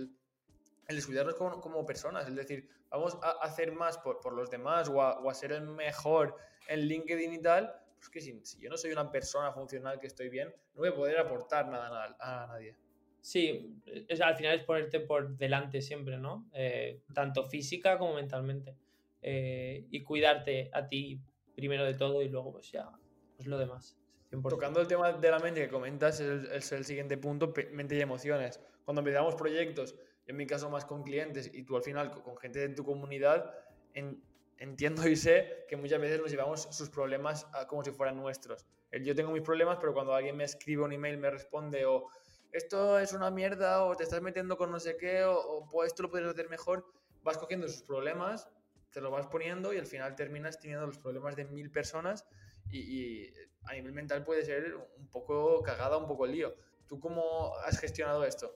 el 0.88 0.96
descuidarnos 0.96 1.34
como, 1.34 1.60
como, 1.60 1.84
personas, 1.84 2.26
es 2.26 2.34
decir, 2.34 2.68
vamos 2.88 3.18
a 3.22 3.30
hacer 3.42 3.72
más 3.72 3.98
por, 3.98 4.20
por 4.20 4.32
los 4.32 4.50
demás 4.50 4.88
o 4.88 5.02
a, 5.02 5.20
o 5.20 5.30
a, 5.30 5.34
ser 5.34 5.52
el 5.52 5.62
mejor 5.62 6.34
en 6.66 6.80
LinkedIn 6.80 7.34
y 7.34 7.42
tal, 7.42 7.72
pues 7.98 8.08
que 8.08 8.20
si, 8.20 8.40
si, 8.44 8.58
yo 8.58 8.70
no 8.70 8.76
soy 8.76 8.92
una 8.92 9.10
persona 9.10 9.52
funcional 9.52 10.00
que 10.00 10.06
estoy 10.06 10.30
bien, 10.30 10.48
no 10.74 10.80
voy 10.80 10.88
a 10.88 10.94
poder 10.94 11.18
aportar 11.18 11.68
nada 11.68 12.16
a, 12.18 12.44
a 12.44 12.46
nadie. 12.46 12.74
Sí, 13.20 13.76
es, 13.84 14.20
al 14.20 14.36
final 14.36 14.54
es 14.54 14.64
ponerte 14.64 15.00
por 15.00 15.36
delante 15.36 15.82
siempre, 15.82 16.16
¿no? 16.16 16.48
Eh, 16.54 17.02
tanto 17.12 17.44
física 17.44 17.98
como 17.98 18.14
mentalmente. 18.14 18.74
Eh, 19.20 19.84
y 19.90 20.02
cuidarte 20.02 20.70
a 20.72 20.88
ti 20.88 21.20
primero 21.54 21.84
de 21.84 21.94
todo 21.94 22.22
y 22.22 22.28
luego 22.28 22.52
pues 22.52 22.70
ya 22.70 22.88
pues 23.36 23.46
lo 23.46 23.58
demás. 23.58 23.98
100%. 24.30 24.48
Tocando 24.48 24.80
el 24.80 24.86
tema 24.86 25.12
de 25.12 25.30
la 25.30 25.38
mente 25.40 25.60
que 25.60 25.68
comentas, 25.68 26.20
es 26.20 26.28
el, 26.28 26.52
es 26.52 26.72
el 26.72 26.84
siguiente 26.84 27.18
punto, 27.18 27.52
mente 27.72 27.96
y 27.96 28.00
emociones. 28.00 28.60
Cuando 28.84 29.00
empezamos 29.00 29.34
proyectos, 29.34 29.94
en 30.28 30.36
mi 30.36 30.46
caso 30.46 30.70
más 30.70 30.84
con 30.84 31.02
clientes 31.02 31.50
y 31.52 31.64
tú 31.64 31.76
al 31.76 31.82
final 31.82 32.10
con 32.10 32.36
gente 32.36 32.60
de 32.60 32.68
tu 32.74 32.84
comunidad, 32.84 33.52
en, 33.94 34.22
entiendo 34.58 35.08
y 35.08 35.16
sé 35.16 35.64
que 35.68 35.76
muchas 35.76 36.00
veces 36.00 36.20
nos 36.20 36.30
llevamos 36.30 36.68
sus 36.70 36.90
problemas 36.90 37.46
a, 37.54 37.66
como 37.66 37.82
si 37.82 37.90
fueran 37.90 38.16
nuestros. 38.16 38.66
Yo 38.92 39.14
tengo 39.14 39.32
mis 39.32 39.42
problemas, 39.42 39.78
pero 39.80 39.94
cuando 39.94 40.14
alguien 40.14 40.36
me 40.36 40.44
escribe 40.44 40.82
un 40.82 40.92
email, 40.92 41.16
me 41.18 41.30
responde 41.30 41.86
o 41.86 42.08
esto 42.52 42.98
es 42.98 43.12
una 43.14 43.30
mierda 43.30 43.84
o 43.84 43.96
te 43.96 44.04
estás 44.04 44.20
metiendo 44.20 44.56
con 44.56 44.70
no 44.70 44.78
sé 44.78 44.96
qué 44.96 45.24
o, 45.24 45.66
o 45.70 45.84
esto 45.84 46.02
lo 46.02 46.10
puedes 46.10 46.28
hacer 46.28 46.48
mejor, 46.50 46.86
vas 47.22 47.38
cogiendo 47.38 47.66
sus 47.66 47.82
problemas, 47.82 48.48
te 48.90 49.00
lo 49.00 49.10
vas 49.10 49.26
poniendo 49.26 49.72
y 49.72 49.78
al 49.78 49.86
final 49.86 50.14
terminas 50.14 50.58
teniendo 50.58 50.86
los 50.86 50.98
problemas 50.98 51.36
de 51.36 51.46
mil 51.46 51.70
personas 51.70 52.26
y, 52.70 52.78
y 52.80 53.34
a 53.64 53.72
nivel 53.72 53.92
mental 53.92 54.24
puede 54.24 54.44
ser 54.44 54.74
un 54.74 55.08
poco 55.08 55.62
cagada, 55.62 55.96
un 55.96 56.06
poco 56.06 56.26
lío. 56.26 56.54
¿Tú 56.86 57.00
cómo 57.00 57.54
has 57.64 57.78
gestionado 57.78 58.24
esto? 58.24 58.54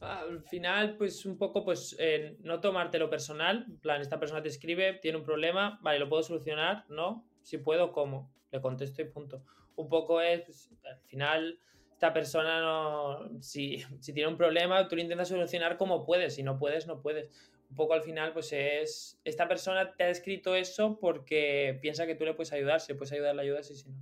Al 0.00 0.42
final, 0.42 0.96
pues 0.96 1.26
un 1.26 1.36
poco, 1.36 1.64
pues 1.64 1.96
eh, 1.98 2.36
no 2.40 2.60
tomártelo 2.60 3.10
personal. 3.10 3.64
En 3.68 3.78
plan, 3.78 4.00
esta 4.00 4.20
persona 4.20 4.42
te 4.42 4.48
escribe, 4.48 4.94
tiene 4.94 5.18
un 5.18 5.24
problema, 5.24 5.78
vale, 5.82 5.98
¿lo 5.98 6.08
puedo 6.08 6.22
solucionar? 6.22 6.84
No, 6.88 7.26
si 7.42 7.58
puedo, 7.58 7.92
¿cómo? 7.92 8.32
Le 8.52 8.60
contesto 8.60 9.02
y 9.02 9.06
punto. 9.06 9.42
Un 9.74 9.88
poco 9.88 10.20
es, 10.20 10.42
pues, 10.42 10.70
al 10.84 11.00
final, 11.00 11.60
esta 11.92 12.12
persona 12.12 12.60
no. 12.60 13.42
Si, 13.42 13.84
si 14.00 14.12
tiene 14.12 14.28
un 14.28 14.36
problema, 14.36 14.86
tú 14.86 14.94
lo 14.94 15.02
intentas 15.02 15.28
solucionar 15.28 15.76
como 15.76 16.04
puedes. 16.04 16.36
Si 16.36 16.44
no 16.44 16.58
puedes, 16.58 16.86
no 16.86 17.02
puedes. 17.02 17.28
Un 17.70 17.74
poco 17.74 17.94
al 17.94 18.02
final, 18.02 18.32
pues 18.32 18.52
es. 18.52 19.20
Esta 19.24 19.48
persona 19.48 19.96
te 19.96 20.04
ha 20.04 20.10
escrito 20.10 20.54
eso 20.54 20.98
porque 21.00 21.76
piensa 21.82 22.06
que 22.06 22.14
tú 22.14 22.24
le 22.24 22.34
puedes 22.34 22.52
ayudar. 22.52 22.80
Si 22.80 22.92
le 22.92 22.98
puedes 22.98 23.12
ayudar, 23.12 23.34
le 23.34 23.42
ayudas 23.42 23.70
y 23.72 23.74
si 23.74 23.88
no. 23.88 23.98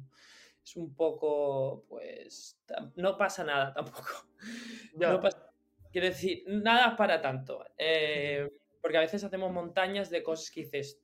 Es 0.63 0.77
un 0.77 0.95
poco, 0.95 1.87
pues. 1.89 2.61
No 2.97 3.17
pasa 3.17 3.45
nada 3.45 3.73
tampoco. 3.73 4.27
No 4.95 5.21
pasa 5.21 5.46
Quiero 5.97 6.09
decir, 6.09 6.45
nada 6.47 6.95
para 6.95 7.23
tanto. 7.23 7.65
Eh, 7.79 8.47
porque 8.83 8.99
a 8.99 9.01
veces 9.01 9.25
hacemos 9.25 9.51
montañas 9.51 10.11
de 10.11 10.23
cosas 10.23 10.51
que 10.51 10.61
dices, 10.61 11.01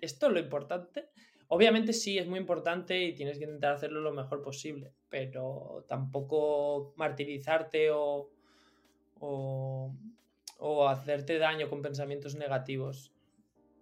¿esto 0.00 0.26
es 0.26 0.32
lo 0.32 0.40
importante? 0.40 1.10
Obviamente 1.46 1.92
sí, 1.92 2.18
es 2.18 2.26
muy 2.26 2.40
importante 2.40 3.00
y 3.00 3.14
tienes 3.14 3.38
que 3.38 3.44
intentar 3.44 3.74
hacerlo 3.74 4.00
lo 4.00 4.12
mejor 4.12 4.42
posible, 4.42 4.92
pero 5.08 5.84
tampoco 5.88 6.92
martirizarte 6.96 7.92
o, 7.92 8.32
o, 9.20 9.94
o 10.58 10.88
hacerte 10.88 11.38
daño 11.38 11.70
con 11.70 11.80
pensamientos 11.80 12.34
negativos. 12.34 13.12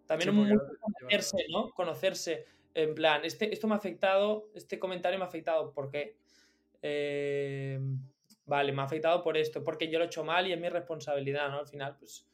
También 0.05 0.31
sí, 0.31 0.37
un 0.37 0.61
conocerse, 0.79 1.47
¿no? 1.49 1.71
Conocerse. 1.71 2.45
En 2.75 2.95
plan, 2.95 3.25
este, 3.25 3.51
esto 3.51 3.67
me 3.67 3.73
ha 3.73 3.79
afectado, 3.79 4.51
este 4.55 4.79
comentario 4.79 5.19
me 5.19 5.25
ha 5.25 5.29
afectado, 5.29 5.73
¿por 5.73 5.89
qué? 5.89 6.19
Eh, 6.83 7.81
vale, 8.47 8.73
me 8.73 8.83
ha 8.83 8.85
afectado 8.85 9.23
por 9.23 9.37
esto, 9.37 9.63
porque 9.63 9.89
yo 9.89 9.99
lo 9.99 10.05
he 10.05 10.09
hecho 10.09 10.25
mal 10.25 10.47
y 10.47 10.53
es 10.53 10.61
mi 10.61 10.69
responsabilidad, 10.69 11.51
¿no? 11.51 11.59
Al 11.61 11.67
final, 11.67 11.97
pues... 11.99 12.27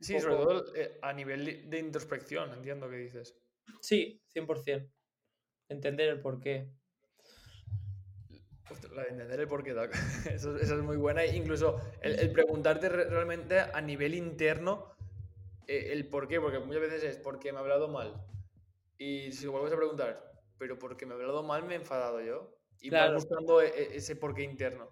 Sí, 0.00 0.14
poco... 0.14 0.22
sobre 0.22 0.36
todo 0.36 0.74
eh, 0.74 0.98
a 1.02 1.12
nivel 1.12 1.68
de 1.68 1.78
introspección, 1.78 2.52
entiendo 2.54 2.88
que 2.88 2.96
dices. 2.96 3.36
Sí, 3.80 4.20
100%. 4.34 4.90
Entender 5.68 6.08
el 6.08 6.20
porqué. 6.20 6.68
La 8.94 9.02
de 9.02 9.08
entender 9.10 9.40
el 9.40 9.48
porqué, 9.48 9.70
eso, 10.32 10.56
eso 10.56 10.76
es 10.76 10.82
muy 10.82 10.96
buena. 10.96 11.24
Incluso 11.26 11.80
el, 12.00 12.18
el 12.18 12.30
preguntarte 12.32 12.88
realmente 12.88 13.58
a 13.60 13.80
nivel 13.80 14.14
interno 14.14 14.94
eh, 15.70 15.92
el 15.92 16.08
por 16.08 16.26
qué, 16.26 16.40
porque 16.40 16.58
muchas 16.58 16.82
veces 16.82 17.04
es 17.04 17.16
porque 17.16 17.52
me 17.52 17.58
ha 17.58 17.60
hablado 17.60 17.86
mal. 17.86 18.12
Y 18.98 19.30
si 19.30 19.46
vuelves 19.46 19.72
a 19.72 19.76
preguntar, 19.76 20.32
pero 20.58 20.76
porque 20.80 21.06
me 21.06 21.12
ha 21.12 21.16
hablado 21.16 21.44
mal 21.44 21.62
me 21.64 21.74
he 21.74 21.76
enfadado 21.76 22.20
yo. 22.20 22.56
Y 22.80 22.88
claro. 22.88 23.12
vas 23.12 23.22
buscando 23.22 23.62
e, 23.62 23.96
ese 23.96 24.16
porqué 24.16 24.42
interno. 24.42 24.90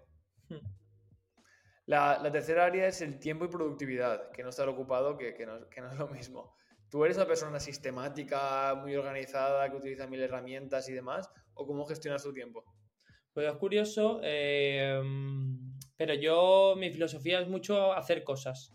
La, 1.85 2.31
tercera 2.31 2.65
área 2.65 2.87
es 2.87 3.01
el 3.01 3.19
tiempo 3.19 3.45
y 3.45 3.47
productividad, 3.47 4.29
que 4.31 4.43
no 4.43 4.49
estar 4.49 4.69
ocupado, 4.69 5.17
que, 5.17 5.33
no, 5.45 5.57
es 5.57 5.97
lo 5.97 6.07
mismo. 6.07 6.55
¿Tú 6.89 7.03
eres 7.03 7.17
una 7.17 7.25
persona 7.25 7.59
sistemática, 7.59 8.75
muy 8.75 8.95
organizada, 8.95 9.69
que 9.69 9.77
utiliza 9.77 10.05
mil 10.05 10.21
herramientas 10.21 10.87
y 10.89 10.93
demás? 10.93 11.29
¿O 11.55 11.65
cómo 11.65 11.85
gestionas 11.85 12.23
tu 12.23 12.31
tiempo? 12.31 12.63
Pues 13.33 13.47
es 13.47 13.57
curioso, 13.57 14.19
eh, 14.23 15.01
pero 15.97 16.13
yo, 16.13 16.75
mi 16.77 16.91
filosofía 16.91 17.41
es 17.41 17.47
mucho 17.47 17.93
hacer 17.93 18.23
cosas. 18.23 18.73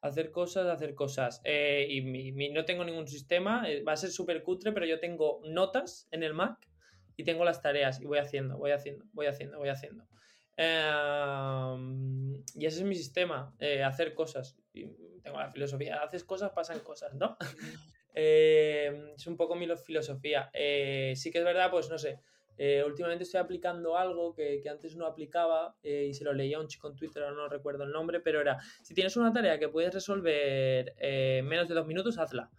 Hacer 0.00 0.30
cosas, 0.30 0.66
hacer 0.66 0.94
cosas. 0.94 1.42
Eh, 1.44 1.86
y 1.88 2.50
no 2.50 2.64
tengo 2.64 2.84
ningún 2.84 3.08
sistema, 3.08 3.70
eh, 3.70 3.82
va 3.82 3.92
a 3.92 3.96
ser 3.96 4.10
súper 4.10 4.42
cutre, 4.42 4.72
pero 4.72 4.86
yo 4.86 5.00
tengo 5.00 5.40
notas 5.44 6.08
en 6.10 6.22
el 6.22 6.32
Mac 6.32 6.66
y 7.16 7.24
tengo 7.24 7.44
las 7.44 7.62
tareas 7.62 8.00
y 8.00 8.06
voy 8.06 8.18
haciendo, 8.18 8.56
voy 8.56 8.72
haciendo, 8.72 9.04
voy 9.12 9.26
haciendo, 9.26 9.58
voy 9.58 9.68
haciendo. 9.68 10.04
Eh, 10.56 11.74
y 12.54 12.66
ese 12.66 12.78
es 12.78 12.84
mi 12.84 12.94
sistema, 12.94 13.54
eh, 13.58 13.82
hacer 13.82 14.14
cosas. 14.14 14.56
Tengo 14.72 15.38
la 15.38 15.50
filosofía, 15.50 16.02
haces 16.02 16.24
cosas, 16.24 16.52
pasan 16.52 16.80
cosas, 16.80 17.14
¿no? 17.14 17.36
eh, 18.14 19.12
es 19.16 19.26
un 19.26 19.36
poco 19.36 19.54
mi 19.56 19.66
filosofía. 19.76 20.50
Eh, 20.52 21.14
sí 21.16 21.30
que 21.30 21.38
es 21.38 21.44
verdad, 21.44 21.70
pues 21.70 21.88
no 21.88 21.98
sé, 21.98 22.20
últimamente 22.86 23.24
estoy 23.24 23.40
aplicando 23.40 23.96
algo 23.96 24.32
que, 24.34 24.60
que 24.62 24.68
antes 24.68 24.94
no 24.96 25.06
aplicaba 25.06 25.76
y 25.82 26.14
se 26.14 26.22
lo 26.22 26.32
leía 26.32 26.58
a 26.58 26.60
un 26.60 26.68
chico 26.68 26.88
en 26.88 26.94
Twitter, 26.94 27.24
no 27.32 27.48
recuerdo 27.48 27.82
el 27.82 27.90
nombre, 27.90 28.20
pero 28.20 28.40
era, 28.40 28.58
si 28.82 28.94
tienes 28.94 29.16
una 29.16 29.32
tarea 29.32 29.58
que 29.58 29.68
puedes 29.68 29.92
resolver 29.92 30.94
en 30.98 31.46
menos 31.46 31.68
de 31.68 31.74
dos 31.74 31.86
minutos, 31.86 32.16
hazla. 32.18 32.50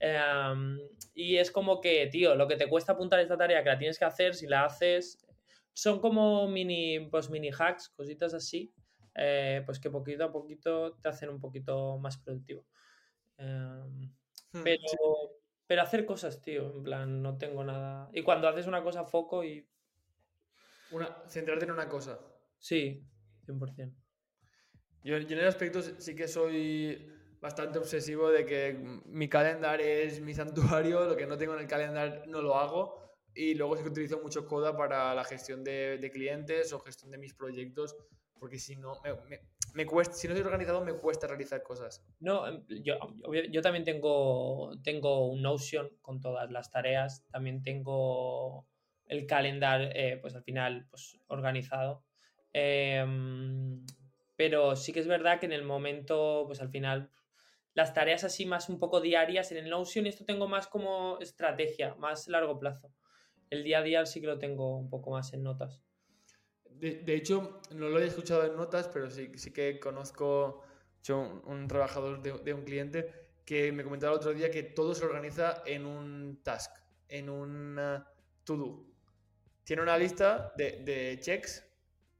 Um, 0.00 0.78
y 1.14 1.36
es 1.36 1.50
como 1.50 1.80
que, 1.80 2.06
tío, 2.08 2.34
lo 2.34 2.48
que 2.48 2.56
te 2.56 2.68
cuesta 2.68 2.92
apuntar 2.92 3.20
esta 3.20 3.36
tarea 3.36 3.62
que 3.62 3.70
la 3.70 3.78
tienes 3.78 3.98
que 3.98 4.04
hacer, 4.04 4.34
si 4.34 4.46
la 4.46 4.64
haces, 4.64 5.23
son 5.74 6.00
como 6.00 6.48
mini, 6.48 7.00
pues 7.10 7.28
mini 7.28 7.50
hacks, 7.50 7.90
cositas 7.90 8.32
así, 8.32 8.72
eh, 9.14 9.62
pues 9.66 9.80
que 9.80 9.90
poquito 9.90 10.24
a 10.24 10.32
poquito 10.32 10.94
te 10.94 11.08
hacen 11.08 11.28
un 11.28 11.40
poquito 11.40 11.98
más 11.98 12.16
productivo. 12.16 12.64
Eh, 13.36 14.10
pero, 14.62 14.82
sí. 14.86 14.96
pero 15.66 15.82
hacer 15.82 16.06
cosas, 16.06 16.40
tío, 16.40 16.70
en 16.76 16.82
plan, 16.84 17.22
no 17.22 17.36
tengo 17.36 17.64
nada. 17.64 18.08
Y 18.12 18.22
cuando 18.22 18.48
haces 18.48 18.66
una 18.66 18.82
cosa, 18.82 19.04
foco 19.04 19.44
y. 19.44 19.68
Una, 20.92 21.08
centrarte 21.28 21.64
en 21.64 21.72
una 21.72 21.88
cosa. 21.88 22.20
Sí, 22.58 23.04
100%. 23.46 23.92
Yo, 25.02 25.18
yo 25.18 25.36
en 25.36 25.38
el 25.38 25.48
aspecto 25.48 25.82
sí 25.82 26.14
que 26.14 26.28
soy 26.28 27.10
bastante 27.40 27.78
obsesivo 27.78 28.30
de 28.30 28.46
que 28.46 28.72
mi 29.06 29.28
calendario 29.28 29.84
es 29.84 30.20
mi 30.20 30.32
santuario, 30.32 31.04
lo 31.04 31.16
que 31.16 31.26
no 31.26 31.36
tengo 31.36 31.54
en 31.54 31.60
el 31.60 31.66
calendario 31.66 32.24
no 32.26 32.40
lo 32.40 32.56
hago 32.56 33.03
y 33.34 33.54
luego 33.54 33.76
sí 33.76 33.82
que 33.82 33.88
utilizo 33.88 34.20
mucho 34.20 34.46
Coda 34.46 34.76
para 34.76 35.14
la 35.14 35.24
gestión 35.24 35.64
de, 35.64 36.10
clientes 36.12 36.72
o 36.72 36.80
gestión 36.80 37.10
de 37.10 37.18
mis 37.18 37.34
proyectos, 37.34 37.96
porque 38.38 38.58
si 38.58 38.76
no, 38.76 39.00
me, 39.74 39.86
cuesta, 39.86 40.14
si 40.14 40.28
no 40.28 40.34
estoy 40.34 40.46
organizado, 40.46 40.84
me 40.84 40.94
cuesta 40.94 41.26
realizar 41.26 41.62
cosas. 41.62 42.04
No, 42.20 42.46
em, 42.46 42.64
yo, 42.82 42.98
yo 43.50 43.62
también 43.62 43.84
tengo, 43.84 44.72
tengo 44.82 45.26
un 45.28 45.42
Notion 45.42 45.90
con 46.00 46.20
todas 46.20 46.50
las 46.50 46.70
tareas, 46.70 47.24
también 47.30 47.62
tengo 47.62 48.66
el 49.06 49.26
calendar, 49.26 49.90
eh, 49.94 50.18
pues 50.20 50.34
al 50.34 50.42
final, 50.42 50.86
pues 50.90 51.18
organizado. 51.26 52.04
Em, 52.52 53.84
pero 54.36 54.76
sí 54.76 54.92
que 54.92 55.00
es 55.00 55.06
verdad 55.06 55.40
que 55.40 55.46
en 55.46 55.52
el 55.52 55.64
momento, 55.64 56.44
pues 56.46 56.60
al 56.60 56.70
final, 56.70 57.10
las 57.74 57.94
tareas 57.94 58.24
así 58.24 58.46
más 58.46 58.68
un 58.68 58.78
poco 58.78 59.00
diarias 59.00 59.50
en 59.52 59.58
el 59.58 59.70
Notion, 59.70 60.06
esto 60.06 60.24
tengo 60.24 60.48
más 60.48 60.66
como 60.68 61.18
estrategia, 61.20 61.94
más 61.96 62.28
largo 62.28 62.58
plazo. 62.58 62.92
El 63.50 63.64
día 63.64 63.78
a 63.78 63.82
día 63.82 64.06
sí 64.06 64.20
que 64.20 64.26
lo 64.26 64.38
tengo 64.38 64.76
un 64.78 64.88
poco 64.90 65.10
más 65.10 65.32
en 65.32 65.42
notas. 65.42 65.82
De, 66.80 67.14
hecho, 67.14 67.60
no 67.70 67.88
lo 67.88 67.98
he 67.98 68.06
escuchado 68.06 68.44
en 68.44 68.56
notas, 68.56 68.88
pero 68.88 69.08
sí, 69.08 69.30
sí 69.36 69.52
que 69.52 69.78
conozco 69.78 70.62
un, 71.08 71.42
un, 71.46 71.68
trabajador 71.68 72.20
de, 72.20 72.52
un 72.52 72.64
cliente 72.64 73.10
que 73.44 73.72
me 73.72 73.84
comentaba 73.84 74.12
el 74.12 74.18
otro 74.18 74.34
día 74.34 74.50
que 74.50 74.62
todo 74.62 74.94
se 74.94 75.04
organiza 75.04 75.62
en 75.66 75.86
un 75.86 76.40
task, 76.42 76.72
en 77.08 77.30
un 77.30 77.78
to-do. 78.44 78.84
Tiene 79.64 79.82
una 79.82 79.96
lista 79.96 80.52
de, 80.56 81.18
checks, 81.20 81.64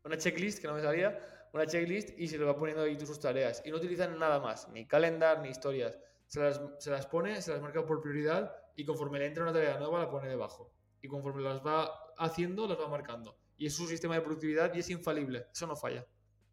una 0.05 0.17
checklist 0.17 0.61
que 0.61 0.67
no 0.67 0.75
me 0.75 0.83
salía, 0.83 1.49
una 1.53 1.67
checklist 1.67 2.19
y 2.19 2.29
se 2.29 2.39
le 2.39 2.45
va 2.45 2.57
poniendo 2.57 2.85
ahí 2.85 2.99
sus 2.99 3.21
tareas. 3.21 3.63
Y 3.65 3.71
no 3.71 3.77
utilizan 3.77 4.19
nada 4.19 4.41
más, 4.41 4.69
ni 4.71 4.87
calendar, 4.87 5.41
ni 5.41 5.51
historias. 5.51 5.99
Se 6.27 6.41
las, 6.41 6.61
se 6.79 6.91
las 6.91 7.07
pone, 7.07 7.43
se 7.43 7.53
las 7.53 7.61
marca 7.61 7.85
por 7.85 8.01
prioridad 8.01 8.57
y 8.77 8.85
conforme 8.85 9.19
le 9.19 9.27
entra 9.27 9.43
una 9.43 9.53
tarea 9.53 9.79
nueva 9.79 10.01
la 10.01 10.11
pone 10.11 10.29
debajo. 10.29 10.74
Y 11.05 11.07
conforme 11.07 11.43
las 11.43 11.61
va 11.61 11.91
haciendo, 12.17 12.67
las 12.67 12.81
va 12.81 12.89
marcando. 12.89 13.37
Y 13.59 13.67
es 13.67 13.77
su 13.77 13.87
sistema 13.87 14.15
de 14.15 14.23
productividad 14.23 14.75
y 14.75 14.79
es 14.79 14.89
infalible. 14.89 15.45
Eso 15.53 15.67
no 15.67 15.77
falla. 15.77 16.07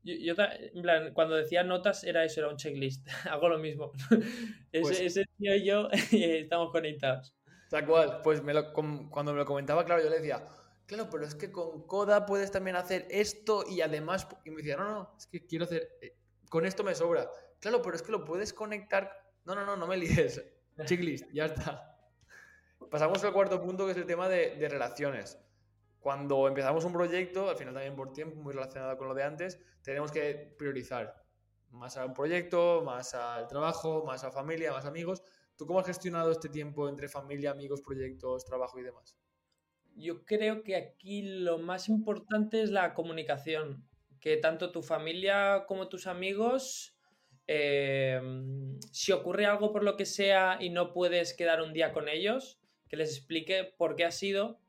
Yo, 0.04 0.34
en 0.38 0.82
plan, 0.82 1.14
cuando 1.14 1.36
decía 1.36 1.64
notas 1.64 2.04
era 2.04 2.26
eso, 2.26 2.42
era 2.42 2.50
un 2.50 2.58
checklist. 2.58 3.08
Hago 3.32 3.48
lo 3.48 3.58
mismo. 3.60 3.94
Pues 4.82 5.00
ese, 5.00 5.26
tío 5.38 5.56
y 5.56 5.66
yo 5.66 5.88
estamos 6.12 6.72
conectados. 6.72 7.34
Tal 7.70 7.86
cual. 7.86 8.20
Pues 8.24 8.44
me 8.44 8.54
lo, 8.54 8.74
cuando 8.74 9.32
me 9.32 9.40
lo 9.40 9.46
comentaba, 9.46 9.86
claro, 9.86 10.04
yo 10.04 10.10
le 10.10 10.18
decía, 10.18 10.44
claro, 10.86 11.10
pero 11.10 11.26
es 11.26 11.36
que 11.36 11.50
con 11.50 11.88
Coda 11.88 12.26
puedes 12.26 12.52
también 12.52 12.76
hacer 12.76 13.08
esto 13.10 13.64
y 13.70 13.80
además. 13.80 14.28
Y 14.44 14.50
me 14.50 14.58
decía, 14.58 14.76
no, 14.76 14.90
no, 14.90 15.16
es 15.18 15.28
que 15.28 15.46
quiero 15.46 15.64
hacer. 15.64 15.98
Eh, 16.02 16.18
con 16.50 16.66
esto 16.66 16.84
me 16.84 16.94
sobra. 16.94 17.30
Claro, 17.62 17.82
pero 17.82 17.96
es 17.96 18.02
que 18.02 18.12
lo 18.12 18.26
puedes 18.26 18.52
conectar. 18.52 19.12
No, 19.46 19.56
no, 19.56 19.66
no, 19.66 19.78
no 19.78 19.88
me 19.88 19.96
líes. 19.96 20.44
Checklist, 20.86 21.32
ya 21.32 21.46
está. 21.46 21.91
Pasamos 22.92 23.24
al 23.24 23.32
cuarto 23.32 23.62
punto, 23.62 23.86
que 23.86 23.94
es 23.94 23.98
el 23.98 24.06
tema 24.06 24.28
de, 24.28 24.58
de 24.58 24.68
relaciones. 24.68 25.40
Cuando 26.02 26.46
empezamos 26.48 26.84
un 26.84 26.92
proyecto, 26.92 27.50
al 27.50 27.56
final 27.56 27.74
también 27.74 27.96
por 27.96 28.12
tiempo, 28.12 28.36
muy 28.36 28.54
relacionado 28.54 28.98
con 28.98 29.08
lo 29.08 29.14
de 29.14 29.24
antes, 29.24 29.60
tenemos 29.82 30.12
que 30.12 30.54
priorizar 30.60 31.24
más 31.70 31.96
al 31.96 32.12
proyecto, 32.12 32.82
más 32.86 33.14
al 33.14 33.48
trabajo, 33.48 34.04
más 34.06 34.26
a 34.26 34.32
familia, 34.32 34.74
más 34.74 34.86
amigos. 34.86 35.24
¿Tú 35.56 35.66
cómo 35.66 35.80
has 35.80 35.88
gestionado 35.88 36.32
este 36.32 36.50
tiempo 36.50 36.90
entre 36.90 37.08
familia, 37.08 37.52
amigos, 37.52 37.82
proyectos, 37.82 38.44
trabajo 38.44 38.78
y 38.78 38.84
demás? 38.84 39.16
Yo 39.96 40.26
creo 40.26 40.62
que 40.62 40.76
aquí 40.76 41.22
lo 41.22 41.60
más 41.60 41.88
importante 41.88 42.62
es 42.62 42.72
la 42.72 42.94
comunicación, 42.94 43.88
que 44.20 44.36
tanto 44.36 44.74
tu 44.74 44.82
familia 44.82 45.64
como 45.66 45.88
tus 45.88 46.08
amigos, 46.08 46.98
em, 47.48 48.78
si 48.92 49.14
ocurre 49.14 49.46
algo 49.46 49.72
por 49.72 49.84
lo 49.84 49.96
que 49.96 50.06
sea 50.06 50.58
y 50.60 50.70
no 50.72 50.92
puedes 50.92 51.34
quedar 51.34 51.62
un 51.62 51.72
día 51.72 51.94
con 51.94 52.10
ellos, 52.10 52.61
que 52.92 52.98
les 52.98 53.16
explique 53.16 53.74
por 53.78 53.96
qué 53.96 54.04
ha 54.04 54.12
sido 54.12 54.60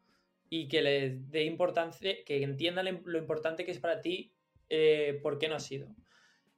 y 0.48 0.68
que 0.68 0.80
les 0.80 1.28
dé 1.32 1.42
importancia, 1.42 2.14
que 2.24 2.40
entiendan 2.44 3.02
lo 3.04 3.18
importante 3.18 3.64
que 3.64 3.72
es 3.72 3.80
para 3.80 4.00
ti, 4.00 4.32
eh, 4.68 5.18
por 5.24 5.40
qué 5.40 5.48
no 5.48 5.56
ha 5.56 5.60
sido. 5.60 5.88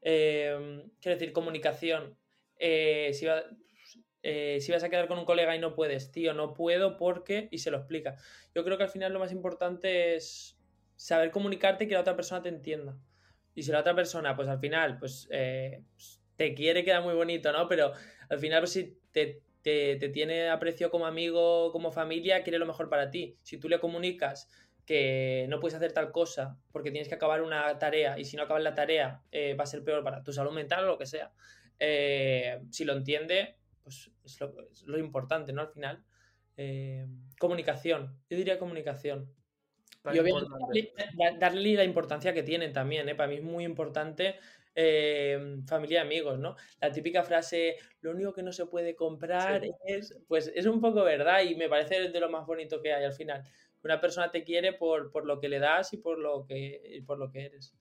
Eh, 0.03 0.85
quiero 1.01 1.19
decir, 1.19 1.33
comunicación. 1.33 2.19
Eh, 2.59 3.13
si, 3.15 3.27
si, 4.61 4.73
vas 4.73 4.85
a 4.85 4.91
quedar 4.91 5.09
con 5.09 5.19
un 5.19 5.25
colega 5.25 5.57
y 5.57 5.59
no 5.59 5.75
puedes, 5.75 6.13
tío, 6.13 6.35
no 6.35 6.53
puedo 6.53 6.99
porque, 6.99 7.49
y 7.51 7.59
se 7.59 7.71
lo 7.71 7.79
explica. 7.79 8.15
Yo 8.55 8.63
creo 8.63 8.77
que 8.77 8.85
al 8.85 8.91
final 8.91 9.15
lo 9.15 9.21
más 9.21 9.33
importante 9.33 10.17
es 10.17 10.59
saber 10.97 11.31
comunicarte 11.31 11.85
y 11.85 11.89
que 11.89 11.95
la 11.95 12.01
otra 12.01 12.15
persona 12.15 12.43
te 12.43 12.51
entienda. 12.51 12.99
Y 13.55 13.63
si 13.63 13.73
la 13.73 13.81
otra 13.81 13.95
persona, 13.95 14.37
pues 14.37 14.49
al 14.49 14.59
final, 14.59 14.99
pues, 14.99 15.29
pues 15.31 16.21
te 16.37 16.53
quiere, 16.53 16.85
queda 16.85 17.01
muy 17.01 17.15
bonito, 17.15 17.51
¿no? 17.53 17.67
Pero 17.69 17.93
al 18.29 18.39
final, 18.39 18.61
pues 18.61 18.73
si 18.73 18.99
te, 19.13 19.41
te, 19.65 19.97
tiene 20.11 20.51
aprecio 20.51 20.91
como 20.91 21.07
amigo, 21.07 21.73
como 21.73 21.91
familia, 21.91 22.43
quiere 22.43 22.59
lo 22.59 22.67
mejor 22.67 22.91
para 22.91 23.11
ti. 23.11 23.39
Si 23.43 23.57
tú 23.57 23.71
le 23.71 23.81
comunicas 23.81 24.51
que 24.85 25.47
no 25.49 25.59
puedes 25.59 25.75
hacer 25.75 25.93
tal 25.93 26.13
cosa 26.13 26.59
porque 26.71 26.91
tienes 26.91 27.09
que 27.09 27.15
acabar 27.15 27.41
una 27.41 27.79
tarea 27.79 28.19
y 28.19 28.27
si 28.27 28.37
no 28.37 28.43
acabas 28.43 28.63
la 28.63 28.75
tarea 28.75 29.23
eh, 29.33 29.55
va 29.55 29.65
a 29.65 29.67
ser 29.67 29.83
peor 29.83 30.05
para 30.05 30.23
tu 30.23 30.35
salud 30.35 30.53
mental 30.53 30.85
o 30.85 30.89
lo 30.89 30.99
que 30.99 31.07
sea. 31.07 31.33
Eh, 31.79 32.61
si 32.71 32.85
lo 32.85 32.93
entiende, 32.93 33.57
pues 33.83 34.11
es 34.23 34.39
lo, 34.85 34.99
importante, 34.99 35.55
¿no? 35.55 35.63
Al 35.63 35.69
final. 35.69 36.05
Eh, 36.59 37.07
comunicación. 37.39 38.21
Yo 38.29 38.37
diría 38.37 38.59
comunicación. 38.59 39.33
y 40.13 40.19
obviamente 40.19 40.93
darle, 41.41 41.75
la 41.75 41.85
importancia 41.85 42.35
que 42.35 42.43
tienen 42.43 42.75
también, 42.75 43.17
Para 43.17 43.29
mí 43.29 43.37
es 43.37 43.43
muy 43.43 43.65
importante 43.65 44.37
eh, 44.75 45.59
familia 45.67 46.01
y 46.01 46.03
amigos, 46.03 46.39
¿no? 46.39 46.57
La 46.81 46.91
típica 46.91 47.23
frase, 47.23 47.77
lo 48.01 48.11
único 48.11 48.33
que 48.33 48.43
no 48.43 48.53
se 48.53 48.67
puede 48.67 48.95
comprar 48.95 49.63
es, 49.87 50.19
pues 50.27 50.53
es 50.55 50.67
un 50.67 50.81
poco 50.81 51.05
verdad 51.05 51.43
y 51.43 51.55
me 51.55 51.69
parece 51.69 52.09
de 52.09 52.21
lo 52.21 52.31
más 52.31 52.47
bonito 52.47 52.81
que 52.81 52.93
hay 52.93 53.05
al 53.05 53.13
final. 53.13 53.45
Una 53.83 54.01
persona 54.01 54.31
te 54.31 54.45
quiere 54.45 54.73
por, 54.73 55.27
lo 55.27 55.41
que 55.41 55.49
le 55.49 55.59
das 55.59 55.93
y 55.93 55.99
por 55.99 56.19
lo 56.19 56.47
que, 56.47 57.03
por 57.07 57.19
lo 57.19 57.31
que 57.31 57.47
eres. 57.47 57.75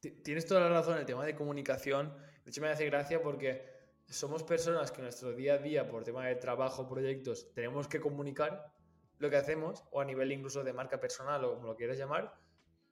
Tienes 0.00 0.46
toda 0.46 0.60
la 0.60 0.68
razón 0.70 0.94
en 0.94 1.00
el 1.00 1.06
tema 1.06 1.24
de 1.24 1.34
comunicación. 1.34 2.14
De 2.44 2.50
hecho, 2.50 2.60
me 2.60 2.68
hace 2.68 2.86
gracia 2.86 3.22
porque 3.22 3.64
somos 4.08 4.42
personas 4.42 4.90
que 4.90 4.98
en 4.98 5.04
nuestro 5.04 5.32
día 5.32 5.54
a 5.54 5.58
día, 5.58 5.88
por 5.88 6.02
tema 6.04 6.26
de 6.26 6.34
trabajo, 6.34 6.88
proyectos, 6.88 7.52
tenemos 7.54 7.86
que 7.86 8.00
comunicar 8.00 8.72
lo 9.18 9.30
que 9.30 9.36
hacemos, 9.36 9.84
o 9.90 10.00
a 10.00 10.04
nivel 10.04 10.32
incluso 10.32 10.64
de 10.64 10.72
marca 10.72 10.98
personal, 10.98 11.44
o 11.44 11.54
como 11.54 11.68
lo 11.68 11.76
quieras 11.76 11.98
llamar, 11.98 12.34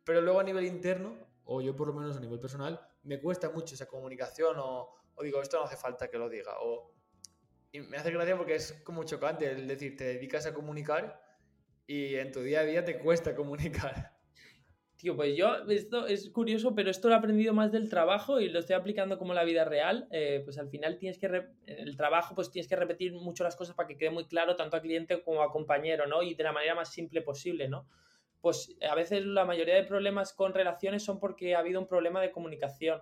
pero 0.04 0.20
luego 0.20 0.40
a 0.40 0.44
nivel 0.44 0.66
interno, 0.66 1.16
o 1.44 1.60
yo 1.60 1.74
por 1.74 1.88
lo 1.88 1.94
menos 1.94 2.16
a 2.16 2.20
nivel 2.20 2.38
personal, 2.38 2.80
me 3.08 3.20
cuesta 3.20 3.48
mucho 3.50 3.74
esa 3.74 3.86
comunicación 3.86 4.56
o, 4.58 4.94
digo, 5.22 5.40
esto 5.40 5.58
no 5.58 5.64
hace 5.64 5.76
falta 5.76 6.08
que 6.08 6.18
lo 6.18 6.28
diga. 6.28 6.52
O, 6.60 6.92
y 7.72 7.80
me 7.80 7.96
hace 7.96 8.10
gracia 8.10 8.36
porque 8.36 8.54
es 8.54 8.72
como 8.84 9.04
chocante 9.04 9.50
el 9.50 9.66
decir, 9.66 9.96
te 9.96 10.04
dedicas 10.04 10.46
a 10.46 10.52
comunicar 10.52 11.20
y 11.86 12.16
en 12.16 12.30
tu 12.30 12.42
día 12.42 12.60
a 12.60 12.64
día 12.64 12.84
te 12.84 12.98
cuesta 12.98 13.34
comunicar. 13.34 14.12
Tío, 14.96 15.14
pues 15.14 15.36
yo, 15.36 15.54
esto 15.68 16.06
es 16.06 16.28
curioso, 16.30 16.74
pero 16.74 16.90
esto 16.90 17.08
lo 17.08 17.14
he 17.14 17.18
aprendido 17.18 17.54
más 17.54 17.70
del 17.70 17.88
trabajo 17.88 18.40
y 18.40 18.48
lo 18.48 18.58
estoy 18.58 18.74
aplicando 18.74 19.16
como 19.16 19.32
la 19.32 19.44
vida 19.44 19.64
real. 19.64 20.08
Eh, 20.10 20.42
pues 20.44 20.58
al 20.58 20.68
final 20.68 20.98
tienes 20.98 21.18
que, 21.18 21.46
el 21.66 21.96
trabajo, 21.96 22.34
pues 22.34 22.50
tienes 22.50 22.68
que 22.68 22.76
repetir 22.76 23.12
mucho 23.14 23.44
las 23.44 23.54
cosas 23.54 23.76
para 23.76 23.86
que 23.86 23.96
quede 23.96 24.10
muy 24.10 24.26
claro 24.26 24.56
tanto 24.56 24.76
a 24.76 24.82
cliente 24.82 25.22
como 25.22 25.42
a 25.42 25.52
compañero, 25.52 26.06
¿no? 26.08 26.22
Y 26.24 26.34
de 26.34 26.42
la 26.42 26.52
manera 26.52 26.74
más 26.74 26.92
simple 26.92 27.22
posible, 27.22 27.68
¿no? 27.68 27.88
Pues 28.40 28.76
a 28.88 28.94
veces 28.94 29.24
la 29.24 29.44
mayoría 29.44 29.74
de 29.74 29.84
problemas 29.84 30.32
con 30.32 30.54
relaciones 30.54 31.02
son 31.02 31.18
porque 31.18 31.54
ha 31.54 31.60
habido 31.60 31.80
un 31.80 31.86
problema 31.86 32.20
de 32.20 32.30
comunicación. 32.30 33.00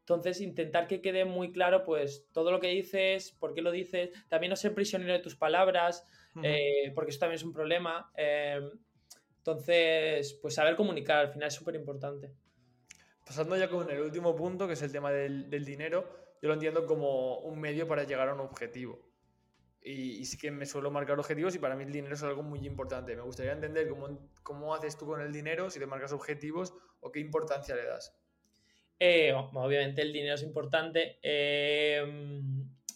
Entonces, 0.00 0.40
intentar 0.40 0.88
que 0.88 1.00
quede 1.00 1.24
muy 1.24 1.52
claro, 1.52 1.84
pues, 1.84 2.26
todo 2.32 2.50
lo 2.50 2.58
que 2.58 2.68
dices, 2.68 3.32
por 3.38 3.54
qué 3.54 3.62
lo 3.62 3.70
dices, 3.70 4.10
también 4.28 4.50
no 4.50 4.56
ser 4.56 4.74
prisionero 4.74 5.12
de 5.12 5.20
tus 5.20 5.36
palabras, 5.36 6.06
eh, 6.42 6.90
porque 6.94 7.10
eso 7.10 7.20
también 7.20 7.36
es 7.36 7.44
un 7.44 7.52
problema. 7.52 8.10
Em, 8.16 8.70
entonces, 9.38 10.34
pues 10.42 10.54
saber 10.54 10.74
comunicar 10.74 11.18
al 11.18 11.32
final 11.32 11.48
es 11.48 11.54
súper 11.54 11.76
importante. 11.76 12.32
Pasando 13.24 13.56
ya 13.56 13.68
con 13.68 13.88
el 13.88 14.00
último 14.00 14.34
punto, 14.34 14.66
que 14.66 14.72
es 14.72 14.82
el 14.82 14.90
tema 14.90 15.12
del 15.12 15.64
dinero, 15.64 16.08
yo 16.42 16.48
lo 16.48 16.54
entiendo 16.54 16.86
como 16.86 17.38
un 17.38 17.60
medio 17.60 17.86
para 17.86 18.02
llegar 18.04 18.28
a 18.28 18.34
un 18.34 18.40
objetivo 18.40 19.09
y, 19.82 20.24
sí 20.24 20.36
que 20.36 20.50
me 20.50 20.66
suelo 20.66 20.90
marcar 20.90 21.18
objetivos 21.18 21.54
y 21.54 21.58
para 21.58 21.74
mí 21.74 21.84
el 21.84 21.92
dinero 21.92 22.14
es 22.14 22.22
algo 22.22 22.42
muy 22.42 22.66
importante. 22.66 23.16
Me 23.16 23.22
gustaría 23.22 23.52
entender 23.52 23.88
cómo, 23.88 24.30
cómo 24.42 24.74
haces 24.74 24.98
tú 24.98 25.06
con 25.06 25.20
el 25.20 25.32
dinero, 25.32 25.70
si 25.70 25.78
te 25.78 25.86
marcas 25.86 26.12
objetivos 26.12 26.74
o 27.00 27.10
qué 27.10 27.20
importancia 27.20 27.74
le 27.74 27.84
das. 27.84 28.14
Eh, 28.98 29.32
obviamente 29.32 30.02
el 30.02 30.12
dinero 30.12 30.34
es 30.34 30.42
importante 30.42 31.18
eh, 31.22 32.04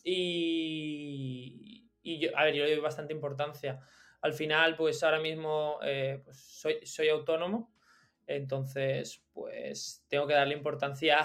y, 0.04 1.88
yo, 2.02 2.36
a 2.36 2.44
ver, 2.44 2.54
yo 2.54 2.64
le 2.64 2.72
doy 2.72 2.80
bastante 2.80 3.14
importancia. 3.14 3.80
Al 4.20 4.34
final, 4.34 4.76
pues 4.76 5.02
ahora 5.02 5.20
mismo 5.20 5.78
eh, 5.82 6.20
pues 6.22 6.36
soy, 6.36 6.84
soy 6.84 7.08
autónomo, 7.08 7.74
entonces 8.26 9.24
pues 9.32 10.04
tengo 10.08 10.26
que 10.26 10.34
darle 10.34 10.54
importancia 10.54 11.18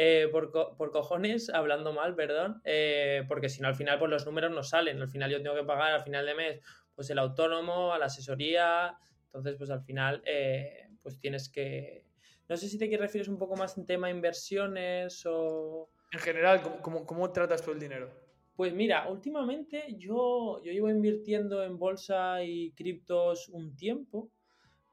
eh, 0.00 0.28
por, 0.30 0.52
por, 0.52 0.92
cojones, 0.92 1.50
hablando 1.50 1.92
mal, 1.92 2.14
perdón, 2.14 2.62
eh, 2.64 3.24
porque 3.26 3.48
si 3.48 3.60
no 3.60 3.66
al 3.66 3.74
final 3.74 3.98
pues 3.98 4.08
los 4.08 4.24
números 4.26 4.52
no 4.52 4.62
salen, 4.62 5.02
al 5.02 5.08
final 5.08 5.28
yo 5.28 5.42
tengo 5.42 5.56
que 5.56 5.64
pagar 5.64 5.90
al 5.90 6.04
final 6.04 6.24
de 6.24 6.36
mes 6.36 6.60
pues 6.94 7.10
el 7.10 7.18
autónomo, 7.18 7.92
a 7.92 7.98
la 7.98 8.04
asesoría, 8.04 8.96
entonces 9.24 9.56
pues 9.58 9.70
al 9.70 9.82
final 9.82 10.22
eh, 10.24 10.88
pues 11.02 11.18
tienes 11.18 11.48
que... 11.48 12.04
No 12.48 12.56
sé 12.56 12.68
si 12.68 12.78
te 12.78 12.96
refieres 12.96 13.26
un 13.26 13.38
poco 13.38 13.56
más 13.56 13.76
en 13.76 13.86
tema 13.86 14.08
inversiones 14.08 15.26
o... 15.26 15.90
En 16.12 16.20
general, 16.20 16.62
¿cómo, 16.80 17.04
cómo, 17.04 17.32
tratas 17.32 17.60
tú 17.60 17.72
el 17.72 17.80
dinero? 17.80 18.08
Pues 18.54 18.72
mira, 18.72 19.08
últimamente 19.08 19.96
yo, 19.98 20.62
yo 20.62 20.70
llevo 20.70 20.90
invirtiendo 20.90 21.64
en 21.64 21.76
bolsa 21.76 22.44
y 22.44 22.70
criptos 22.70 23.48
un 23.48 23.74
tiempo, 23.74 24.30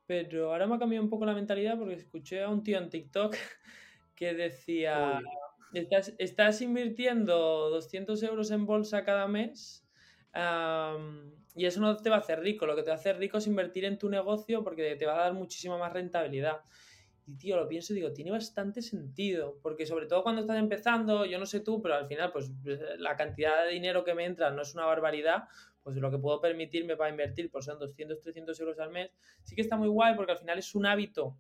pero 0.07 0.51
ahora 0.51 0.65
me 0.65 0.77
ha 0.77 0.79
cambiado 0.79 1.03
un 1.03 1.11
poco 1.11 1.27
la 1.27 1.35
mentalidad 1.35 1.77
porque 1.77 1.93
escuché 1.93 2.41
a 2.41 2.49
un 2.49 2.63
tío 2.63 2.79
en 2.79 2.89
TikTok 2.89 3.35
que 4.15 4.33
decía, 4.33 5.21
estás, 5.73 6.13
estás, 6.17 6.61
invirtiendo 6.61 7.69
200 7.69 8.21
euros 8.23 8.51
en 8.51 8.65
bolsa 8.65 9.03
cada 9.03 9.27
mes, 9.27 9.85
y 11.55 11.65
eso 11.65 11.79
no 11.79 11.95
te 11.95 12.09
va 12.09 12.17
a 12.17 12.19
hacer 12.19 12.41
rico, 12.41 12.65
lo 12.65 12.75
que 12.75 12.83
te 12.83 12.89
va 12.89 12.95
a 12.95 12.99
hacer 12.99 13.17
rico 13.17 13.37
es 13.37 13.47
invertir 13.47 13.85
en 13.85 13.97
tu 13.97 14.09
negocio 14.09 14.63
porque 14.63 14.95
te 14.95 15.05
va 15.05 15.13
a 15.13 15.23
dar 15.23 15.33
muchísima 15.33 15.77
más 15.77 15.93
rentabilidad. 15.93 16.61
Y 17.27 17.37
tío, 17.37 17.55
lo 17.55 17.67
pienso 17.67 17.93
y 17.93 17.95
digo, 17.95 18.11
tiene 18.11 18.29
bastante 18.29 18.81
sentido, 18.81 19.57
porque 19.63 19.85
sobre 19.85 20.05
todo 20.05 20.21
cuando 20.21 20.41
estás 20.41 20.59
empezando, 20.59 21.25
yo 21.25 21.39
no 21.39 21.45
sé 21.45 21.61
tú, 21.61 21.81
pero 21.81 21.95
al 21.95 22.07
final, 22.07 22.31
pues 22.31 22.51
la 22.99 23.15
cantidad 23.15 23.65
de 23.65 23.71
dinero 23.71 24.03
que 24.03 24.13
me 24.13 24.25
entra 24.25 24.51
no 24.51 24.61
es 24.61 24.75
una 24.75 24.85
barbaridad, 24.85 25.45
pues 25.81 25.95
lo 25.95 26.11
que 26.11 26.19
puedo 26.19 26.39
permitirme 26.39 26.95
para 26.97 27.09
invertir, 27.09 27.49
pues 27.49 27.65
son 27.65 27.79
200, 27.79 28.19
300 28.19 28.59
euros 28.59 28.79
al 28.79 28.91
mes, 28.91 29.11
sí 29.43 29.55
que 29.55 29.61
está 29.61 29.75
muy 29.77 29.87
guay 29.87 30.15
porque 30.15 30.33
al 30.33 30.37
final 30.37 30.59
es 30.59 30.75
un 30.75 30.85
hábito 30.85 31.37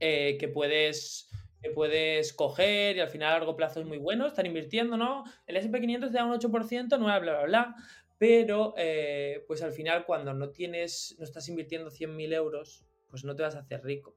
eh, 0.00 0.36
que 0.38 0.48
puedes 0.48 1.30
que 1.60 1.70
puedes 1.70 2.32
coger 2.32 2.96
y 2.96 3.00
al 3.00 3.08
final 3.08 3.28
a 3.28 3.38
largo 3.38 3.56
plazo 3.56 3.80
es 3.80 3.86
muy 3.86 3.98
bueno 3.98 4.26
estar 4.26 4.46
invirtiendo, 4.46 4.96
¿no? 4.96 5.24
El 5.46 5.56
SP500 5.56 6.10
te 6.10 6.18
da 6.18 6.24
un 6.24 6.32
8%, 6.32 6.88
no 6.90 7.04
bla, 7.04 7.18
bla, 7.18 7.44
bla, 7.44 7.74
pero 8.18 8.74
eh, 8.76 9.44
pues 9.46 9.62
al 9.62 9.72
final 9.72 10.04
cuando 10.04 10.34
no 10.34 10.50
tienes, 10.50 11.16
no 11.18 11.24
estás 11.24 11.48
invirtiendo 11.48 11.90
100.000 11.90 12.34
euros, 12.34 12.84
pues 13.08 13.24
no 13.24 13.34
te 13.34 13.42
vas 13.42 13.56
a 13.56 13.60
hacer 13.60 13.82
rico. 13.82 14.16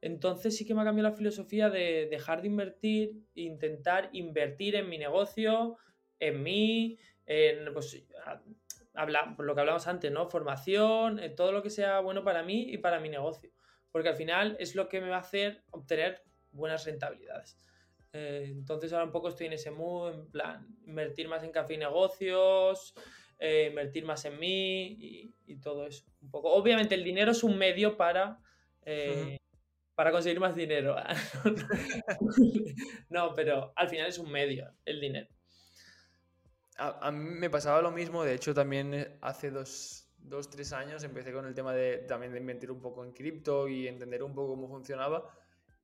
Entonces 0.00 0.56
sí 0.56 0.64
que 0.64 0.74
me 0.74 0.82
ha 0.82 0.84
cambiado 0.84 1.10
la 1.10 1.16
filosofía 1.16 1.70
de 1.70 2.06
dejar 2.10 2.42
de 2.42 2.48
invertir 2.48 3.22
e 3.34 3.42
intentar 3.42 4.10
invertir 4.12 4.76
en 4.76 4.88
mi 4.88 4.96
negocio, 4.96 5.76
en 6.20 6.42
mí, 6.42 6.98
en 7.26 7.72
pues, 7.72 8.04
habla, 8.94 9.34
lo 9.38 9.54
que 9.54 9.60
hablamos 9.60 9.86
antes, 9.86 10.12
¿no? 10.12 10.28
Formación, 10.28 11.18
en 11.18 11.34
todo 11.34 11.52
lo 11.52 11.62
que 11.62 11.70
sea 11.70 12.00
bueno 12.00 12.22
para 12.24 12.42
mí 12.42 12.66
y 12.70 12.78
para 12.78 13.00
mi 13.00 13.08
negocio. 13.08 13.50
Porque 13.90 14.10
al 14.10 14.16
final 14.16 14.56
es 14.60 14.74
lo 14.74 14.88
que 14.88 15.00
me 15.00 15.08
va 15.08 15.16
a 15.16 15.20
hacer 15.20 15.64
obtener 15.70 16.22
buenas 16.52 16.84
rentabilidades. 16.84 17.58
Eh, 18.12 18.46
entonces 18.50 18.92
ahora 18.92 19.04
un 19.04 19.12
poco 19.12 19.28
estoy 19.28 19.46
en 19.46 19.52
ese 19.54 19.70
mood, 19.70 20.14
en 20.14 20.30
plan, 20.30 20.66
invertir 20.86 21.28
más 21.28 21.42
en 21.44 21.52
café 21.52 21.74
y 21.74 21.78
negocios, 21.78 22.94
eh, 23.38 23.68
invertir 23.70 24.04
más 24.04 24.24
en 24.24 24.38
mí 24.38 25.32
y, 25.46 25.56
todo 25.60 25.86
eso. 25.86 26.04
Un 26.20 26.30
poco. 26.30 26.52
Obviamente 26.52 26.94
el 26.94 27.04
dinero 27.04 27.32
es 27.32 27.42
un 27.42 27.58
medio 27.58 27.96
para, 27.96 28.38
eh, 28.82 29.38
para 29.94 30.10
conseguir 30.10 30.40
más 30.40 30.54
dinero. 30.54 30.96
no, 33.10 33.34
pero 33.34 33.72
al 33.76 33.88
final 33.88 34.06
es 34.06 34.18
un 34.18 34.30
medio 34.30 34.72
el 34.84 35.00
dinero. 35.00 35.28
A, 36.76 37.10
mí 37.10 37.34
me 37.34 37.50
pasaba 37.50 37.82
lo 37.82 37.90
mismo, 37.90 38.22
de 38.22 38.34
hecho 38.34 38.54
también 38.54 39.18
hace 39.20 39.50
dos, 39.50 40.08
dos, 40.16 40.48
tres 40.48 40.72
años 40.72 41.02
empecé 41.02 41.32
con 41.32 41.44
el 41.44 41.52
tema 41.52 41.74
de 41.74 41.98
también 41.98 42.32
de 42.32 42.38
invertir 42.38 42.70
un 42.70 42.80
poco 42.80 43.04
en 43.04 43.12
cripto 43.12 43.66
y 43.66 43.88
entender 43.88 44.22
un 44.22 44.32
poco 44.32 44.50
cómo 44.54 44.68
funcionaba 44.68 45.28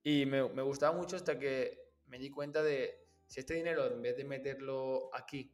y 0.04 0.26
me, 0.26 0.48
me, 0.50 0.62
gustaba 0.62 0.96
mucho 0.96 1.16
hasta 1.16 1.38
que 1.38 1.90
me 2.06 2.18
di 2.18 2.30
cuenta 2.30 2.62
de 2.62 3.08
si 3.26 3.40
este 3.40 3.54
dinero, 3.54 3.86
en 3.86 4.02
vez 4.02 4.16
de 4.16 4.24
meterlo 4.24 5.08
aquí, 5.14 5.52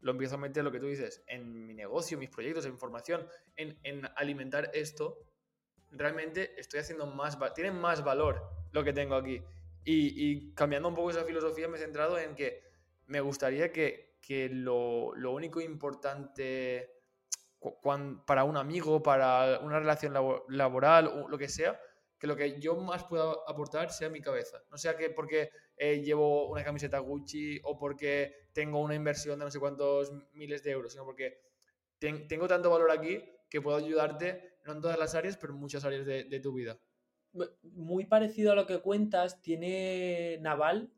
lo 0.00 0.10
empiezo 0.10 0.34
a 0.34 0.38
meter, 0.38 0.64
lo 0.64 0.72
que 0.72 0.80
tú 0.80 0.86
dices, 0.86 1.22
en 1.28 1.66
mi 1.66 1.72
negocio, 1.72 2.18
mis 2.18 2.28
proyectos, 2.28 2.66
en 2.66 2.76
formación, 2.76 3.26
en, 3.56 3.78
en 3.84 4.06
alimentar 4.16 4.70
esto, 4.74 5.18
realmente 5.90 6.60
estoy 6.60 6.80
haciendo 6.80 7.06
más, 7.06 7.38
tiene 7.54 7.70
más 7.70 8.04
valor 8.04 8.42
lo 8.72 8.84
que 8.84 8.92
tengo 8.92 9.14
aquí. 9.14 9.40
Y, 9.84 10.30
y, 10.30 10.52
cambiando 10.54 10.88
un 10.88 10.96
poco 10.96 11.10
esa 11.10 11.24
filosofía, 11.24 11.68
me 11.68 11.78
he 11.78 11.80
centrado 11.80 12.18
en 12.18 12.34
que 12.34 12.64
me 13.06 13.20
gustaría 13.20 13.72
que, 13.72 14.16
que 14.20 14.48
lo, 14.48 15.14
lo, 15.14 15.30
único 15.30 15.60
importante 15.60 16.92
para 18.26 18.44
un 18.44 18.56
amigo, 18.56 19.02
para 19.02 19.60
una 19.60 19.78
relación 19.78 20.12
laboral, 20.48 21.26
lo 21.28 21.38
que 21.38 21.48
sea, 21.48 21.80
que 22.18 22.26
lo 22.26 22.36
que 22.36 22.58
yo 22.60 22.76
más 22.76 23.04
pueda 23.04 23.34
aportar 23.46 23.92
sea 23.92 24.08
mi 24.08 24.20
cabeza. 24.20 24.62
No 24.70 24.78
sea 24.78 24.96
que 24.96 25.10
porque 25.10 25.50
eh, 25.76 26.00
llevo 26.02 26.50
una 26.50 26.64
camiseta 26.64 26.98
Gucci 26.98 27.60
o 27.64 27.78
porque 27.78 28.48
tengo 28.52 28.80
una 28.80 28.94
inversión 28.94 29.38
de 29.38 29.44
no 29.44 29.50
sé 29.50 29.58
cuántos 29.58 30.12
miles 30.32 30.62
de 30.62 30.70
euros, 30.70 30.92
sino 30.92 31.04
porque 31.04 31.40
tengo 31.98 32.48
tanto 32.48 32.70
valor 32.70 32.90
aquí 32.90 33.22
que 33.48 33.60
puedo 33.60 33.76
ayudarte, 33.76 34.58
no 34.64 34.72
en 34.72 34.80
todas 34.80 34.98
las 34.98 35.14
áreas, 35.14 35.36
pero 35.36 35.52
en 35.52 35.60
muchas 35.60 35.84
áreas 35.84 36.06
de, 36.06 36.24
de 36.24 36.40
tu 36.40 36.52
vida. 36.52 36.78
Muy 37.62 38.06
parecido 38.06 38.52
a 38.52 38.54
lo 38.54 38.66
que 38.66 38.80
cuentas, 38.80 39.42
tiene 39.42 40.38
Naval 40.40 40.90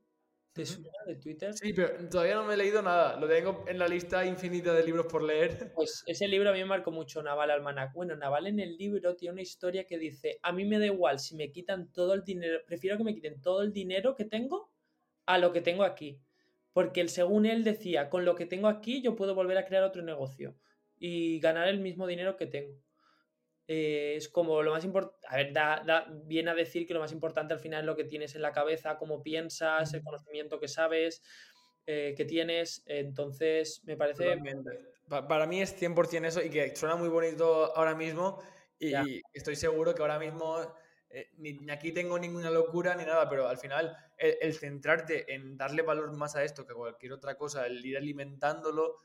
¿Te 0.52 0.66
suena 0.66 0.90
de 1.06 1.16
Twitter? 1.16 1.54
Sí, 1.54 1.72
pero 1.72 2.08
todavía 2.08 2.34
no 2.34 2.44
me 2.44 2.54
he 2.54 2.56
leído 2.56 2.82
nada. 2.82 3.18
Lo 3.18 3.28
tengo 3.28 3.64
en 3.68 3.78
la 3.78 3.86
lista 3.86 4.24
infinita 4.26 4.74
de 4.74 4.84
libros 4.84 5.06
por 5.06 5.22
leer. 5.22 5.72
Pues 5.74 6.02
ese 6.06 6.26
libro 6.26 6.50
a 6.50 6.52
mí 6.52 6.58
me 6.58 6.64
marcó 6.64 6.90
mucho, 6.90 7.22
Naval 7.22 7.50
Almanac. 7.50 7.92
Bueno, 7.94 8.16
Naval 8.16 8.48
en 8.48 8.58
el 8.58 8.76
libro 8.76 9.14
tiene 9.14 9.34
una 9.34 9.42
historia 9.42 9.84
que 9.84 9.98
dice, 9.98 10.38
a 10.42 10.52
mí 10.52 10.64
me 10.64 10.78
da 10.78 10.86
igual 10.86 11.20
si 11.20 11.36
me 11.36 11.52
quitan 11.52 11.92
todo 11.92 12.14
el 12.14 12.24
dinero, 12.24 12.60
prefiero 12.66 12.96
que 12.96 13.04
me 13.04 13.14
quiten 13.14 13.40
todo 13.40 13.62
el 13.62 13.72
dinero 13.72 14.16
que 14.16 14.24
tengo 14.24 14.72
a 15.26 15.38
lo 15.38 15.52
que 15.52 15.60
tengo 15.60 15.84
aquí. 15.84 16.20
Porque 16.72 17.00
él, 17.00 17.08
según 17.08 17.46
él 17.46 17.64
decía, 17.64 18.08
con 18.08 18.24
lo 18.24 18.34
que 18.34 18.46
tengo 18.46 18.68
aquí 18.68 19.02
yo 19.02 19.14
puedo 19.14 19.34
volver 19.34 19.58
a 19.58 19.66
crear 19.66 19.84
otro 19.84 20.02
negocio 20.02 20.56
y 20.98 21.38
ganar 21.40 21.68
el 21.68 21.80
mismo 21.80 22.06
dinero 22.06 22.36
que 22.36 22.46
tengo. 22.46 22.74
Eh, 23.70 24.14
es 24.16 24.30
como 24.30 24.62
lo 24.62 24.70
más 24.70 24.82
importante, 24.84 25.26
a 25.28 25.36
ver, 25.36 25.52
da, 25.52 26.06
viene 26.24 26.50
a 26.50 26.54
decir 26.54 26.86
que 26.86 26.94
lo 26.94 27.00
más 27.00 27.12
importante 27.12 27.52
al 27.52 27.60
final 27.60 27.80
es 27.80 27.86
lo 27.86 27.96
que 27.96 28.04
tienes 28.04 28.34
en 28.34 28.40
la 28.40 28.50
cabeza, 28.50 28.96
cómo 28.96 29.22
piensas, 29.22 29.92
el 29.92 30.02
conocimiento 30.02 30.58
que 30.58 30.68
sabes, 30.68 31.22
eh, 31.86 32.14
que 32.16 32.24
tienes, 32.24 32.82
entonces 32.86 33.82
me 33.84 33.96
parece... 33.96 34.38
Para 35.06 35.46
mí 35.46 35.60
es 35.60 35.80
100% 35.80 36.26
eso 36.26 36.42
y 36.42 36.50
que 36.50 36.74
suena 36.74 36.96
muy 36.96 37.08
bonito 37.08 37.76
ahora 37.76 37.94
mismo 37.94 38.42
y 38.78 39.22
estoy 39.32 39.56
seguro 39.56 39.94
que 39.94 40.02
ahora 40.02 40.18
mismo 40.18 40.66
eh, 41.10 41.30
ni, 41.38 41.58
aquí 41.70 41.92
tengo 41.92 42.18
ninguna 42.18 42.50
locura 42.50 42.94
ni 42.94 43.04
nada, 43.04 43.28
pero 43.28 43.48
al 43.48 43.58
final 43.58 43.96
el, 44.16 44.54
centrarte 44.54 45.34
en 45.34 45.56
darle 45.56 45.82
valor 45.82 46.12
más 46.16 46.36
a 46.36 46.44
esto 46.44 46.66
que 46.66 46.72
a 46.72 46.76
cualquier 46.76 47.12
otra 47.12 47.36
cosa, 47.36 47.66
el 47.66 47.84
ir 47.84 47.96
alimentándolo, 47.96 48.96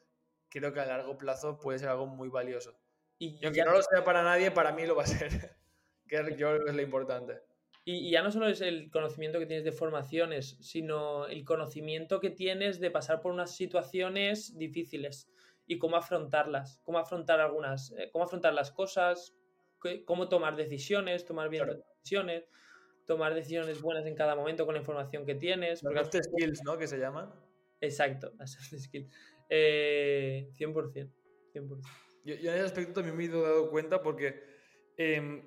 creo 0.50 0.74
que 0.74 0.80
a 0.82 0.86
largo 0.86 1.18
plazo 1.18 1.60
puede 1.60 1.80
ser 1.80 1.90
algo 1.90 2.06
muy 2.06 2.30
valioso. 2.30 2.78
Y, 3.20 3.44
aunque 3.46 3.64
no 3.64 3.72
lo 3.72 3.82
sea 3.82 4.04
para 4.04 4.24
nadie, 4.24 4.52
para 4.52 4.72
mí 4.72 4.86
lo 4.86 4.96
va 4.96 5.04
a 5.04 5.08
ser. 5.08 5.30
que 6.08 6.18
yo 6.38 6.50
creo 6.50 6.64
que 6.64 6.70
es 6.72 6.76
lo 6.76 6.82
importante. 6.82 7.42
Y, 7.86 8.12
ya 8.12 8.22
no 8.22 8.32
solo 8.32 8.48
es 8.48 8.62
el 8.62 8.90
conocimiento 8.92 9.40
que 9.40 9.46
tienes 9.46 9.66
de 9.66 9.72
formaciones, 9.72 10.58
sino 10.62 11.28
el 11.28 11.44
conocimiento 11.44 12.20
que 12.20 12.30
tienes 12.30 12.80
de 12.80 12.92
pasar 12.92 13.22
por 13.22 13.34
unas 13.34 13.56
situaciones 13.56 14.58
difíciles 14.58 15.30
y 15.66 15.78
cómo 15.78 15.98
afrontarlas, 15.98 16.80
cómo 16.84 17.00
afrontar 17.00 17.42
algunas, 17.42 17.92
eh, 17.98 18.10
cómo 18.12 18.26
afrontar 18.26 18.54
las 18.54 18.72
cosas, 18.72 19.34
cómo 20.06 20.30
tomar 20.30 20.56
decisiones, 20.56 21.26
tomar 21.26 21.50
bien 21.50 21.66
decisiones, 21.68 22.48
tomar 23.06 23.34
decisiones 23.34 23.82
buenas 23.82 24.06
en 24.06 24.16
cada 24.16 24.36
momento 24.36 24.66
con 24.66 24.76
la 24.76 24.80
información 24.80 25.26
que 25.26 25.36
tienes. 25.36 25.84
Los 25.84 25.94
soft 25.94 26.24
skills, 26.24 26.62
¿no? 26.64 26.78
Que 26.78 26.88
se 26.88 26.98
llaman. 26.98 27.34
Exacto, 27.82 28.32
las 28.40 28.54
soft 28.54 28.80
skills. 28.80 29.10
Eh, 29.50 30.50
100%, 30.58 31.12
100%. 31.54 31.82
Yo, 32.24 32.34
en 32.36 32.56
ese 32.56 32.66
aspecto 32.66 32.94
también 32.94 33.18
me 33.18 33.26
he 33.26 33.30
dado 33.30 33.70
cuenta 33.70 34.02
porque 34.02 34.42
em, 34.98 35.44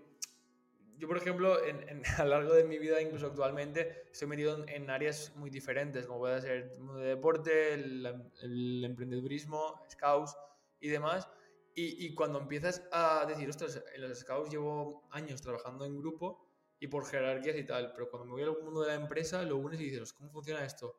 yo, 0.99 1.09
por 1.09 1.16
ejemplo, 1.16 1.62
en, 1.64 2.03
a 2.18 2.24
lo 2.24 2.31
largo 2.31 2.55
de 2.55 2.64
mi 2.64 2.79
vida, 2.79 3.01
incluso 3.01 3.27
actualmente, 3.27 4.05
estoy 4.12 4.29
metido 4.29 4.64
en, 4.68 4.91
áreas 4.91 5.33
muy 5.37 5.51
diferentes, 5.51 6.07
como 6.07 6.20
puede 6.20 6.41
ser 6.41 6.70
el 6.72 6.81
mundo 6.81 7.01
de 7.01 7.09
deporte, 7.09 7.74
el, 7.74 8.83
emprendedurismo, 8.85 9.81
scouts 9.91 10.37
y 10.81 10.89
demás. 10.89 11.29
Y, 11.74 12.07
y, 12.07 12.14
cuando 12.14 12.41
empiezas 12.41 12.83
a 12.91 13.27
decir, 13.27 13.49
ostras, 13.51 13.83
en 13.95 14.01
los 14.09 14.18
scouts 14.18 14.51
llevo 14.51 15.07
años 15.11 15.43
trabajando 15.43 15.85
en 15.85 15.99
grupo 15.99 16.49
y 16.81 16.87
por 16.87 17.05
jerarquías 17.05 17.57
y 17.57 17.64
tal, 17.64 17.93
pero 17.93 18.11
cuando 18.11 18.27
me 18.27 18.33
voy 18.33 18.43
al 18.43 18.62
mundo 18.62 18.81
de 18.81 18.89
la 18.89 18.95
empresa, 18.95 19.43
lo 19.43 19.59
unes 19.59 19.81
y 19.81 19.85
dices, 19.85 20.12
¿cómo 20.14 20.31
funciona 20.31 20.64
esto? 20.64 20.99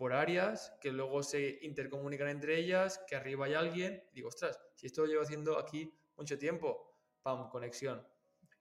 Por 0.00 0.14
áreas 0.14 0.74
que 0.80 0.92
luego 0.92 1.22
se 1.22 1.58
intercomunican 1.60 2.28
entre 2.28 2.56
ellas, 2.58 3.04
que 3.06 3.16
arriba 3.16 3.44
hay 3.44 3.52
alguien. 3.52 4.02
Digo, 4.14 4.28
ostras, 4.28 4.58
si 4.74 4.86
esto 4.86 5.02
lo 5.02 5.08
llevo 5.08 5.20
haciendo 5.20 5.58
aquí 5.58 5.94
mucho 6.16 6.38
tiempo, 6.38 6.96
¡pam! 7.20 7.50
Conexión. 7.50 8.08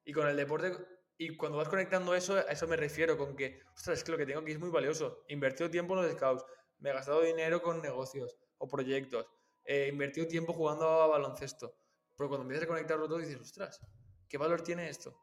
Y 0.03 0.11
con 0.11 0.27
el 0.27 0.35
deporte, 0.35 0.73
y 1.17 1.37
cuando 1.37 1.57
vas 1.57 1.69
conectando 1.69 2.13
eso, 2.13 2.35
a 2.35 2.41
eso 2.41 2.67
me 2.67 2.75
refiero, 2.75 3.17
con 3.17 3.37
que, 3.37 3.61
ostras, 3.73 3.99
es 3.99 4.03
que 4.03 4.11
lo 4.11 4.17
que 4.17 4.25
tengo 4.25 4.41
aquí 4.41 4.51
es 4.51 4.59
muy 4.59 4.69
valioso. 4.69 5.23
He 5.29 5.33
invertido 5.33 5.69
tiempo 5.69 5.93
en 5.93 6.03
los 6.03 6.11
scouts, 6.11 6.43
me 6.79 6.89
he 6.89 6.93
gastado 6.93 7.21
dinero 7.21 7.61
con 7.61 7.81
negocios 7.81 8.35
o 8.57 8.67
proyectos, 8.67 9.25
he 9.63 9.87
invertido 9.87 10.27
tiempo 10.27 10.51
jugando 10.51 10.89
a 10.89 11.07
baloncesto. 11.07 11.73
Pero 12.17 12.27
cuando 12.27 12.41
empiezas 12.41 12.65
a 12.65 12.67
conectarlo 12.67 13.07
todo, 13.07 13.19
dices, 13.19 13.39
ostras, 13.39 13.79
¿qué 14.27 14.37
valor 14.37 14.59
tiene 14.61 14.89
esto? 14.89 15.17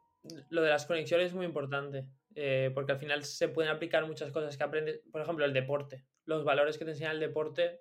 Lo 0.48 0.62
de 0.62 0.70
las 0.70 0.86
conexiones 0.86 1.26
es 1.26 1.34
muy 1.34 1.44
importante. 1.44 2.08
Eh, 2.38 2.70
porque 2.74 2.92
al 2.92 2.98
final 2.98 3.24
se 3.24 3.48
pueden 3.48 3.72
aplicar 3.72 4.06
muchas 4.06 4.30
cosas 4.30 4.58
que 4.58 4.62
aprendes, 4.62 5.00
por 5.10 5.22
ejemplo, 5.22 5.46
el 5.46 5.54
deporte, 5.54 6.04
los 6.26 6.44
valores 6.44 6.76
que 6.76 6.84
te 6.84 6.90
enseña 6.90 7.10
el 7.12 7.18
deporte, 7.18 7.80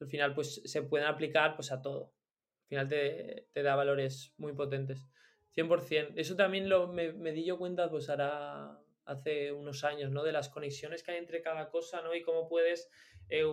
al 0.00 0.06
final 0.06 0.32
pues 0.32 0.62
se 0.64 0.82
pueden 0.82 1.08
aplicar 1.08 1.56
pues 1.56 1.72
a 1.72 1.82
todo. 1.82 2.14
Al 2.62 2.68
final 2.68 2.88
te, 2.88 3.48
te 3.52 3.62
da 3.64 3.74
valores 3.74 4.32
muy 4.36 4.52
potentes. 4.52 5.08
100%. 5.56 6.12
Eso 6.14 6.36
también 6.36 6.68
lo, 6.68 6.86
me, 6.86 7.12
me, 7.12 7.32
di 7.32 7.44
yo 7.44 7.58
cuenta 7.58 7.90
pues 7.90 8.08
hará 8.08 8.80
hace 9.06 9.50
unos 9.50 9.82
años, 9.82 10.12
¿no? 10.12 10.22
De 10.22 10.32
las 10.32 10.48
conexiones 10.48 11.02
que 11.02 11.10
hay 11.10 11.18
entre 11.18 11.42
cada 11.42 11.68
cosa, 11.68 12.00
¿no? 12.00 12.14
Y 12.14 12.22
cómo 12.22 12.48
puedes... 12.48 12.88
Eh, 13.28 13.44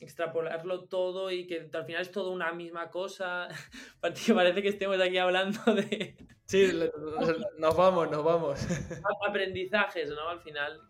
extrapolarlo 0.00 0.84
todo 0.84 1.30
y 1.30 1.46
que 1.46 1.68
al 1.72 1.84
final 1.84 2.02
es 2.02 2.10
todo 2.10 2.30
una 2.30 2.52
misma 2.52 2.90
cosa. 2.90 3.48
Parece 4.00 4.62
que 4.62 4.68
estemos 4.68 5.00
aquí 5.00 5.18
hablando 5.18 5.60
de... 5.74 6.16
Sí, 6.46 6.70
nos 7.58 7.76
vamos, 7.76 8.10
nos 8.10 8.24
vamos. 8.24 8.60
Aprendizajes, 9.28 10.10
¿no? 10.10 10.28
Al 10.28 10.40
final. 10.40 10.80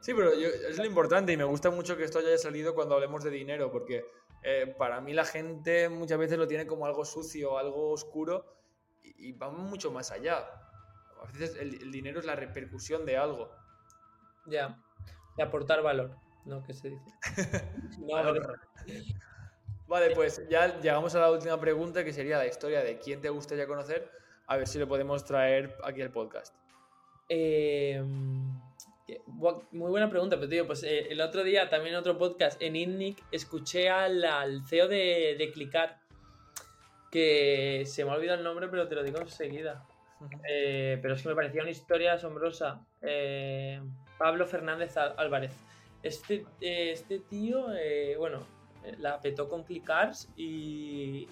Sí, 0.00 0.14
pero 0.14 0.32
es 0.32 0.78
lo 0.78 0.84
importante 0.84 1.32
y 1.32 1.36
me 1.36 1.44
gusta 1.44 1.70
mucho 1.70 1.96
que 1.96 2.04
esto 2.04 2.18
haya 2.18 2.38
salido 2.38 2.74
cuando 2.74 2.94
hablemos 2.94 3.22
de 3.22 3.30
dinero, 3.30 3.70
porque 3.70 4.04
eh, 4.42 4.74
para 4.78 5.00
mí 5.00 5.12
la 5.12 5.24
gente 5.24 5.88
muchas 5.88 6.18
veces 6.18 6.38
lo 6.38 6.46
tiene 6.46 6.66
como 6.66 6.86
algo 6.86 7.04
sucio, 7.04 7.58
algo 7.58 7.90
oscuro 7.90 8.56
y, 9.02 9.32
va 9.32 9.50
mucho 9.50 9.90
más 9.90 10.12
allá. 10.12 10.46
A 11.20 11.26
veces 11.32 11.56
el, 11.56 11.90
dinero 11.90 12.20
es 12.20 12.26
la 12.26 12.36
repercusión 12.36 13.04
de 13.04 13.16
algo. 13.16 13.50
Ya, 14.46 14.80
de 15.36 15.42
aportar 15.42 15.82
valor, 15.82 16.16
¿no? 16.46 16.62
Que 16.62 16.72
se 16.72 16.90
dice. 16.90 17.10
Vale, 19.86 20.14
pues 20.14 20.48
ya 20.48 20.80
llegamos 20.80 21.14
a 21.14 21.20
la 21.20 21.30
última 21.30 21.60
pregunta 21.60 22.04
que 22.04 22.12
sería 22.12 22.38
la 22.38 22.46
historia 22.46 22.82
de 22.82 22.98
quién 22.98 23.20
te 23.20 23.28
gustaría 23.28 23.66
conocer. 23.66 24.10
A 24.46 24.56
ver 24.56 24.66
si 24.66 24.78
le 24.78 24.86
podemos 24.86 25.24
traer 25.24 25.76
aquí 25.84 26.02
al 26.02 26.10
podcast. 26.10 26.54
Eh, 27.28 28.02
muy 29.72 29.90
buena 29.90 30.10
pregunta, 30.10 30.36
pero 30.36 30.48
tío, 30.48 30.66
pues 30.66 30.82
eh, 30.82 31.06
el 31.10 31.20
otro 31.20 31.44
día 31.44 31.68
también 31.68 31.94
en 31.94 32.00
otro 32.00 32.18
podcast 32.18 32.60
en 32.60 32.74
INNIC 32.74 33.22
escuché 33.30 33.88
al, 33.88 34.24
CEO 34.68 34.88
de, 34.88 35.36
de, 35.38 35.52
Clicar, 35.52 36.00
que 37.10 37.84
se 37.86 38.04
me 38.04 38.10
ha 38.10 38.14
olvidado 38.14 38.38
el 38.38 38.44
nombre, 38.44 38.68
pero 38.68 38.88
te 38.88 38.96
lo 38.96 39.04
digo 39.04 39.20
enseguida. 39.20 39.86
Eh, 40.48 40.98
pero 41.02 41.14
es 41.14 41.22
que 41.22 41.28
me 41.28 41.34
parecía 41.34 41.62
una 41.62 41.70
historia 41.70 42.14
asombrosa. 42.14 42.80
Eh, 43.02 43.80
Pablo 44.18 44.46
Fernández 44.46 44.96
Álvarez. 44.96 45.52
Este, 46.06 46.44
este 46.60 47.18
tío, 47.18 47.66
bueno, 48.18 48.46
la 48.98 49.20
petó 49.20 49.48
con 49.48 49.64
Clicars 49.64 50.28
y, 50.36 51.28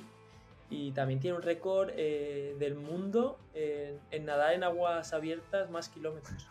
y 0.70 0.92
también 0.92 1.20
tiene 1.20 1.36
un 1.36 1.42
récord 1.42 1.92
del 1.92 2.74
mundo 2.74 3.38
en 3.54 4.24
nadar 4.24 4.54
en 4.54 4.64
aguas 4.64 5.12
abiertas 5.12 5.70
más 5.70 5.88
kilómetros. 5.88 6.48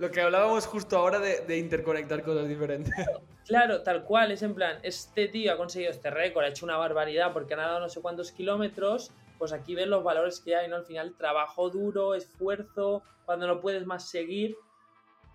Lo 0.00 0.10
que 0.10 0.22
hablábamos 0.22 0.66
justo 0.66 0.96
ahora 0.96 1.18
de, 1.18 1.58
interconectar 1.58 2.22
cosas 2.22 2.48
diferentes. 2.48 2.92
Claro, 3.46 3.82
tal 3.82 4.04
cual, 4.04 4.30
es 4.30 4.42
en 4.42 4.54
plan, 4.54 4.78
este 4.84 5.26
tío 5.26 5.52
ha 5.52 5.56
conseguido 5.56 5.90
este 5.90 6.08
récord, 6.08 6.44
ha 6.44 6.48
hecho 6.48 6.64
una 6.64 6.76
barbaridad 6.76 7.32
porque 7.32 7.54
ha 7.54 7.56
nadado 7.56 7.80
no 7.80 7.88
sé 7.88 8.00
cuántos 8.00 8.30
kilómetros, 8.30 9.10
pues 9.38 9.52
aquí 9.52 9.74
ves 9.74 9.88
los 9.88 10.04
valores 10.04 10.38
que 10.38 10.54
hay, 10.54 10.68
¿no? 10.68 10.76
Al 10.76 10.84
final, 10.84 11.16
trabajo 11.16 11.68
duro, 11.68 12.14
esfuerzo, 12.14 13.02
cuando 13.24 13.48
no 13.48 13.60
puedes 13.60 13.84
más 13.86 14.08
seguir, 14.08 14.56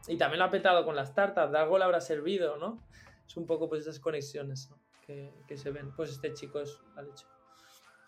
y 0.07 0.17
también 0.17 0.39
lo 0.39 0.45
ha 0.45 0.51
petado 0.51 0.85
con 0.85 0.95
las 0.95 1.13
tartas, 1.13 1.51
de 1.51 1.57
algo 1.57 1.77
le 1.77 1.83
habrá 1.83 2.01
servido, 2.01 2.57
¿no? 2.57 2.83
Es 3.25 3.37
un 3.37 3.45
poco 3.45 3.67
pues 3.69 3.81
esas 3.81 3.99
conexiones 3.99 4.69
que, 5.05 5.33
que 5.47 5.57
se 5.57 5.71
ven. 5.71 5.91
Pues 5.95 6.11
este 6.11 6.33
chico 6.33 6.59
es 6.59 6.79
la 6.95 7.01
leche. 7.01 7.25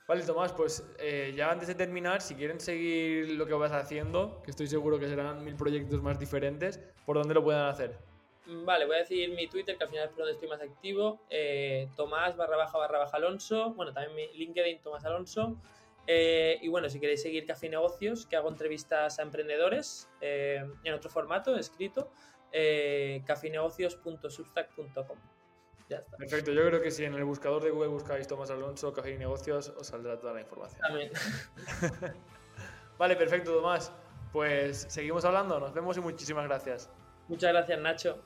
Vale, 0.08 0.24
Tomás, 0.24 0.54
pues 0.54 0.86
eh, 1.00 1.34
ya 1.36 1.52
antes 1.52 1.68
de 1.68 1.76
terminar, 1.76 2.22
si 2.22 2.36
quieren 2.36 2.62
seguir 2.62 3.32
lo 3.32 3.46
que 3.46 3.54
vas 3.54 3.74
haciendo, 3.74 4.42
que 4.42 4.52
estoy 4.52 4.68
seguro 4.68 4.98
que 4.98 5.08
serán 5.10 5.44
mil 5.44 5.56
proyectos 5.56 6.02
más 6.02 6.18
diferentes, 6.18 6.80
¿por 7.06 7.18
dónde 7.18 7.34
lo 7.34 7.44
pueden 7.44 7.64
hacer? 7.64 7.98
Mm, 8.46 8.64
vale, 8.64 8.86
voy 8.86 8.96
a 8.96 9.00
decir 9.00 9.30
mi 9.36 9.50
Twitter, 9.50 9.78
que 9.78 9.84
al 9.84 9.90
final 9.90 10.06
es 10.06 10.12
por 10.12 10.20
donde 10.20 10.32
estoy 10.32 10.48
más 10.48 10.62
activo, 10.62 11.20
eh, 11.30 11.90
Tomás 11.98 12.38
barra 12.38 12.56
baja 12.56 12.78
barra 12.78 13.00
baja 13.00 13.18
Alonso, 13.18 13.74
bueno, 13.74 13.92
también 13.92 14.16
mi 14.16 14.38
LinkedIn 14.38 14.82
Tomás 14.82 15.04
Alonso, 15.04 15.58
eh, 16.08 16.58
y 16.62 16.68
bueno, 16.70 16.90
si 16.90 17.00
queréis 17.00 17.22
seguir 17.22 17.46
Café 17.46 17.70
Negocios, 17.70 18.26
que 18.26 18.36
hago 18.36 18.50
entrevistas 18.50 19.20
a 19.20 19.22
emprendedores 19.22 20.10
en 20.22 20.94
otro 20.94 21.10
formato, 21.10 21.56
escrito, 21.56 22.12
eh, 22.52 23.22
cafenegocios.substack.com. 23.26 25.18
Perfecto, 26.18 26.52
yo 26.52 26.66
creo 26.66 26.82
que 26.82 26.92
si 26.92 27.06
en 27.06 27.14
el 27.14 27.24
buscador 27.24 27.64
de 27.64 27.70
Google 27.70 27.88
buscáis 27.88 28.28
Tomás 28.28 28.52
Alonso, 28.52 28.92
Café 28.92 29.12
y 29.12 29.18
Negocios, 29.18 29.70
os 29.78 29.88
saldrá 29.88 30.20
toda 30.20 30.34
la 30.34 30.42
información. 30.42 30.82
También. 30.82 31.12
vale, 32.98 33.16
perfecto, 33.16 33.54
Tomás. 33.54 33.94
Pues 34.34 34.86
seguimos 34.90 35.24
hablando, 35.24 35.60
nos 35.60 35.74
vemos 35.74 35.96
y 35.98 36.02
muchísimas 36.02 36.46
gracias. 36.46 36.90
Muchas 37.30 37.52
gracias, 37.52 37.80
Nacho. 37.80 38.22